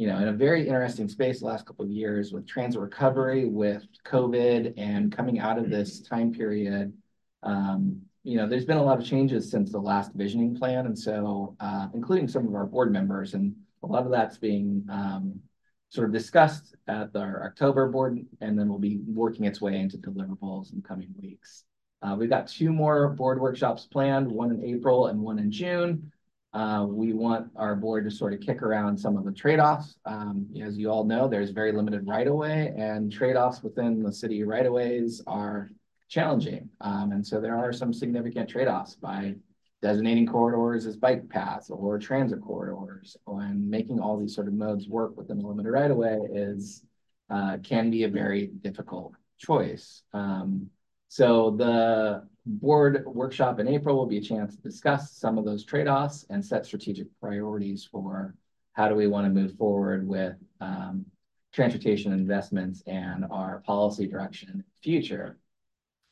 [0.00, 3.44] you know, in a very interesting space the last couple of years with transit recovery,
[3.44, 6.94] with COVID, and coming out of this time period.
[7.42, 10.98] Um, you know, there's been a lot of changes since the last visioning plan, and
[10.98, 15.40] so uh, including some of our board members, and a lot of that's being um,
[15.88, 19.96] sort of discussed at our October board, and then we'll be working its way into
[19.96, 21.64] deliverables in coming weeks.
[22.02, 26.12] Uh, we've got two more board workshops planned, one in April and one in June.
[26.52, 29.96] Uh, we want our board to sort of kick around some of the trade-offs.
[30.04, 35.22] Um, as you all know, there's very limited right-of-way and trade-offs within the city right-of-ways
[35.26, 35.70] are
[36.10, 36.68] challenging.
[36.80, 39.36] Um, and so there are some significant trade-offs by
[39.80, 44.88] designating corridors as bike paths or transit corridors and making all these sort of modes
[44.88, 46.84] work within the limited right-of-way is
[47.30, 50.02] uh, can be a very difficult choice.
[50.12, 50.68] Um,
[51.08, 55.64] so the board workshop in April will be a chance to discuss some of those
[55.64, 58.34] trade-offs and set strategic priorities for
[58.72, 61.06] how do we want to move forward with um,
[61.52, 65.38] transportation investments and our policy direction in the future.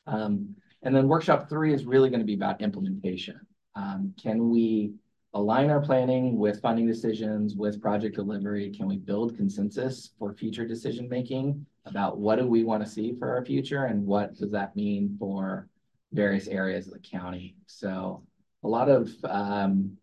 [0.09, 3.39] Um, and then workshop three is really going to be about implementation.
[3.75, 4.93] Um, can we
[5.33, 8.71] align our planning with funding decisions, with project delivery?
[8.75, 13.13] Can we build consensus for future decision making about what do we want to see
[13.17, 15.69] for our future and what does that mean for
[16.11, 17.55] various areas of the county.
[17.67, 18.23] So
[18.63, 19.97] a lot of um,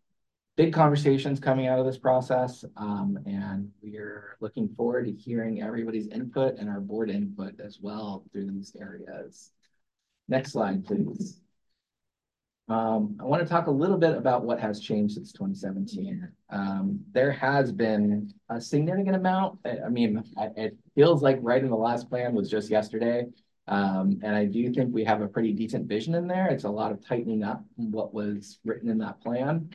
[0.56, 6.08] big conversations coming out of this process, um, and we're looking forward to hearing everybody's
[6.08, 9.52] input and our board input as well through these areas.
[10.28, 11.40] Next slide, please.
[12.68, 16.28] Um, I want to talk a little bit about what has changed since 2017.
[16.50, 19.60] Um, there has been a significant amount.
[19.64, 20.24] I mean,
[20.56, 23.26] it feels like in the last plan was just yesterday.
[23.68, 26.48] Um, and I do think we have a pretty decent vision in there.
[26.48, 29.70] It's a lot of tightening up what was written in that plan.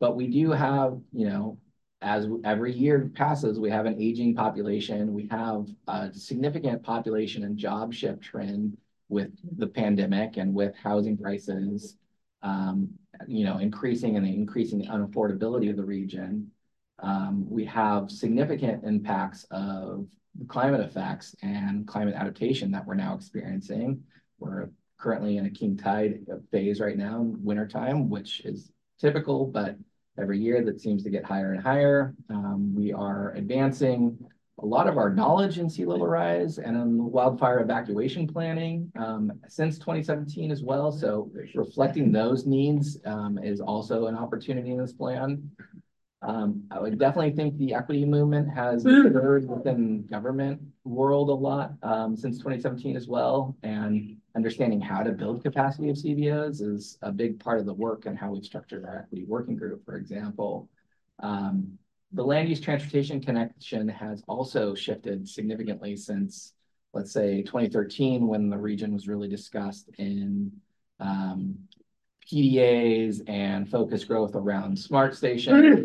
[0.00, 1.58] But we do have, you know,
[2.00, 5.12] as every year passes, we have an aging population.
[5.14, 8.76] We have a significant population and job shift trend
[9.12, 11.96] with the pandemic and with housing prices,
[12.42, 12.88] um,
[13.28, 16.50] you know, increasing and the increasing unaffordability of the region.
[16.98, 20.06] Um, we have significant impacts of
[20.48, 24.02] climate effects and climate adaptation that we're now experiencing.
[24.38, 26.20] We're currently in a king tide
[26.50, 29.76] phase right now, in wintertime, which is typical, but
[30.18, 32.14] every year that seems to get higher and higher.
[32.30, 34.18] Um, we are advancing
[34.62, 39.32] a lot of our knowledge in sea level rise and in wildfire evacuation planning um,
[39.48, 40.92] since 2017 as well.
[40.92, 45.50] So reflecting those needs um, is also an opportunity in this plan.
[46.22, 51.72] Um, I would definitely think the equity movement has occurred within government world a lot
[51.82, 53.56] um, since 2017 as well.
[53.64, 58.06] And understanding how to build capacity of CBOs is a big part of the work
[58.06, 60.68] and how we've structured our equity working group, for example.
[61.18, 61.78] Um,
[62.12, 66.52] the land use transportation connection has also shifted significantly since,
[66.92, 70.52] let's say, 2013, when the region was really discussed in
[71.00, 71.56] um,
[72.30, 75.80] PDAs and focus growth around smart stations,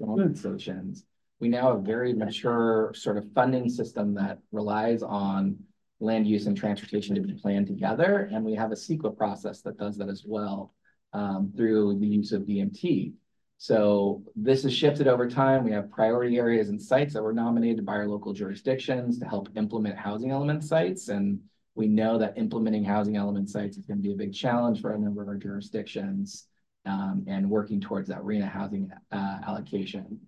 [0.00, 1.04] around stations.
[1.40, 5.56] we now have a very mature sort of funding system that relies on
[6.00, 8.28] land use and transportation to be planned together.
[8.32, 10.74] And we have a CEQA process that does that as well
[11.12, 13.12] um, through the use of VMT.
[13.58, 15.64] So this has shifted over time.
[15.64, 19.48] We have priority areas and sites that were nominated by our local jurisdictions to help
[19.56, 21.08] implement housing element sites.
[21.08, 21.40] And
[21.74, 24.94] we know that implementing housing element sites is going to be a big challenge for
[24.94, 26.46] a number of our jurisdictions
[26.86, 30.20] um, and working towards that RHNA housing uh, allocation.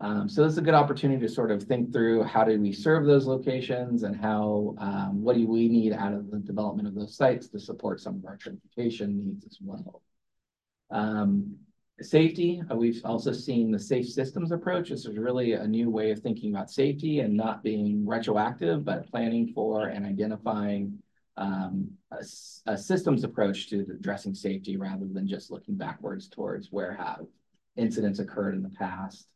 [0.00, 2.72] Um, so this is a good opportunity to sort of think through how do we
[2.72, 6.96] serve those locations and how, um, what do we need out of the development of
[6.96, 10.02] those sites to support some of our transportation needs as well.
[10.90, 11.56] Um,
[12.00, 14.90] safety, uh, we've also seen the safe systems approach.
[14.90, 19.10] This is really a new way of thinking about safety and not being retroactive, but
[19.10, 20.98] planning for and identifying
[21.36, 22.24] um, a,
[22.66, 27.26] a, systems approach to addressing safety rather than just looking backwards towards where have
[27.76, 29.26] incidents occurred in the past.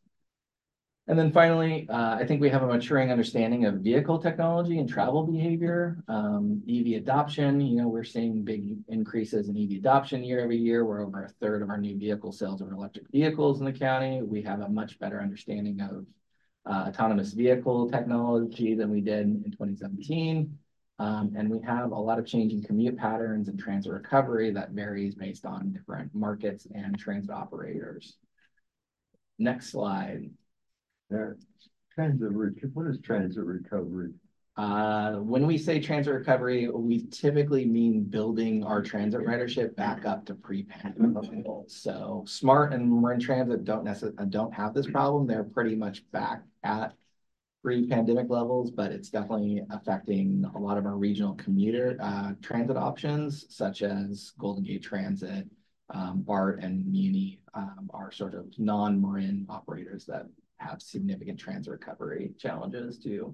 [1.09, 4.87] And then finally, uh, I think we have a maturing understanding of vehicle technology and
[4.87, 6.03] travel behavior.
[6.07, 10.85] Um, EV adoption, you know, we're seeing big increases in EV adoption year over year.
[10.85, 14.21] We're over a third of our new vehicle sales are electric vehicles in the county.
[14.21, 16.05] We have a much better understanding of
[16.71, 20.55] uh, autonomous vehicle technology than we did in 2017.
[20.99, 25.15] Um, and we have a lot of changing commute patterns and transit recovery that varies
[25.15, 28.17] based on different markets and transit operators.
[29.39, 30.29] Next slide.
[31.11, 31.31] Yeah.
[31.93, 32.31] Transit,
[32.73, 34.11] what is transit recovery?
[34.55, 40.25] Uh, when we say transit recovery, we typically mean building our transit ridership back up
[40.25, 41.75] to pre-pandemic levels.
[41.75, 45.27] So Smart and Marin Transit don't necessarily don't have this problem.
[45.27, 46.93] They're pretty much back at
[47.63, 53.45] pre-pandemic levels, but it's definitely affecting a lot of our regional commuter uh, transit options,
[53.49, 55.47] such as Golden Gate Transit,
[55.89, 60.27] um, BART, and Muni um, are sort of non-Marin operators that
[60.59, 63.33] have significant transit recovery challenges too.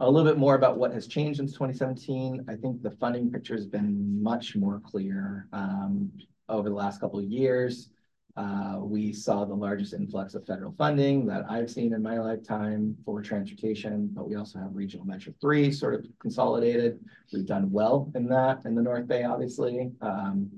[0.00, 2.44] A little bit more about what has changed since 2017.
[2.48, 6.12] I think the funding picture has been much more clear um,
[6.48, 7.90] over the last couple of years.
[8.36, 12.96] Uh, we saw the largest influx of federal funding that I've seen in my lifetime
[13.04, 17.00] for transportation, but we also have Regional Measure 3 sort of consolidated.
[17.32, 19.90] We've done well in that in the North Bay, obviously.
[20.00, 20.48] Um,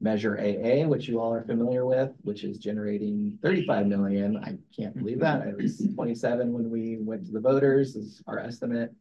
[0.00, 4.36] Measure AA, which you all are familiar with, which is generating 35 million.
[4.36, 5.46] I can't believe that.
[5.46, 8.94] It was 27 when we went to the voters is our estimate.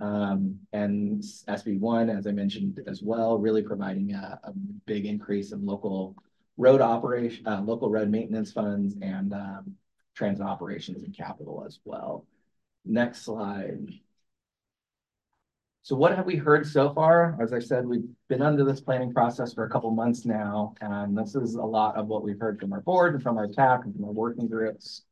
[0.00, 4.52] Um, and SB1, as I mentioned as well, really providing a, a
[4.86, 6.16] big increase in local
[6.56, 9.74] road operation, uh, local road maintenance funds and um,
[10.14, 12.26] transit operations and capital as well.
[12.86, 13.88] Next slide.
[15.82, 17.38] So what have we heard so far?
[17.40, 21.16] As I said, we've been under this planning process for a couple months now, and
[21.16, 23.84] this is a lot of what we've heard from our board and from our TAC
[23.84, 25.02] and from our working groups.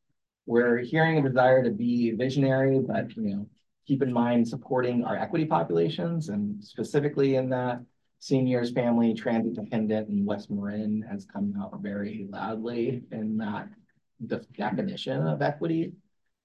[0.44, 3.46] We're hearing a desire to be visionary, but you know,
[3.86, 7.80] keep in mind supporting our equity populations and specifically in that
[8.18, 13.68] seniors, family, transit dependent, and West Marin has come out very loudly in that
[14.20, 15.92] the definition of equity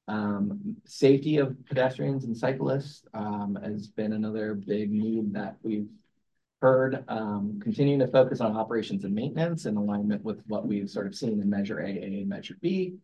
[0.08, 5.88] um, safety of pedestrians and cyclists um, has been another big need that we've
[6.62, 7.04] heard.
[7.08, 11.16] Um, continuing to focus on operations and maintenance in alignment with what we've sort of
[11.16, 12.96] seen in Measure A and Measure B.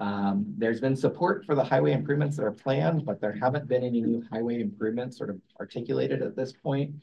[0.00, 3.84] Um, there's been support for the highway improvements that are planned, but there haven't been
[3.84, 6.94] any new highway improvements sort of articulated at this point.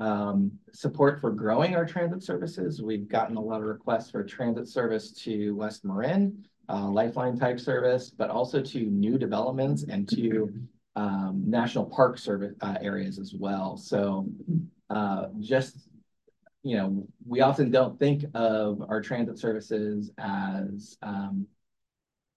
[0.00, 2.82] Um, support for growing our transit services.
[2.82, 7.60] We've gotten a lot of requests for transit service to West Marin uh, lifeline type
[7.60, 10.52] service, but also to new developments and to
[10.96, 13.76] um, national park service uh, areas as well.
[13.76, 14.26] So
[14.88, 15.88] uh, just,
[16.62, 21.46] you know, we often don't think of our transit services as um,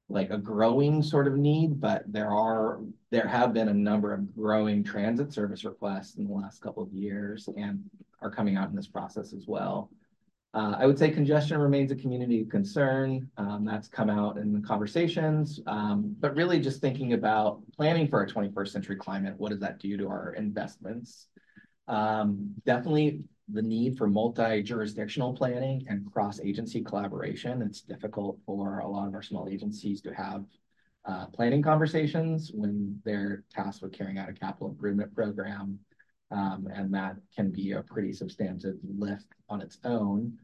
[0.09, 2.79] like a growing sort of need, but there are,
[3.11, 6.91] there have been a number of growing transit service requests in the last couple of
[6.93, 7.79] years and
[8.21, 9.89] are coming out in this process as well.
[10.55, 13.29] Uh, I would say congestion remains a community concern.
[13.35, 18.23] Um, that's come out in the conversations, um, but really just thinking about planning for
[18.23, 19.35] a 21st century climate.
[19.37, 21.27] What does that do to our investments?
[21.89, 27.61] Um, definitely the need for multi-jurisdictional planning and cross-agency collaboration.
[27.61, 30.45] It's difficult for a lot of our small agencies to have
[31.03, 35.79] uh, planning conversations when they're tasked with carrying out a capital improvement program.
[36.31, 40.37] Um, and that can be a pretty substantive lift on its own.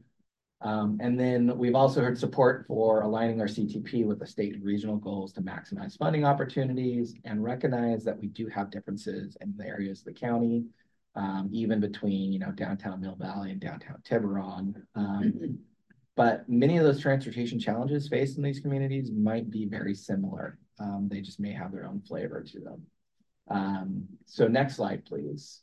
[0.60, 4.64] Um, and then we've also heard support for aligning our CTP with the state and
[4.64, 9.66] regional goals to maximize funding opportunities and recognize that we do have differences in the
[9.66, 10.66] areas of the county,
[11.16, 14.86] um, even between, you know, downtown Mill Valley and downtown Tiburon.
[14.94, 15.58] Um,
[16.14, 20.58] but many of those transportation challenges faced in these communities might be very similar.
[20.78, 22.82] Um, they just may have their own flavor to them.
[23.48, 25.62] Um, so next slide, please.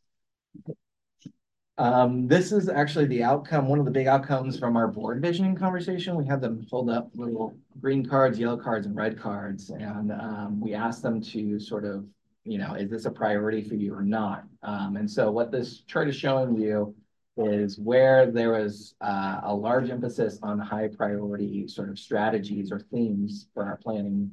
[1.78, 5.56] Um, this is actually the outcome, one of the big outcomes from our board visioning
[5.56, 6.18] conversation.
[6.18, 10.60] We had them hold up little green cards, yellow cards, and red cards, and um,
[10.60, 12.06] we asked them to sort of,
[12.44, 14.44] you know, is this a priority for you or not?
[14.62, 16.94] Um, and so what this chart is showing you
[17.38, 22.82] is where there was uh, a large emphasis on high priority sort of strategies or
[22.92, 24.30] themes for our planning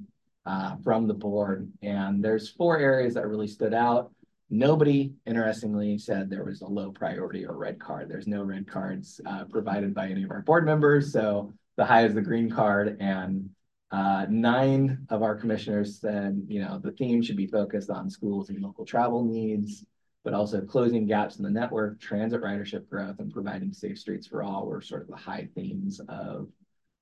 [0.47, 1.71] uh, from the board.
[1.83, 4.11] And there's four areas that really stood out.
[4.49, 8.09] Nobody, interestingly, said there was a low priority or red card.
[8.09, 11.13] There's no red cards uh, provided by any of our board members.
[11.13, 12.97] So the high is the green card.
[13.01, 13.51] And
[13.91, 18.49] uh, nine of our commissioners said, you know, the theme should be focused on schools
[18.49, 19.85] and local travel needs,
[20.25, 24.45] but also closing gaps in the network, transit ridership growth, and providing safe streets for
[24.45, 26.49] all were sort of the high themes of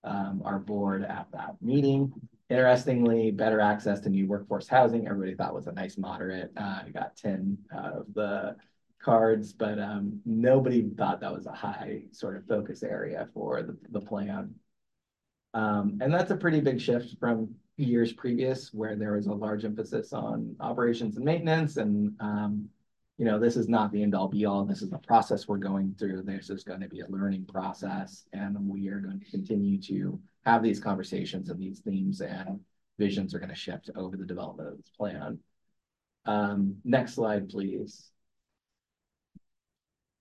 [0.03, 2.13] um, our board at that meeting.
[2.51, 6.53] Interestingly, better access to new workforce housing, everybody thought was a nice moderate.
[6.57, 8.57] Uh, got 10 out of the
[9.01, 13.77] cards, but um, nobody thought that was a high sort of focus area for the,
[13.91, 14.55] the plan.
[15.55, 19.65] Um, and that's a pretty big shift from years previous where there was a large
[19.65, 21.77] emphasis on operations and maintenance.
[21.79, 22.69] And, um,
[23.17, 24.65] you know, this is not the end all be all.
[24.65, 26.23] This is the process we're going through.
[26.23, 28.25] This is going to be a learning process.
[28.33, 32.61] And we are going to continue to have these conversations and these themes and
[32.99, 35.39] visions are going to shift over the development of this plan.
[36.27, 38.11] Um, next slide, please.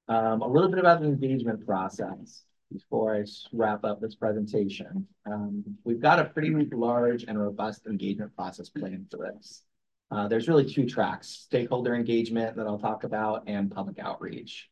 [0.08, 5.08] Um, a little bit about the engagement process before I wrap up this presentation.
[5.26, 9.64] Um, we've got a pretty large and robust engagement process planned for this.
[10.14, 14.70] Uh, there's really two tracks, stakeholder engagement that I'll talk about and public outreach.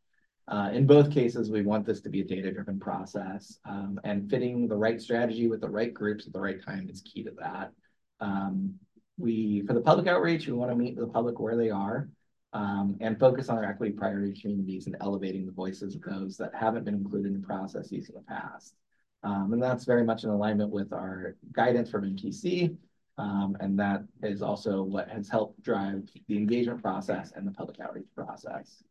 [0.47, 4.67] Uh, in both cases, we want this to be a data-driven process um, and fitting
[4.67, 7.71] the right strategy with the right groups at the right time is key to that.
[8.19, 8.75] Um,
[9.17, 12.09] we, for the public outreach, we want to meet the public where they are
[12.53, 16.51] um, and focus on our equity priority communities and elevating the voices of those that
[16.53, 18.75] haven't been included in processes in the past.
[19.23, 22.75] Um, and that's very much in alignment with our guidance from MTC.
[23.21, 27.79] Um, and that is also what has helped drive the engagement process and the public
[27.79, 28.83] outreach process.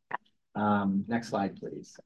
[0.55, 1.99] Um, next slide, please.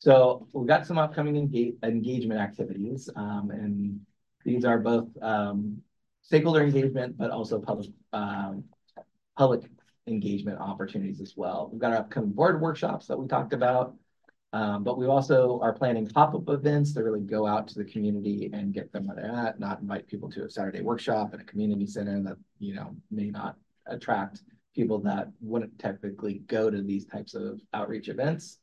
[0.00, 4.00] So we've got some upcoming engage engagement activities, um, and
[4.44, 5.78] these are both um,
[6.20, 8.64] stakeholder engagement, but also public um,
[9.36, 9.62] public
[10.06, 11.70] engagement opportunities as well.
[11.72, 13.94] We've got our upcoming board workshops that we talked about,
[14.52, 18.50] um, but we also are planning pop-up events to really go out to the community
[18.52, 21.44] and get them where they're at, not invite people to a Saturday workshop at a
[21.44, 23.56] community center that you know may not
[23.86, 24.42] attract
[24.74, 28.58] people that wouldn't technically go to these types of outreach events.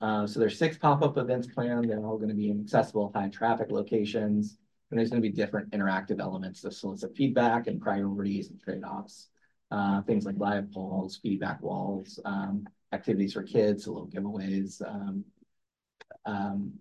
[0.00, 1.90] Uh, so there's six pop-up events planned.
[1.90, 4.56] They're all going to be in accessible high traffic locations.
[4.90, 9.28] And there's going to be different interactive elements to solicit feedback and priorities and trade-offs.
[9.70, 15.24] Uh, things like live polls, feedback walls, um, activities for kids, little giveaways um,
[16.24, 16.72] um,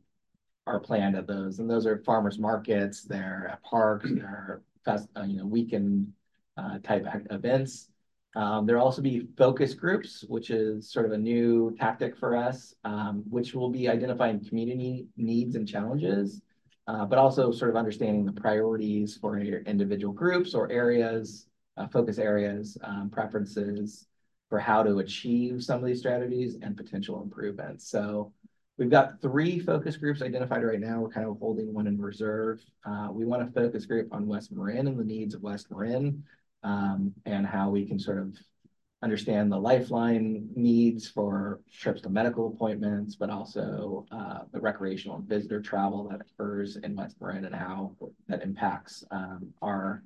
[0.66, 1.60] are planned at those.
[1.60, 6.14] And those are farmers markets, they're at parks, they're fest, uh, you know, weekend
[6.56, 7.90] uh, type events.
[8.36, 12.76] Um, there'll also be focus groups, which is sort of a new tactic for us,
[12.84, 16.42] um, which will be identifying community needs and challenges,
[16.88, 21.47] uh, but also sort of understanding the priorities for individual groups or areas,
[21.78, 24.08] uh, focus areas, um, preferences
[24.50, 27.90] for how to achieve some of these strategies and potential improvements.
[27.90, 28.32] So
[28.78, 31.02] we've got three focus groups identified right now.
[31.02, 32.62] We're kind of holding one in reserve.
[32.86, 36.24] Uh, we want a focus group on West Marin and the needs of West Marin
[36.64, 38.36] um, and how we can sort of
[39.04, 45.28] understand the lifeline needs for trips to medical appointments, but also uh, the recreational and
[45.28, 47.96] visitor travel that occurs in West Marin and how
[48.28, 50.04] that impacts um, our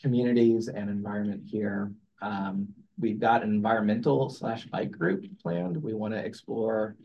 [0.00, 1.92] communities and environment here.
[2.22, 2.68] Um,
[2.98, 5.76] we've got an environmental slash bike group planned.
[5.76, 6.96] We want to explore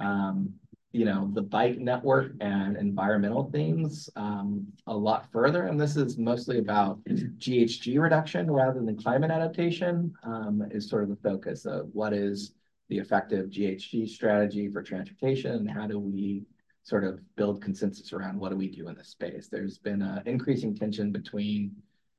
[0.00, 0.54] um,
[0.96, 5.64] you know, the bike network and environmental things um, a lot further.
[5.64, 11.10] And this is mostly about GHG reduction rather than climate adaptation um, is sort of
[11.10, 12.54] the focus of what is
[12.88, 16.44] the effective GHG strategy for transportation and how do we
[16.82, 19.48] sort of build consensus around what do we do in this space.
[19.48, 21.72] There's been an increasing tension between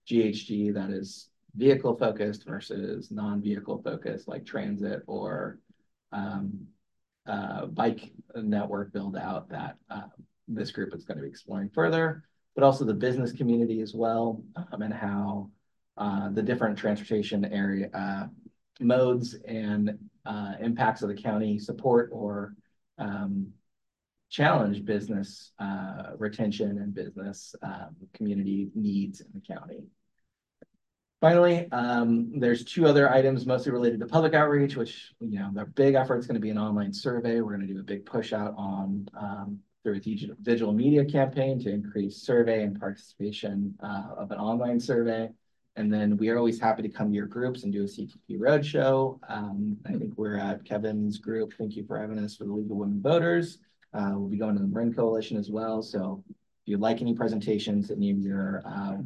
[0.09, 5.59] GHG that is vehicle focused versus non-vehicle focused like transit or
[6.11, 6.67] um,
[7.27, 10.07] uh, bike network build out that uh,
[10.47, 12.23] this group is going to be exploring further,
[12.55, 15.49] but also the business community as well, um, and how
[15.97, 18.27] uh, the different transportation area uh,
[18.79, 22.53] modes and uh, impacts of the county support or
[22.97, 23.47] um,
[24.29, 29.83] challenge business uh, retention and business um, community needs in the county.
[31.19, 35.65] Finally, um, there's two other items mostly related to public outreach, which, you know, the
[35.65, 37.41] big effort is going to be an online survey.
[37.41, 41.59] We're going to do a big push out on um, through a digital, media campaign
[41.63, 45.29] to increase survey and participation uh, of an online survey.
[45.75, 48.37] And then we are always happy to come to your groups and do a CTP
[48.37, 49.19] roadshow.
[49.27, 51.53] Um, I think we're at Kevin's group.
[51.57, 53.57] Thank you for having us for the League of Women Voters.
[53.91, 55.81] Uh, we'll be going to the Marin Coalition as well.
[55.81, 56.35] So if
[56.65, 58.97] you'd like any presentations at any of your uh,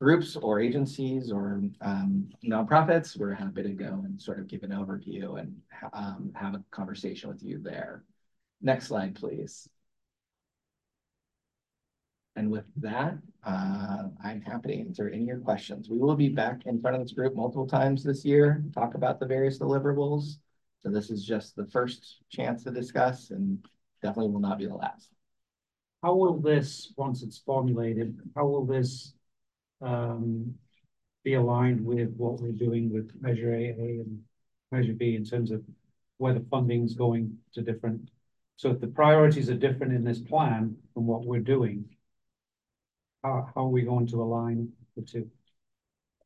[0.00, 4.70] groups or agencies or um, nonprofits, we're happy to go and sort of give an
[4.70, 5.56] overview and
[5.92, 8.04] um, have a conversation with you there.
[8.60, 9.68] Next slide, please.
[12.36, 15.88] And with that, uh, I'm happy to answer any of your questions.
[15.88, 19.18] We will be back in front of this group multiple times this year, talk about
[19.18, 20.36] the various deliverables.
[20.82, 23.64] So this is just the first chance to discuss and
[24.02, 25.08] definitely will not be the last.
[26.02, 29.14] How will this, once it's formulated, how will this
[29.80, 30.54] Um,
[31.24, 34.22] be aligned with what we're doing with Measure AA and
[34.70, 35.62] Measure B in terms of
[36.18, 38.10] where the funding's going to different?
[38.56, 41.84] So if the priorities are different in this plan from what we're doing,
[43.24, 45.28] how, how are we going to align the two?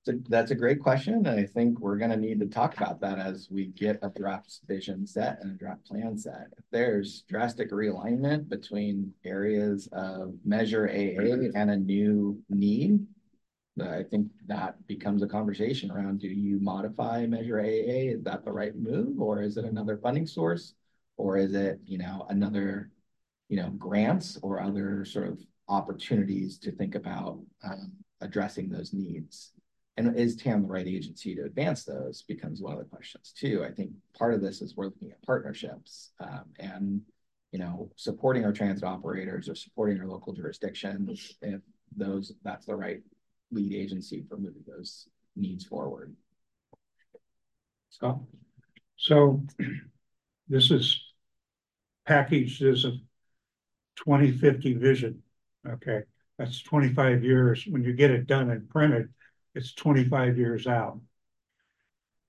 [0.03, 1.15] So that's a great question.
[1.15, 4.09] And I think we're going to need to talk about that as we get a
[4.11, 6.49] draft vision set and a draft plan set.
[6.57, 13.07] If there's drastic realignment between areas of measure AA and a new need,
[13.81, 18.15] I think that becomes a conversation around do you modify measure AA?
[18.15, 20.75] Is that the right move or is it another funding source?
[21.17, 22.91] Or is it, you know, another,
[23.49, 25.39] you know, grants or other sort of
[25.69, 29.53] opportunities to think about um, addressing those needs?
[29.97, 33.65] And is TAM the right agency to advance those becomes one of the questions too.
[33.65, 37.03] I think part of this is we're looking at partnerships um, and
[37.53, 41.61] you know supporting our transit operators or supporting our local jurisdictions if
[41.95, 43.03] those that's the right
[43.51, 46.15] lead agency for moving those needs forward.
[47.91, 48.21] Scott?
[48.97, 49.45] So
[50.49, 51.03] this is
[52.07, 52.93] packaged as a
[53.97, 55.23] 2050 vision.
[55.69, 56.01] Okay,
[56.39, 57.65] that's 25 years.
[57.69, 59.09] When you get it done and printed,
[59.55, 61.01] it's twenty-five years out.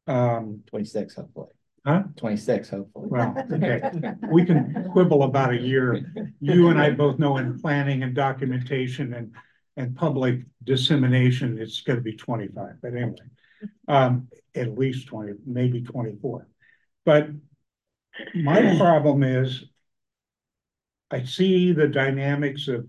[0.07, 1.49] Um, Twenty-six, hopefully.
[1.85, 2.03] Huh?
[2.17, 3.07] Twenty-six, hopefully.
[3.09, 3.81] well, okay,
[4.31, 6.03] we can quibble about a year.
[6.39, 9.33] You and I both know in planning and documentation and,
[9.77, 13.15] and public dissemination, it's gonna be twenty-five, but anyway.
[13.87, 16.47] Um, at least twenty, maybe twenty-four.
[17.05, 17.29] But
[18.35, 19.63] my problem is
[21.09, 22.87] I see the dynamics of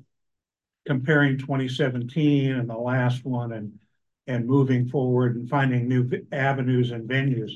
[0.87, 3.79] comparing twenty seventeen and the last one and
[4.27, 7.51] and moving forward and finding new avenues and venues.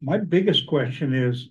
[0.00, 1.50] My biggest question is,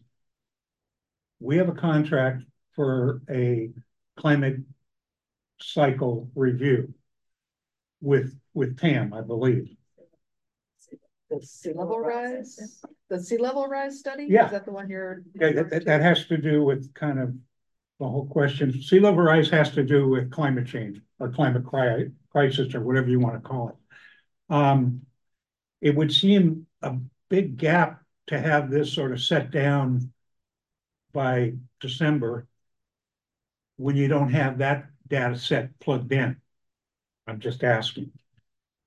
[1.39, 2.43] we have a contract
[2.75, 3.69] for a
[4.17, 4.61] climate
[5.61, 6.93] cycle review
[8.01, 9.75] with, with TAM, I believe.
[11.29, 14.25] The sea level rise, the sea level rise study?
[14.27, 14.45] Yeah.
[14.45, 15.21] Is that the one you're?
[15.35, 17.35] Yeah, that, that has to do with kind of
[17.99, 18.81] the whole question.
[18.81, 21.65] Sea level rise has to do with climate change or climate
[22.31, 23.75] crisis or whatever you want to call it.
[24.53, 25.01] Um,
[25.81, 26.95] it would seem a
[27.29, 30.11] big gap to have this sort of set down
[31.13, 32.47] by December
[33.77, 36.37] when you don't have that data set plugged in.
[37.27, 38.11] I'm just asking.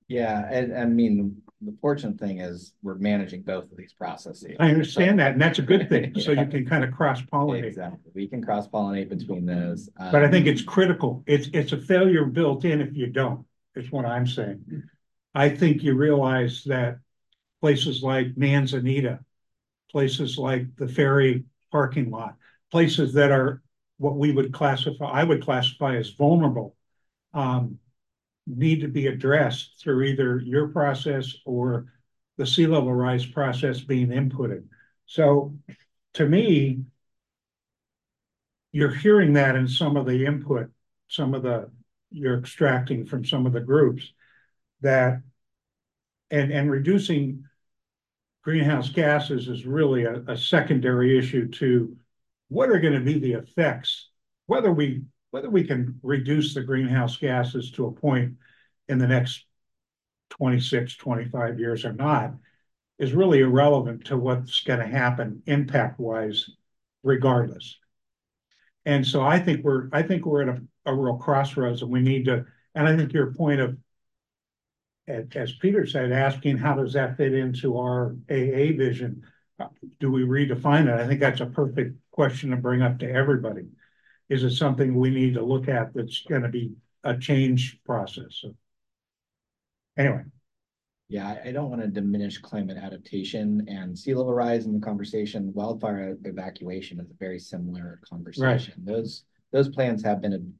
[0.07, 4.55] Yeah, and I mean, the fortunate thing is we're managing both of these processes.
[4.59, 6.13] I understand that, and that's a good thing.
[6.19, 7.65] So you can kind of cross pollinate.
[7.65, 8.11] Exactly.
[8.13, 9.89] We can cross pollinate between those.
[9.97, 11.23] But I think Um, it's critical.
[11.25, 13.45] It's, it's a failure built in if you don't,
[13.75, 14.83] is what I'm saying.
[15.33, 16.97] I think you realize that
[17.61, 19.19] places like Manzanita,
[19.91, 22.35] places like the ferry parking lot,
[22.71, 23.61] places that are
[24.03, 26.75] what we would classify, I would classify as vulnerable,
[27.33, 27.79] um,
[28.45, 31.85] need to be addressed through either your process or
[32.37, 34.65] the sea level rise process being inputted.
[35.05, 35.55] So
[36.15, 36.81] to me,
[38.73, 40.69] you're hearing that in some of the input,
[41.07, 41.71] some of the,
[42.11, 44.11] you're extracting from some of the groups
[44.81, 45.21] that,
[46.29, 47.45] and, and reducing
[48.43, 51.95] greenhouse gases is really a, a secondary issue to
[52.53, 54.09] what are going to be the effects,
[54.45, 55.01] whether we,
[55.31, 58.33] whether we can reduce the greenhouse gases to a point
[58.87, 59.45] in the next
[60.29, 62.33] 26, 25 years or not,
[62.99, 66.47] is really irrelevant to what's going to happen impact wise,
[67.01, 67.79] regardless.
[68.85, 72.01] And so I think we're, I think we're at a, a real crossroads and we
[72.01, 73.77] need to, and I think your point of,
[75.07, 79.23] as, as Peter said, asking how does that fit into our AA vision?
[79.99, 80.99] Do we redefine it?
[80.99, 83.67] I think that's a perfect question to bring up to everybody.
[84.29, 86.73] is it something we need to look at that's gonna be
[87.03, 88.39] a change process?
[88.41, 88.55] So
[89.97, 90.23] Anyway,
[91.07, 94.79] Yeah, I, I don't want to diminish climate adaptation and sea level rise in the
[94.79, 95.53] conversation.
[95.53, 98.73] Wildfire evacuation is a very similar conversation.
[98.83, 100.55] Those, those plans have been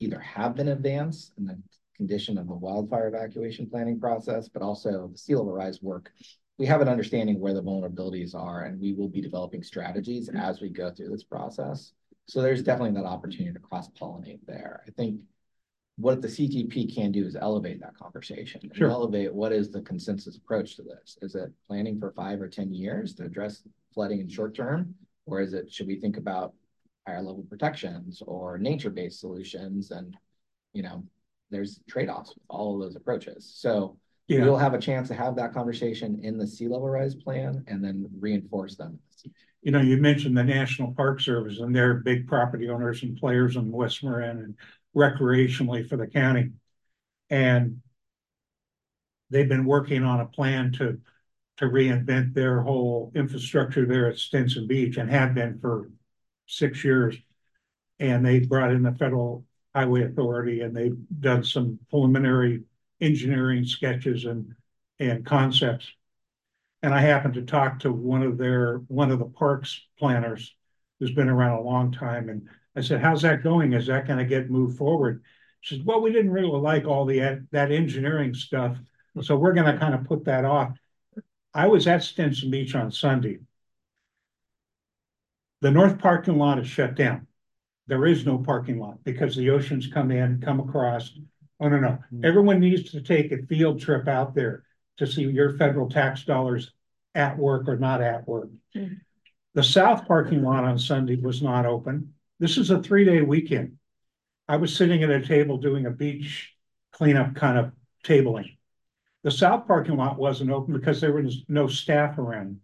[0.00, 1.58] either have been advanced in the
[1.96, 6.10] condition of the wildfire evacuation planning process, but also the sea level rise work.
[6.58, 10.38] We have an understanding where the vulnerabilities are, and we will be developing strategies mm-hmm.
[10.38, 11.92] as we go through this process.
[12.26, 14.82] So there's definitely that opportunity to cross pollinate there.
[14.86, 15.20] I think
[15.96, 18.60] what the CTP can do is elevate that conversation.
[18.62, 18.90] and Sure.
[18.90, 21.18] Elevate what is the consensus approach to this?
[21.20, 23.62] Is it planning for five or ten years to address
[23.92, 24.94] flooding in short term?
[25.26, 26.54] Or is it, should we think about
[27.06, 29.90] higher level protections or nature-based solutions?
[29.90, 30.16] And,
[30.72, 31.04] you know,
[31.50, 33.52] there's trade-offs with all of those approaches.
[33.54, 33.98] So
[34.36, 34.44] Yeah.
[34.44, 37.82] we'll have a chance to have that conversation in the sea level rise plan and
[37.82, 38.98] then reinforce them.
[39.62, 43.56] you know, you mentioned the National Park Service and they're big property owners and players
[43.56, 44.54] in West Marin and
[44.96, 46.50] recreationally for the county.
[47.30, 47.80] And
[49.30, 50.98] they've been working on a plan to,
[51.58, 55.90] to reinvent their whole infrastructure there at Stinson Beach and have been for
[56.46, 57.16] six years.
[57.98, 59.44] And they brought in the Federal
[59.74, 62.62] Highway Authority and they've done some preliminary
[63.02, 64.54] engineering sketches and,
[64.98, 65.92] and concepts.
[66.82, 70.54] And I happened to talk to one of their, one of the parks planners
[70.98, 72.28] who's been around a long time.
[72.28, 73.72] And I said, how's that going?
[73.72, 75.22] Is that gonna get moved forward?
[75.60, 78.76] She said, well, we didn't really like all the, that engineering stuff.
[79.20, 80.76] So we're gonna kind of put that off.
[81.54, 83.40] I was at Stinson Beach on Sunday.
[85.60, 87.26] The north parking lot is shut down.
[87.86, 91.12] There is no parking lot because the oceans come in, come across.
[91.62, 91.88] Oh, no, no.
[91.88, 92.24] Mm-hmm.
[92.24, 94.64] Everyone needs to take a field trip out there
[94.98, 96.72] to see your federal tax dollars
[97.14, 98.48] at work or not at work.
[98.74, 98.94] Mm-hmm.
[99.54, 102.14] The south parking lot on Sunday was not open.
[102.40, 103.78] This is a three-day weekend.
[104.48, 106.52] I was sitting at a table doing a beach
[106.90, 107.72] cleanup kind of
[108.04, 108.56] tabling.
[109.22, 112.58] The south parking lot wasn't open because there was no staff around.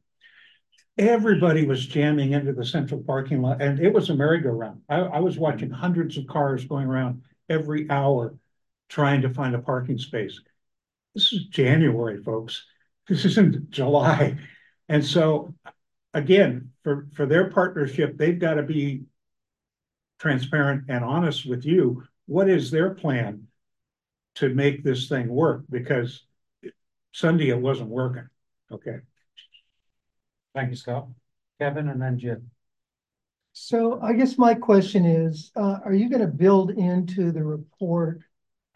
[0.96, 4.80] Everybody was jamming into the central parking lot and it was a merry-go-round.
[4.88, 8.34] I, I was watching hundreds of cars going around every hour
[8.88, 10.40] trying to find a parking space.
[11.14, 12.64] This is January, folks.
[13.08, 14.38] This isn't July.
[14.88, 15.54] And so
[16.14, 19.02] again, for, for their partnership, they've got to be
[20.18, 22.04] transparent and honest with you.
[22.26, 23.46] What is their plan
[24.36, 25.64] to make this thing work?
[25.70, 26.24] Because
[27.12, 28.28] Sunday it wasn't working.
[28.70, 28.98] Okay.
[30.54, 31.08] Thank you, Scott.
[31.60, 32.50] Kevin and then Jim.
[33.52, 38.20] So I guess my question is, uh, are you gonna build into the report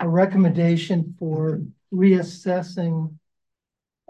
[0.03, 1.63] a recommendation for
[1.93, 3.15] reassessing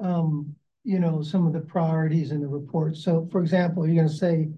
[0.00, 2.96] um, you know, some of the priorities in the report?
[2.96, 4.48] So for example, you're gonna say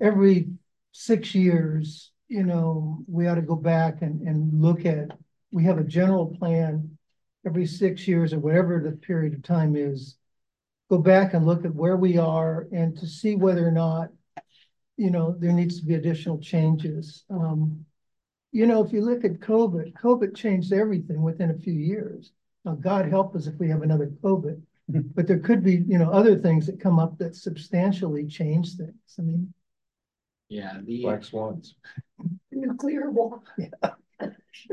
[0.00, 0.48] every
[0.92, 5.08] six years, you know, we ought to go back and, and look at,
[5.52, 6.96] we have a general plan
[7.46, 10.16] every six years or whatever the period of time is,
[10.90, 14.08] go back and look at where we are and to see whether or not,
[14.96, 17.24] you know, there needs to be additional changes.
[17.30, 17.84] Um,
[18.52, 22.32] you know, if you look at COVID, COVID changed everything within a few years.
[22.64, 24.60] Now, God help us if we have another COVID,
[25.14, 29.16] but there could be, you know, other things that come up that substantially change things.
[29.18, 29.52] I mean,
[30.48, 31.02] Yeah, the.
[31.02, 31.74] Black swans.
[32.50, 33.40] nuclear war.
[33.58, 33.90] Yeah.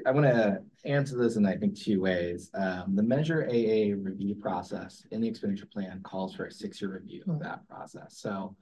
[0.05, 2.51] I'm gonna answer this in, I think, two ways.
[2.53, 7.23] Um, the Measure AA review process in the expenditure plan calls for a six-year review
[7.27, 8.19] of that process.
[8.19, 8.55] So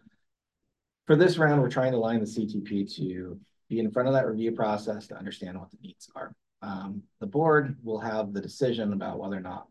[1.06, 3.38] for this round, we're trying to align the CTP to
[3.70, 6.34] be in front of that review process to understand what the needs are.
[6.62, 9.68] Um, the board will have the decision about whether or not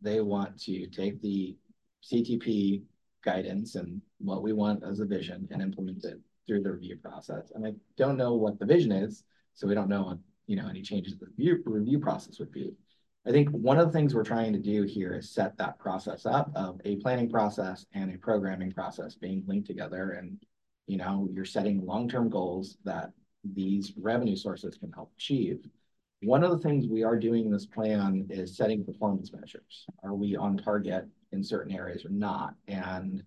[0.00, 1.56] they want to take the
[2.04, 2.82] CTP
[3.24, 7.52] guidance and what we want as a vision and implement it through the review process.
[7.54, 9.24] And I don't know what the vision is,
[9.54, 12.74] so we don't know what, you know, any changes the review, review process would be.
[13.26, 16.26] I think one of the things we're trying to do here is set that process
[16.26, 20.10] up of a planning process and a programming process being linked together.
[20.10, 20.38] And,
[20.86, 23.10] you know, you're setting long-term goals that
[23.54, 25.66] these revenue sources can help achieve.
[26.22, 29.86] One of the things we are doing in this plan is setting performance measures.
[30.02, 32.54] Are we on target in certain areas or not?
[32.68, 33.22] And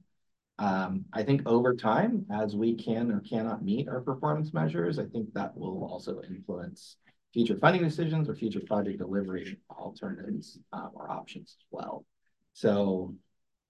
[0.60, 5.06] um, I think over time, as we can or cannot meet our performance measures, I
[5.06, 6.98] think that will also influence
[7.34, 12.06] future funding decisions or future project delivery alternatives uh, or options as well.
[12.54, 13.14] So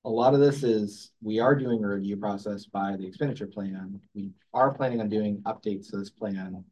[0.08, 4.00] a lot of this is we are doing a review process by the expenditure plan.
[4.16, 6.64] We are planning on doing updates to this plan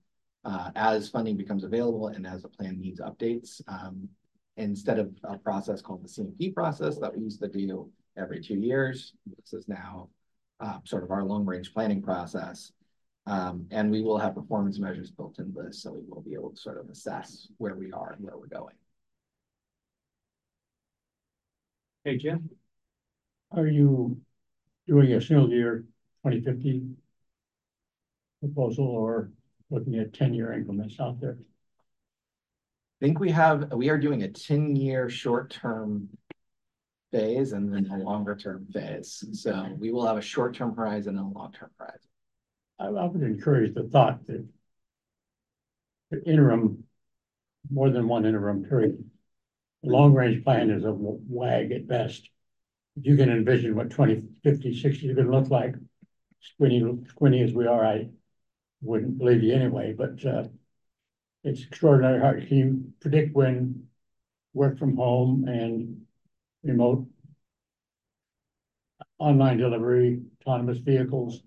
[0.46, 3.62] uh, as funding becomes available and as the plan needs updates.
[3.68, 4.08] Um,
[4.56, 8.56] instead of a process called the CMP process that we used to do every two
[8.56, 10.08] years, this is now
[10.62, 12.72] uh, sort of our long range planning process.
[13.28, 16.52] Um, and we will have performance measures built into this, so we will be able
[16.52, 18.76] to sort of assess where we are and where we're going.
[22.06, 22.50] Hey, Jim?
[23.56, 24.20] Are you
[24.86, 25.86] doing a single year
[26.22, 26.84] twenty fifty
[28.42, 29.32] proposal or
[29.70, 31.38] looking at ten-year increments out there?
[33.02, 36.10] I think we have, we are doing a ten-year short-term
[37.12, 39.24] phase and then a longer-term phase.
[39.34, 42.10] So we will have a short-term horizon and a long-term horizon.
[42.80, 44.46] I, I would encourage the thought that
[46.12, 46.84] the interim,
[47.72, 49.04] more than one interim period.
[49.84, 52.30] The Long-range plan is a wag at best.
[53.02, 55.76] You can envision what 20, 50, 60 are gonna look like,
[56.42, 58.10] squinty, squinty as we are, I
[58.82, 60.48] wouldn't believe you anyway, but, uh,
[61.44, 62.48] it's extraordinary hard.
[62.48, 63.88] Can you predict when
[64.54, 66.06] work from home and
[66.64, 67.08] remote
[69.20, 71.42] online delivery, autonomous vehicles,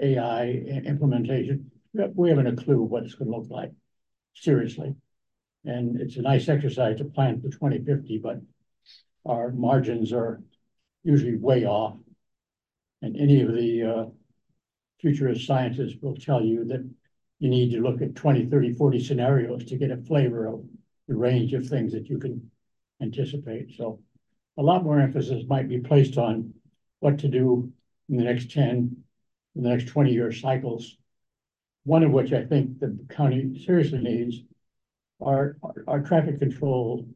[0.00, 0.48] AI
[0.84, 1.70] implementation?
[2.14, 3.72] We haven't a clue what it's gonna look like,
[4.34, 4.94] seriously.
[5.64, 8.40] And it's a nice exercise to plan for twenty fifty, but
[9.26, 10.42] our margins are
[11.08, 11.96] usually way off.
[13.02, 14.04] And any of the uh
[15.00, 16.88] futurist scientists will tell you that
[17.38, 20.64] you need to look at 20, 30, 40 scenarios to get a flavor of
[21.06, 22.50] the range of things that you can
[23.00, 23.76] anticipate.
[23.76, 24.00] So
[24.58, 26.52] a lot more emphasis might be placed on
[26.98, 27.72] what to do
[28.08, 28.96] in the next ten,
[29.54, 30.96] in the next twenty-year cycles.
[31.84, 34.42] One of which I think the county seriously needs
[35.22, 35.56] our,
[35.86, 37.06] our traffic control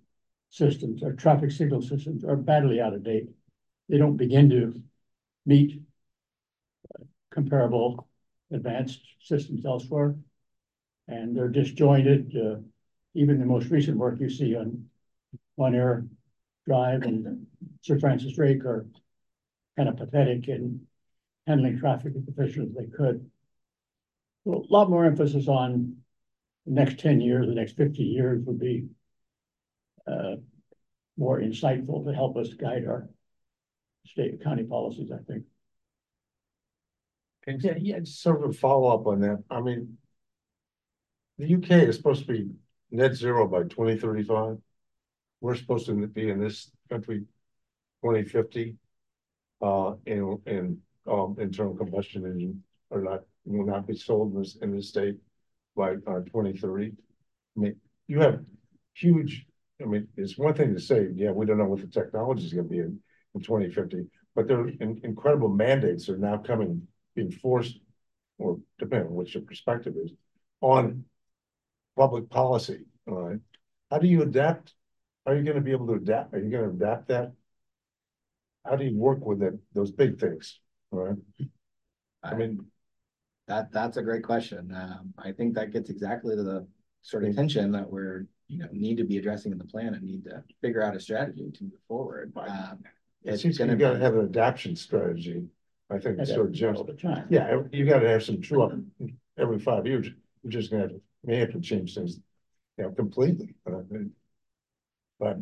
[0.51, 3.29] systems, our traffic signal systems are badly out of date.
[3.93, 4.83] They don't begin to
[5.45, 5.83] meet
[7.31, 8.09] comparable
[8.51, 10.17] advanced systems elsewhere.
[11.09, 12.61] And they're disjointed, uh,
[13.13, 14.87] even the most recent work you see on
[15.57, 16.07] One Air
[16.65, 17.47] Drive and
[17.83, 18.87] Sir Francis Drake are
[19.77, 20.87] kind of pathetic in
[21.47, 23.31] handling traffic as efficiently as they could.
[24.45, 25.97] So A lot more emphasis on
[26.65, 28.87] the next ten years, the next fifty years would be
[30.07, 30.37] uh,
[31.19, 33.11] more insightful to help us guide our
[34.07, 35.45] state and county policies, I think.
[37.47, 39.43] Yeah, yeah, just sort of a follow-up on that.
[39.51, 39.99] I mean.
[41.39, 42.51] The UK is supposed to be
[42.91, 44.59] net zero by twenty thirty-five.
[45.41, 47.25] We're supposed to be in this country
[48.01, 48.77] twenty fifty.
[49.61, 50.79] Uh, and, and,
[51.11, 55.17] um, internal combustion engine are not, will not be sold in this, in this state
[55.75, 56.93] by, uh, twenty thirty.
[57.57, 57.77] I mean,
[58.09, 58.41] you have
[58.95, 59.47] huge,
[59.81, 62.53] I mean, it's one thing to say, yeah, we don't know what the technology is
[62.53, 63.01] gonna be in,
[63.35, 64.07] in twenty fifty.
[64.35, 67.79] But there are in- incredible mandates that are now coming, being forced,
[68.39, 70.13] or depending on what your perspective is,
[70.61, 71.05] on
[71.97, 73.41] public policy, all right?
[73.91, 74.75] How do you adapt?
[75.27, 76.35] Are you gonna be able to adapt?
[76.35, 77.33] Are you gonna adapt that?
[78.65, 80.59] How do you work with it, those big things,
[80.91, 81.49] all right?
[82.23, 82.65] I mean,
[83.49, 84.73] That, that's a great question.
[84.75, 86.67] Um, I think that gets exactly to the
[87.03, 90.03] sort of tension that we're, you know, need to be addressing in the plan and
[90.03, 92.33] need to figure out a strategy to move forward.
[92.37, 92.79] Um,
[93.25, 95.45] it it's seems you gonna gotta have an adaptation strategy.
[95.91, 96.79] I think it's sort of Jim's.
[96.79, 97.27] All the time.
[97.29, 98.73] Yeah, you gotta have some true up
[99.39, 100.09] every five years.
[100.43, 102.19] You're just gonna have, to may have to change things,
[102.79, 103.55] you know, completely.
[103.65, 104.13] But I think-
[105.21, 105.39] But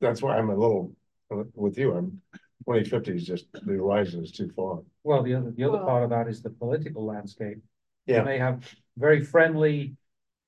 [0.00, 0.94] that's why I'm a little
[1.30, 1.94] uh, with you.
[1.94, 2.20] I'm
[2.64, 4.80] twenty fifty is just, the horizon is too far.
[5.04, 7.58] Well, the other, the other Well- part of that is the political landscape.
[8.06, 9.96] You Yeah, may have very friendly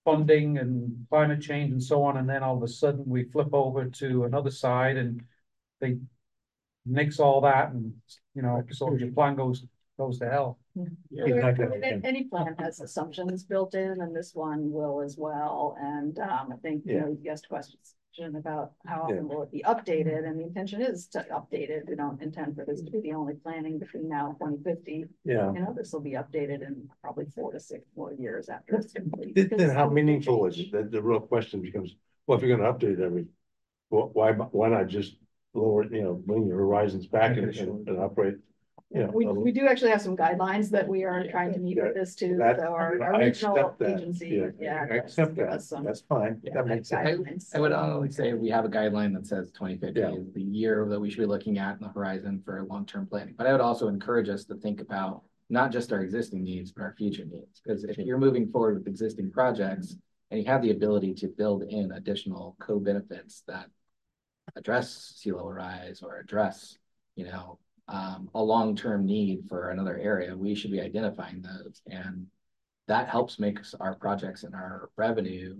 [0.04, 3.48] funding and climate change and so on, and then all of a sudden we flip
[3.52, 5.22] over to another side and
[5.80, 5.98] they
[6.86, 7.92] nix all that and,
[8.34, 9.64] you know, so your plan goes,
[9.98, 10.58] goes to hell.
[10.78, 10.82] I
[11.24, 15.76] mean, Any plan has assumptions built in and this one will as well.
[15.80, 17.94] And um, I think, you know, you asked questions
[18.34, 20.26] about how often will it be updated?
[20.26, 21.84] And the intention is to update it.
[21.88, 25.04] We don't intend for this to be the only planning between now and twenty fifty.
[25.24, 25.52] yeah.
[25.52, 28.92] You know, this will be updated in probably four to six more years after it's
[28.92, 29.34] complete.
[29.34, 30.72] Then, then how because meaningful is it?
[30.72, 31.94] The, the real question becomes,
[32.26, 33.26] well, if you're gonna update every,
[33.90, 35.16] wh- why, why not just
[35.56, 38.36] lower, you know, bring your horizons back and, and and operate?
[38.90, 41.58] You know, We, a- we do actually have some guidelines that we are trying to
[41.58, 42.36] meet with this too.
[42.38, 43.98] That- So our, I our regional accept that.
[43.98, 44.86] agency, Yeah, yeah.
[44.88, 45.54] I accept give that.
[45.54, 46.40] us some That's fine.
[46.54, 47.08] That makes sense.
[47.18, 47.44] guidelines.
[47.56, 50.12] I would honestly say we have a guideline that says twenty fifty Yeah.
[50.14, 53.34] is the year that we should be looking at in the horizon for long-term planning.
[53.36, 56.82] But I would also encourage us to think about not just our existing needs, but
[56.82, 57.60] our future needs.
[57.62, 59.96] Because if you're moving forward with existing projects
[60.30, 63.66] and you have the ability to build in additional co-benefits that
[64.56, 66.78] address sea level rise or address,
[67.14, 67.58] you know,
[67.88, 71.82] um, a long-term need for another area, we should be identifying those.
[71.86, 72.26] And
[72.88, 75.56] that helps make our projects and our revenue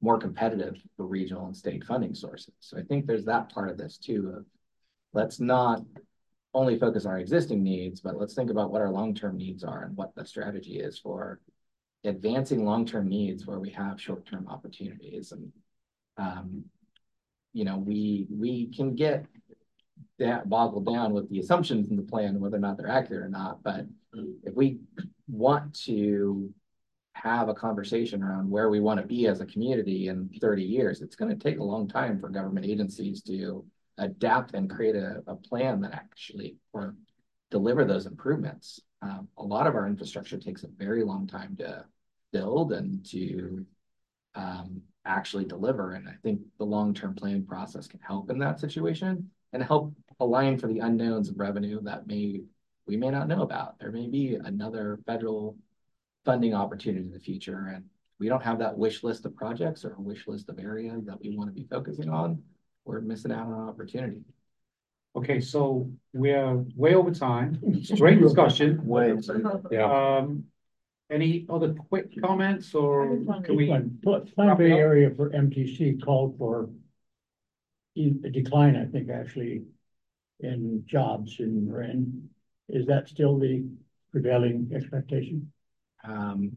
[0.00, 2.54] more competitive for regional and state funding sources.
[2.60, 4.46] So I think there's that part of this too of
[5.12, 5.82] let's not
[6.54, 9.84] only focus on our existing needs, but let's think about what our long-term needs are
[9.84, 11.40] and what the strategy is for
[12.04, 15.52] advancing long-term needs where we have short-term opportunities and
[16.16, 16.64] um,
[17.52, 19.26] you know, we we can get
[20.18, 23.28] that boggled down with the assumptions in the plan, whether or not they're accurate or
[23.28, 23.62] not.
[23.62, 23.86] But
[24.44, 24.80] if we
[25.28, 26.52] want to
[27.14, 31.00] have a conversation around where we want to be as a community in 30 years,
[31.00, 33.64] it's going to take a long time for government agencies to
[33.98, 36.94] adapt and create a, a plan that actually or
[37.50, 38.80] deliver those improvements.
[39.02, 41.84] Um, a lot of our infrastructure takes a very long time to
[42.32, 43.66] build and to
[44.34, 45.92] um, actually deliver.
[45.92, 50.58] And I think the long-term planning process can help in that situation and help align
[50.58, 52.42] for the unknowns of revenue that may
[52.86, 53.78] we may not know about.
[53.78, 55.56] There may be another federal
[56.24, 57.84] funding opportunity in the future, and
[58.18, 61.20] we don't have that wish list of projects or a wish list of areas that
[61.20, 62.42] we want to be focusing on.
[62.84, 64.22] We're missing out on an opportunity.
[65.16, 67.58] Okay, so we're way over time.
[67.96, 68.84] Great discussion.
[68.84, 69.14] Way.
[69.70, 70.18] Yeah.
[70.18, 70.44] Um,
[71.10, 73.66] any other quick comments or can we?
[73.66, 76.70] Plan Bay area for MTC called for
[77.96, 79.62] a decline, I think, actually,
[80.40, 82.28] in jobs in Marin.
[82.68, 83.64] Is that still the
[84.12, 85.52] prevailing expectation?
[86.04, 86.52] Um,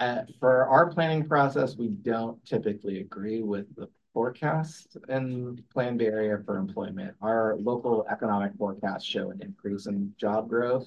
[0.00, 6.06] uh, for our planning process, we don't typically agree with the forecast in Plan Bay
[6.06, 7.14] area for employment.
[7.22, 10.86] Our local economic forecasts show an increase in job growth.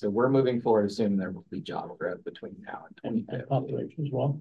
[0.00, 4.06] So we're moving forward, assuming there will be job growth between now and And population
[4.06, 4.40] as well?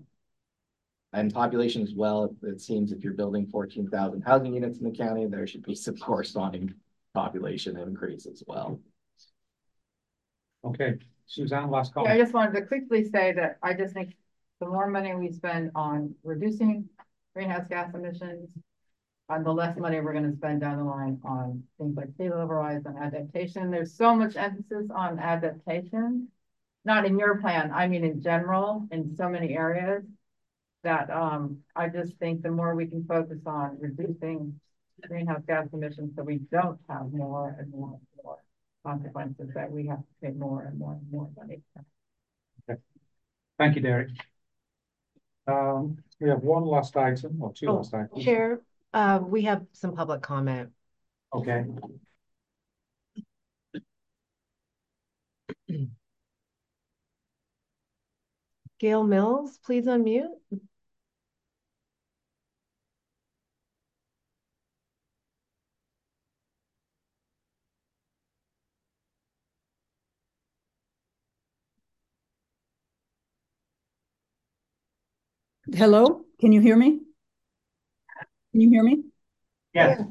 [1.11, 4.97] And population as well, it seems if you're building fourteen thousand housing units in the
[4.97, 6.73] county, there should be some corresponding
[7.13, 8.79] population increase as well.
[10.63, 14.15] Okay, Suzanne, last Yeah, I just wanted to quickly say that I just think
[14.61, 16.87] the more money we spend on reducing
[17.35, 18.49] greenhouse gas emissions,
[19.29, 22.47] on the less money we're gonna spend down the line on things like sea level
[22.47, 23.69] rise and adaptation.
[23.69, 26.29] There's so much emphasis on adaptation.
[26.85, 30.03] Not in your plan, I mean in general, in so many areas.
[30.83, 34.59] That um, I just think the more we can focus on reducing
[35.07, 38.37] greenhouse gas emissions, so we don't have more and more and more
[38.85, 41.61] consequences that we have to pay more and more and more money.
[43.57, 44.09] Thank you, Derek.
[45.47, 48.23] Um, we have one last item or two Oh, last items.
[48.23, 48.61] Chair,
[48.93, 50.71] uh, we have some public comment.
[51.33, 51.65] Okay.
[58.79, 60.29] Gail Mills, please unmute.
[75.73, 76.99] Hello, can you hear me?
[78.51, 79.03] Can you hear me?
[79.73, 80.01] Yes.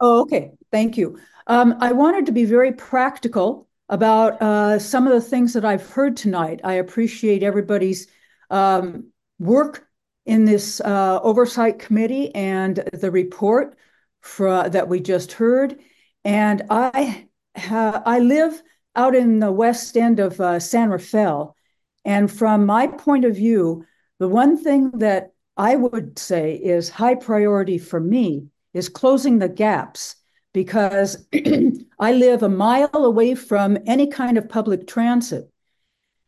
[0.00, 1.18] Oh, okay, thank you.
[1.46, 5.88] Um, I wanted to be very practical about uh, some of the things that I've
[5.90, 6.60] heard tonight.
[6.62, 8.06] I appreciate everybody's
[8.48, 9.86] um, work
[10.26, 13.76] in this uh, oversight committee and the report
[14.20, 15.80] for, that we just heard.
[16.24, 17.26] And I
[17.56, 18.62] I live
[18.94, 21.56] out in the west end of uh, San Rafael,
[22.04, 23.84] and from my point of view,
[24.18, 29.48] the one thing that I would say is high priority for me is closing the
[29.48, 30.16] gaps
[30.52, 31.26] because
[31.98, 35.50] I live a mile away from any kind of public transit,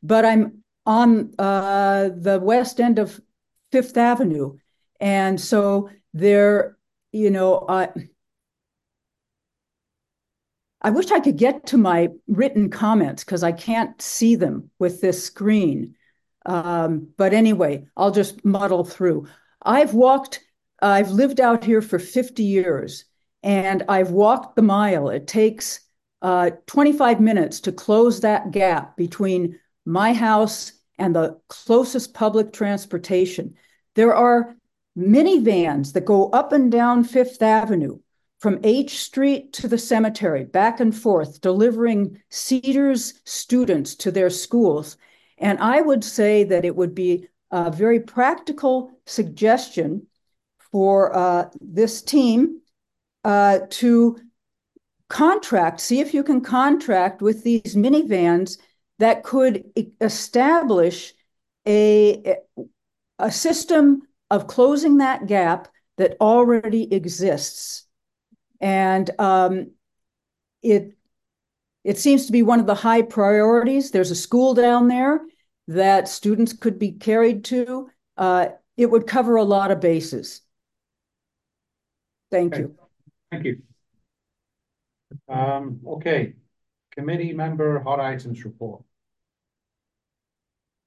[0.02, 3.20] but I'm on uh, the west end of
[3.70, 4.58] Fifth Avenue.
[5.00, 6.76] And so there,
[7.12, 7.88] you know, uh,
[10.82, 15.00] I wish I could get to my written comments because I can't see them with
[15.00, 15.94] this screen.
[16.44, 19.26] Um, but anyway, I'll just muddle through.
[19.62, 20.40] I've walked,
[20.80, 23.04] I've lived out here for 50 years
[23.42, 25.08] and I've walked the mile.
[25.08, 25.80] It takes
[26.20, 33.54] uh, 25 minutes to close that gap between my house and the closest public transportation.
[33.94, 34.54] There are
[34.96, 37.98] minivans that go up and down Fifth Avenue
[38.38, 44.96] from H Street to the cemetery, back and forth, delivering Cedars students to their schools.
[45.42, 50.06] And I would say that it would be a very practical suggestion
[50.70, 52.60] for uh, this team
[53.24, 54.18] uh, to
[55.08, 58.58] contract, see if you can contract with these minivans
[59.00, 59.64] that could
[60.00, 61.12] establish
[61.66, 62.36] a,
[63.18, 67.84] a system of closing that gap that already exists.
[68.60, 69.72] And um,
[70.62, 70.96] it
[71.84, 73.90] it seems to be one of the high priorities.
[73.90, 75.20] There's a school down there
[75.68, 77.90] that students could be carried to.
[78.16, 80.40] Uh, it would cover a lot of bases.
[82.30, 82.62] Thank Okay.
[82.62, 82.76] you.
[83.30, 83.62] Thank you.
[85.28, 86.34] Um, okay,
[86.92, 88.82] committee member hot items report.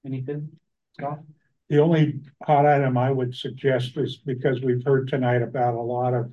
[0.04, 0.50] Anything,
[0.94, 1.20] Scott?
[1.68, 6.14] The only hot item I would suggest is because we've heard tonight about a lot
[6.14, 6.30] of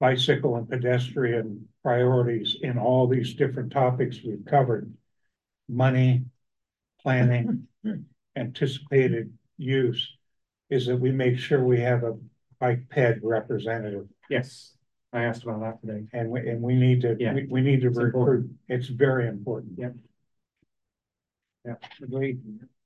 [0.00, 4.92] bicycle and pedestrian priorities in all these different topics we've covered.
[5.68, 6.24] Money,
[7.02, 7.66] planning,
[8.36, 10.16] anticipated use,
[10.70, 12.16] is that we make sure we have a
[12.58, 14.06] bike ped representative.
[14.30, 14.72] Yes,
[15.12, 16.06] I asked about that today.
[16.12, 17.34] And we, and we need to, Yeah.
[17.34, 18.56] we, we need to It's recruit, important.
[18.68, 19.72] it's very important.
[19.78, 19.94] Yep.
[21.64, 22.38] Yeah, agree.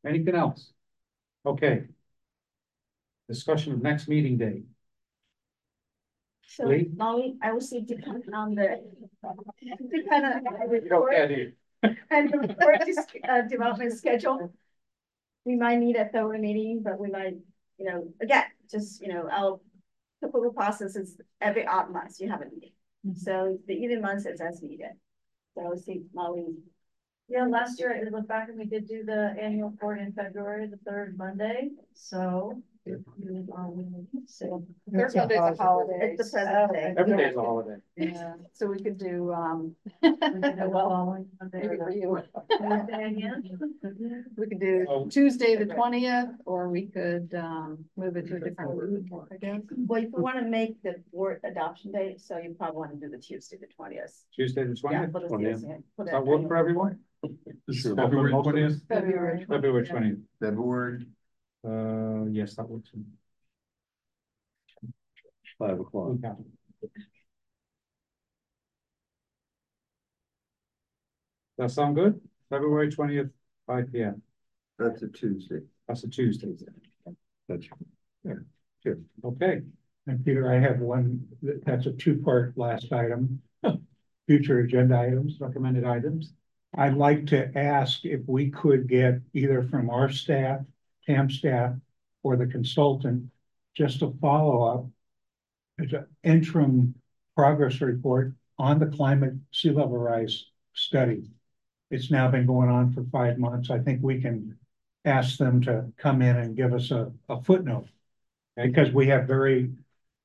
[0.05, 0.73] Anything else?
[1.45, 1.85] Okay.
[3.28, 4.65] Discussion of next meeting date.
[6.49, 6.91] So Lee?
[6.97, 8.81] Molly, I will see depending on the.
[9.62, 11.53] Depending on the uh, You don't care, report do you?
[11.82, 14.52] And the report dis- uh, development schedule.
[15.44, 17.36] We might need a third meeting, but we might,
[17.78, 19.60] you know, again, just, you know, our
[20.20, 22.72] typical process is every odd months you have a meeting.
[23.14, 24.92] So the even months is as needed.
[25.55, 26.46] So I will see Molly.
[27.28, 30.66] Yeah, last year I looked back and we did do the annual report in February,
[30.68, 32.62] the third Monday, so.
[34.26, 36.15] So- Third Monday's a holiday.
[36.18, 36.94] It's the President's Day.
[36.97, 37.76] Every day's a holiday.
[37.97, 39.74] Yeah, so we could do, um.
[40.02, 42.18] Well, Maybe for you.
[44.36, 45.06] We could do Oh.
[45.08, 49.60] Tuesday, the twentieth, or we could, um, move it to a different week, I guess.
[49.86, 53.06] Well, if you want to make the board adoption date, so you probably want to
[53.06, 54.24] do the Tuesday, the twentieth.
[54.34, 55.12] Tuesday the Yeah, twentieth?
[55.12, 56.98] put it Does Tuesday, put it- that work for everyone?
[57.97, 58.82] February twentieth?
[58.89, 59.44] February.
[59.48, 60.18] February twentieth.
[60.40, 61.06] February,
[61.67, 62.91] Uh, yes, that works.
[62.91, 63.05] for me.
[65.59, 66.11] five o'clock.
[66.11, 66.28] Okay.
[71.59, 72.20] That sound good?
[72.51, 73.31] February twentieth,
[73.67, 74.23] five P M.
[74.78, 75.61] That's a Tuesday.
[75.89, 76.49] That's a Tuesday.
[77.49, 77.67] That's,
[79.25, 79.62] Okay,
[80.07, 83.41] And Peter, I have one, that's a two-part last item.
[84.28, 85.39] Future agenda items.
[85.41, 86.33] recommended items.
[86.77, 90.61] I'd like to ask if we could get either from our staff,
[91.07, 91.75] TAM staff,
[92.23, 93.31] or the consultant,
[93.76, 94.86] just a follow-up.
[95.78, 96.94] An interim
[97.36, 101.31] progress report on the climate sea level rise study.
[101.91, 103.70] It's now been going on for five months.
[103.70, 104.59] I think we can
[105.05, 107.89] ask them to come in and give us a, a footnote.
[108.57, 109.70] Because we have very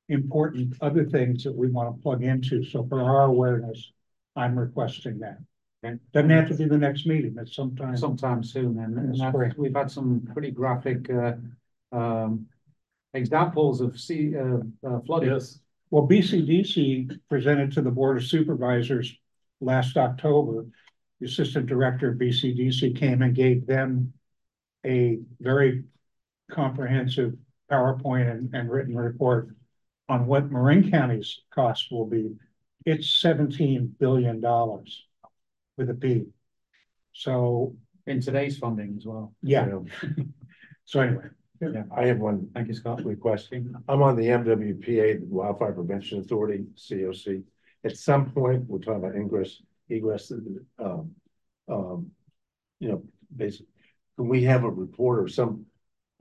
[0.08, 2.64] important other things that we want to plug into.
[2.64, 3.92] So for our awareness,
[4.38, 5.38] I'm requesting that.
[5.84, 5.98] Okay.
[6.14, 7.98] Doesn't have to be the next meeting, it's sometime.
[7.98, 9.54] sometime soon, and, and the that's- spring.
[9.58, 11.34] we've had some pretty graphic, uh,
[11.92, 12.48] um.
[13.14, 15.32] Examples of sea, uh, uh, flooding.
[15.32, 15.60] Yes.
[15.90, 19.14] Well, BCDC presented to the Board of Supervisors
[19.60, 20.66] last October.
[21.20, 24.14] The Assistant Director of BCDC came and gave them
[24.86, 25.84] a very
[26.50, 27.34] comprehensive
[27.70, 29.50] PowerPoint and, and written report
[30.08, 32.34] on what Marin County's cost will be.
[32.86, 35.04] It's seventeen billion dollars
[35.78, 36.26] with a B.
[37.14, 37.76] So,
[38.08, 39.34] In today's funding as well.
[39.42, 39.68] yeah.
[40.86, 41.26] So anyway,
[41.62, 43.06] Yeah, I have one thank you, Scott.
[43.06, 43.54] request.
[43.88, 47.44] I'm on the MWPA, the Wildfire Prevention Authority, COC.
[47.86, 50.32] At some point, we're talking about ingress, egress,
[50.80, 51.12] um,
[51.70, 52.12] um,
[52.80, 53.68] you know, basically,
[54.18, 55.66] can we have a report or some?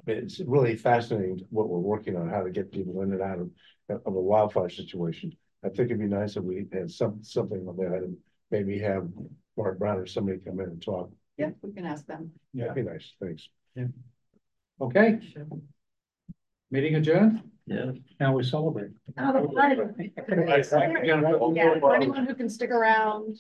[0.07, 3.51] It's really fascinating what we're working on, how to get people in and out of,
[3.89, 5.33] of a wildfire situation.
[5.65, 8.17] I think it'd be nice if we had some, something on that and
[8.51, 9.09] maybe have
[9.57, 11.11] Mark Brown or somebody come in and talk.
[11.37, 12.33] Yeah, we can ask them.
[12.55, 13.49] That'd be nice, thanks.
[14.81, 15.19] Okay.
[16.70, 17.43] Meeting adjourned?
[17.67, 17.93] Yeah.
[18.19, 18.91] now we celebrate.
[19.19, 19.95] Oh, the flood.
[19.97, 21.53] Thank you, Jennifer.
[21.55, 23.37] Yeah, for anyone who can stick around,